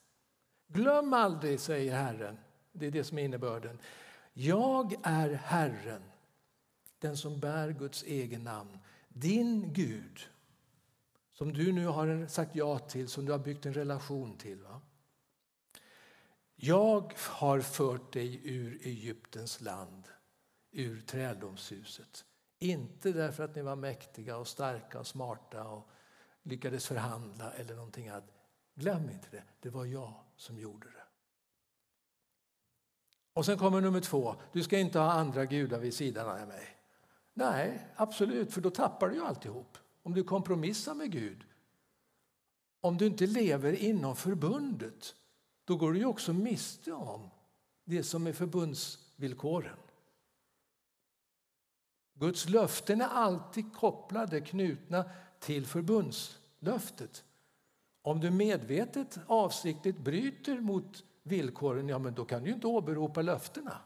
Glöm 0.67 1.13
aldrig, 1.13 1.59
säger 1.59 1.95
Herren. 1.95 2.37
Det 2.71 2.85
är 2.85 2.91
det 2.91 3.03
som 3.03 3.17
är 3.17 3.23
innebörden. 3.23 3.79
Jag 4.33 4.95
är 5.03 5.29
Herren, 5.29 6.03
den 6.99 7.17
som 7.17 7.39
bär 7.39 7.71
Guds 7.71 8.03
egen 8.03 8.43
namn. 8.43 8.79
Din 9.07 9.73
Gud, 9.73 10.29
som 11.33 11.53
du 11.53 11.71
nu 11.71 11.85
har 11.85 12.27
sagt 12.27 12.55
ja 12.55 12.79
till, 12.79 13.07
som 13.07 13.25
du 13.25 13.31
har 13.31 13.39
byggt 13.39 13.65
en 13.65 13.73
relation 13.73 14.37
till. 14.37 14.63
Va? 14.63 14.81
Jag 16.55 17.13
har 17.17 17.61
fört 17.61 18.13
dig 18.13 18.41
ur 18.43 18.79
Egyptens 18.83 19.61
land, 19.61 20.07
ur 20.71 21.01
träldomshuset. 21.01 22.25
Inte 22.59 23.11
därför 23.11 23.43
att 23.43 23.55
ni 23.55 23.61
var 23.61 23.75
mäktiga 23.75 24.37
och 24.37 24.47
starka 24.47 24.99
och 24.99 25.07
smarta 25.07 25.63
och 25.63 25.89
lyckades 26.45 26.87
förhandla 26.87 27.51
eller 27.51 27.75
någonting 27.75 28.09
annat. 28.09 28.31
Glöm 28.75 29.09
inte 29.09 29.27
det, 29.31 29.43
det 29.59 29.69
var 29.69 29.85
jag 29.85 30.13
som 30.35 30.59
gjorde 30.59 30.87
det. 30.87 31.03
Och 33.33 33.45
sen 33.45 33.57
kommer 33.57 33.81
nummer 33.81 34.01
två, 34.01 34.35
du 34.51 34.63
ska 34.63 34.79
inte 34.79 34.99
ha 34.99 35.11
andra 35.11 35.45
gudar 35.45 35.79
vid 35.79 35.93
sidan 35.93 36.29
av 36.29 36.47
mig. 36.47 36.77
Nej, 37.33 37.87
absolut, 37.95 38.53
för 38.53 38.61
då 38.61 38.69
tappar 38.69 39.09
du 39.09 39.15
ju 39.15 39.25
alltihop. 39.25 39.77
Om 40.03 40.13
du 40.13 40.23
kompromissar 40.23 40.95
med 40.95 41.11
Gud. 41.11 41.45
Om 42.81 42.97
du 42.97 43.05
inte 43.05 43.27
lever 43.27 43.73
inom 43.73 44.15
förbundet, 44.15 45.15
då 45.65 45.75
går 45.75 45.93
du 45.93 45.99
ju 45.99 46.05
också 46.05 46.33
miste 46.33 46.93
om 46.93 47.29
det 47.83 48.03
som 48.03 48.27
är 48.27 48.33
förbundsvillkoren. 48.33 49.77
Guds 52.13 52.49
löften 52.49 53.01
är 53.01 53.07
alltid 53.07 53.73
kopplade, 53.73 54.41
knutna 54.41 55.09
till 55.39 55.65
förbundslöftet. 55.65 57.23
Om 58.01 58.19
du 58.19 58.31
medvetet, 58.31 59.19
avsiktligt 59.27 59.97
bryter 59.97 60.59
mot 60.59 61.03
villkoren, 61.23 61.89
ja 61.89 61.99
men 61.99 62.13
då 62.13 62.25
kan 62.25 62.43
du 62.43 62.51
inte 62.51 62.67
åberopa 62.67 63.21
löftena. 63.21 63.77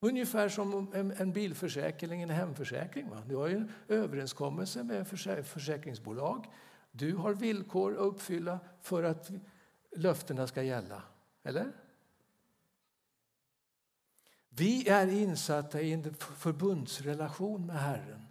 Ungefär 0.00 0.48
som 0.48 0.92
en, 0.94 1.10
en 1.10 1.32
bilförsäkring, 1.32 2.22
en 2.22 2.30
hemförsäkring. 2.30 3.10
Va? 3.10 3.22
Du 3.26 3.36
har 3.36 3.48
ju 3.48 3.56
en 3.56 3.72
överenskommelse 3.88 4.82
med 4.84 5.08
försäkringsbolag. 5.46 6.46
Du 6.90 7.14
har 7.14 7.34
villkor 7.34 7.92
att 7.92 7.98
uppfylla 7.98 8.60
för 8.80 9.02
att 9.02 9.30
löftena 9.96 10.46
ska 10.46 10.62
gälla. 10.62 11.02
Eller? 11.42 11.72
Vi 14.48 14.88
är 14.88 15.06
insatta 15.06 15.80
i 15.80 15.92
en 15.92 16.14
förbundsrelation 16.14 17.66
med 17.66 17.76
Herren. 17.76 18.27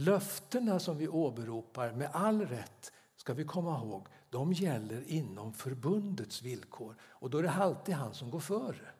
Löftena 0.00 0.78
som 0.78 0.98
vi 0.98 1.08
åberopar 1.08 1.92
med 1.92 2.10
all 2.12 2.46
rätt 2.46 2.92
ska 3.16 3.34
vi 3.34 3.44
komma 3.44 3.78
ihåg, 3.78 4.08
de 4.30 4.52
gäller 4.52 5.08
inom 5.08 5.52
förbundets 5.52 6.42
villkor. 6.42 6.96
Och 7.00 7.30
då 7.30 7.38
är 7.38 7.42
det 7.42 7.50
alltid 7.50 7.94
han 7.94 8.14
som 8.14 8.30
går 8.30 8.40
före. 8.40 8.92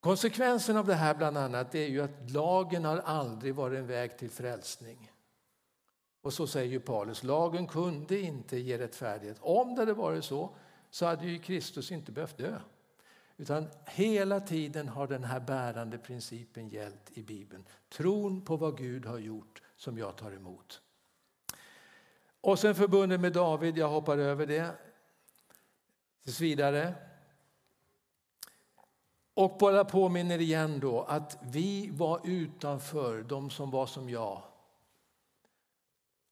Konsekvensen 0.00 0.76
av 0.76 0.86
det 0.86 0.94
här 0.94 1.14
bland 1.14 1.38
annat 1.38 1.74
är 1.74 1.86
ju 1.86 2.00
att 2.00 2.30
lagen 2.30 2.84
har 2.84 2.98
aldrig 2.98 3.54
varit 3.54 3.78
en 3.78 3.86
väg 3.86 4.18
till 4.18 4.30
frälsning. 4.30 5.12
Och 6.20 6.32
så 6.32 6.46
säger 6.46 6.72
ju 6.72 6.80
Paulus, 6.80 7.22
lagen 7.22 7.66
kunde 7.66 8.20
inte 8.20 8.58
ge 8.58 8.78
rättfärdighet. 8.78 9.38
Om 9.40 9.74
det 9.74 9.80
hade 9.80 9.94
varit 9.94 10.24
så, 10.24 10.50
så 10.90 11.06
hade 11.06 11.26
ju 11.26 11.38
Kristus 11.38 11.92
inte 11.92 12.12
behövt 12.12 12.38
dö. 12.38 12.60
Utan 13.40 13.68
hela 13.86 14.40
tiden 14.40 14.88
har 14.88 15.06
den 15.06 15.24
här 15.24 15.40
bärande 15.40 15.98
principen 15.98 16.68
gällt 16.68 17.10
i 17.18 17.22
Bibeln. 17.22 17.64
Tron 17.88 18.40
på 18.40 18.56
vad 18.56 18.76
Gud 18.76 19.06
har 19.06 19.18
gjort 19.18 19.62
som 19.76 19.98
jag 19.98 20.16
tar 20.16 20.32
emot. 20.32 20.82
Och 22.40 22.58
sen 22.58 22.74
förbundet 22.74 23.20
med 23.20 23.32
David, 23.32 23.78
jag 23.78 23.88
hoppar 23.88 24.18
över 24.18 24.46
det 24.46 24.70
tills 26.24 26.40
vidare. 26.40 26.94
Och 29.34 29.56
bara 29.58 29.84
påminner 29.84 30.40
igen 30.40 30.80
då 30.80 31.02
att 31.02 31.38
vi 31.42 31.90
var 31.92 32.20
utanför, 32.24 33.22
de 33.22 33.50
som 33.50 33.70
var 33.70 33.86
som 33.86 34.10
jag. 34.10 34.42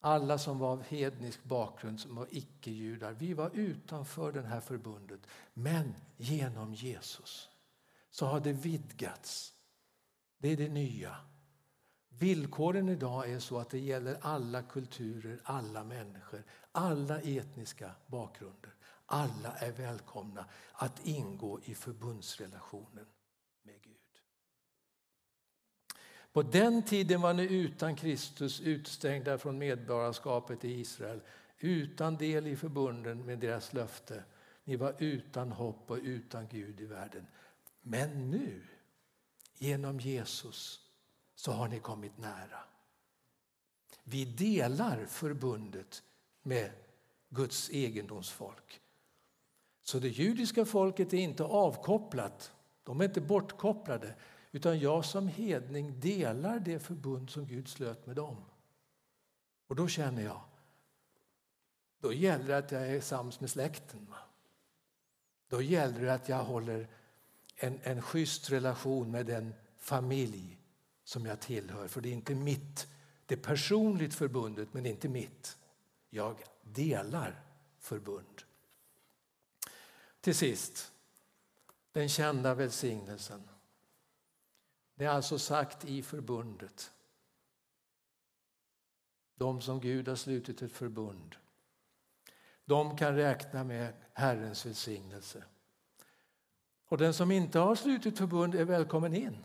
Alla 0.06 0.38
som 0.38 0.58
var 0.58 0.72
av 0.72 0.82
hednisk 0.82 1.44
bakgrund, 1.44 2.00
som 2.00 2.16
var 2.16 2.26
icke-judar. 2.30 3.12
Vi 3.12 3.34
var 3.34 3.50
utanför 3.54 4.32
det 4.32 4.42
här 4.42 4.60
förbundet. 4.60 5.20
Men 5.54 5.94
genom 6.16 6.74
Jesus 6.74 7.48
så 8.10 8.26
har 8.26 8.40
det 8.40 8.52
vidgats. 8.52 9.54
Det 10.38 10.48
är 10.48 10.56
det 10.56 10.68
nya. 10.68 11.16
Villkoren 12.08 12.88
idag 12.88 13.30
är 13.30 13.38
så 13.38 13.58
att 13.58 13.70
det 13.70 13.78
gäller 13.78 14.18
alla 14.20 14.62
kulturer, 14.62 15.40
alla 15.44 15.84
människor, 15.84 16.44
alla 16.72 17.20
etniska 17.20 17.90
bakgrunder. 18.06 18.74
Alla 19.06 19.52
är 19.52 19.72
välkomna 19.72 20.46
att 20.72 21.06
ingå 21.06 21.60
i 21.64 21.74
förbundsrelationen 21.74 23.06
med 23.62 23.82
Gud. 23.82 23.96
På 26.36 26.42
den 26.42 26.82
tiden 26.82 27.20
var 27.20 27.34
ni 27.34 27.42
utan 27.42 27.96
Kristus 27.96 28.60
utstängda 28.60 29.38
från 29.38 29.58
medborgarskapet 29.58 30.64
i 30.64 30.80
Israel, 30.80 31.20
utan 31.58 32.16
del 32.16 32.46
i 32.46 32.56
förbunden 32.56 33.26
med 33.26 33.38
deras 33.38 33.72
löfte. 33.72 34.24
Ni 34.64 34.76
var 34.76 34.94
utan 34.98 35.52
hopp 35.52 35.90
och 35.90 35.98
utan 36.02 36.48
Gud 36.48 36.80
i 36.80 36.84
världen. 36.84 37.26
Men 37.82 38.30
nu, 38.30 38.62
genom 39.58 40.00
Jesus, 40.00 40.80
så 41.34 41.52
har 41.52 41.68
ni 41.68 41.78
kommit 41.78 42.18
nära. 42.18 42.60
Vi 44.04 44.24
delar 44.24 45.06
förbundet 45.06 46.02
med 46.42 46.70
Guds 47.28 47.70
egendomsfolk. 47.70 48.80
Så 49.82 49.98
det 49.98 50.08
judiska 50.08 50.64
folket 50.64 51.12
är 51.12 51.18
inte 51.18 51.44
avkopplat, 51.44 52.52
de 52.84 53.00
är 53.00 53.04
inte 53.04 53.20
bortkopplade. 53.20 54.14
Utan 54.56 54.78
jag 54.78 55.04
som 55.04 55.28
hedning 55.28 56.00
delar 56.00 56.60
det 56.60 56.78
förbund 56.78 57.30
som 57.30 57.46
Gud 57.46 57.68
slöt 57.68 58.06
med 58.06 58.16
dem. 58.16 58.36
Och 59.66 59.76
då 59.76 59.88
känner 59.88 60.22
jag, 60.22 60.40
då 62.00 62.12
gäller 62.12 62.46
det 62.46 62.58
att 62.58 62.72
jag 62.72 62.88
är 62.88 63.00
sams 63.00 63.40
med 63.40 63.50
släkten. 63.50 64.14
Då 65.48 65.62
gäller 65.62 66.00
det 66.00 66.14
att 66.14 66.28
jag 66.28 66.44
håller 66.44 66.88
en, 67.56 67.80
en 67.82 68.02
schysst 68.02 68.50
relation 68.50 69.10
med 69.10 69.26
den 69.26 69.54
familj 69.78 70.60
som 71.04 71.26
jag 71.26 71.40
tillhör. 71.40 71.88
För 71.88 72.00
det 72.00 72.08
är 72.08 72.12
inte 72.12 72.34
mitt, 72.34 72.86
det 73.26 73.34
är 73.34 73.42
personligt 73.42 74.14
förbundet 74.14 74.68
men 74.72 74.82
det 74.82 74.88
är 74.88 74.92
inte 74.92 75.08
mitt. 75.08 75.58
Jag 76.10 76.36
delar 76.62 77.42
förbund. 77.78 78.42
Till 80.20 80.34
sist, 80.34 80.92
den 81.92 82.08
kända 82.08 82.54
välsignelsen. 82.54 83.48
Det 84.96 85.04
är 85.04 85.08
alltså 85.08 85.38
sagt 85.38 85.84
i 85.84 86.02
förbundet. 86.02 86.92
De 89.34 89.60
som 89.60 89.80
Gud 89.80 90.08
har 90.08 90.16
slutit 90.16 90.62
ett 90.62 90.72
förbund. 90.72 91.36
De 92.64 92.96
kan 92.96 93.14
räkna 93.16 93.64
med 93.64 93.94
Herrens 94.12 94.66
välsignelse. 94.66 95.44
Och 96.88 96.98
den 96.98 97.14
som 97.14 97.30
inte 97.30 97.58
har 97.58 97.74
slutit 97.74 98.18
förbund 98.18 98.54
är 98.54 98.64
välkommen 98.64 99.14
in. 99.14 99.44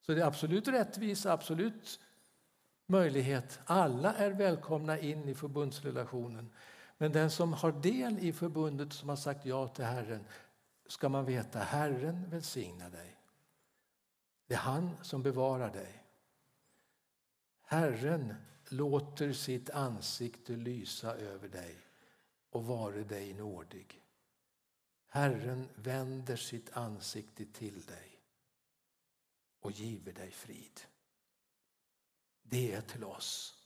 Så 0.00 0.12
det 0.12 0.20
är 0.20 0.26
absolut 0.26 0.68
rättvisa, 0.68 1.32
absolut 1.32 2.00
möjlighet. 2.86 3.60
Alla 3.64 4.14
är 4.14 4.30
välkomna 4.30 4.98
in 4.98 5.28
i 5.28 5.34
förbundsrelationen. 5.34 6.52
Men 6.98 7.12
den 7.12 7.30
som 7.30 7.52
har 7.52 7.72
del 7.72 8.18
i 8.18 8.32
förbundet, 8.32 8.92
som 8.92 9.08
har 9.08 9.16
sagt 9.16 9.46
ja 9.46 9.68
till 9.68 9.84
Herren, 9.84 10.24
ska 10.86 11.08
man 11.08 11.24
veta, 11.24 11.58
Herren 11.58 12.30
välsignar 12.30 12.90
dig. 12.90 13.19
Det 14.50 14.54
är 14.54 14.58
han 14.58 14.96
som 15.02 15.22
bevarar 15.22 15.72
dig. 15.72 16.04
Herren 17.62 18.34
låter 18.68 19.32
sitt 19.32 19.70
ansikte 19.70 20.52
lysa 20.52 21.14
över 21.14 21.48
dig 21.48 21.76
och 22.50 22.64
vare 22.64 23.04
dig 23.04 23.34
nådig. 23.34 24.02
Herren 25.06 25.68
vänder 25.74 26.36
sitt 26.36 26.76
ansikte 26.76 27.46
till 27.46 27.82
dig 27.82 28.20
och 29.60 29.70
giver 29.70 30.12
dig 30.12 30.30
frid. 30.30 30.80
Det 32.42 32.72
är 32.72 32.80
till 32.80 33.04
oss 33.04 33.64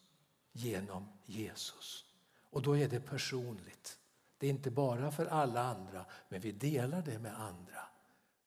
genom 0.52 1.08
Jesus. 1.24 2.04
Och 2.50 2.62
då 2.62 2.76
är 2.76 2.88
det 2.88 3.00
personligt. 3.00 3.98
Det 4.38 4.46
är 4.46 4.50
inte 4.50 4.70
bara 4.70 5.10
för 5.10 5.26
alla 5.26 5.62
andra, 5.62 6.06
men 6.28 6.40
vi 6.40 6.52
delar 6.52 7.02
det 7.02 7.18
med 7.18 7.40
andra. 7.40 7.88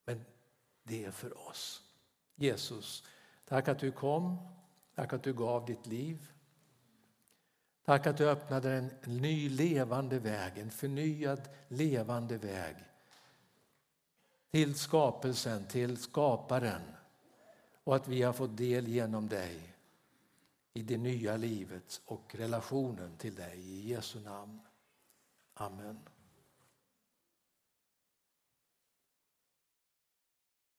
Men 0.05 0.25
det 0.83 1.05
är 1.05 1.11
för 1.11 1.47
oss. 1.47 1.86
Jesus, 2.37 3.03
tack 3.45 3.67
att 3.67 3.79
du 3.79 3.91
kom, 3.91 4.37
tack 4.95 5.13
att 5.13 5.23
du 5.23 5.33
gav 5.33 5.65
ditt 5.65 5.87
liv. 5.87 6.31
Tack 7.85 8.07
att 8.07 8.17
du 8.17 8.29
öppnade 8.29 8.71
en 8.71 8.89
ny 9.03 9.49
levande 9.49 10.19
väg, 10.19 10.57
en 10.57 10.71
förnyad 10.71 11.49
levande 11.67 12.37
väg 12.37 12.75
till 14.51 14.75
skapelsen, 14.75 15.67
till 15.67 15.97
skaparen 15.97 16.81
och 17.83 17.95
att 17.95 18.07
vi 18.07 18.21
har 18.21 18.33
fått 18.33 18.57
del 18.57 18.87
genom 18.87 19.27
dig 19.27 19.75
i 20.73 20.81
det 20.81 20.97
nya 20.97 21.37
livet 21.37 22.01
och 22.05 22.35
relationen 22.35 23.17
till 23.17 23.35
dig. 23.35 23.59
I 23.59 23.89
Jesu 23.89 24.19
namn. 24.19 24.59
Amen. 25.53 25.99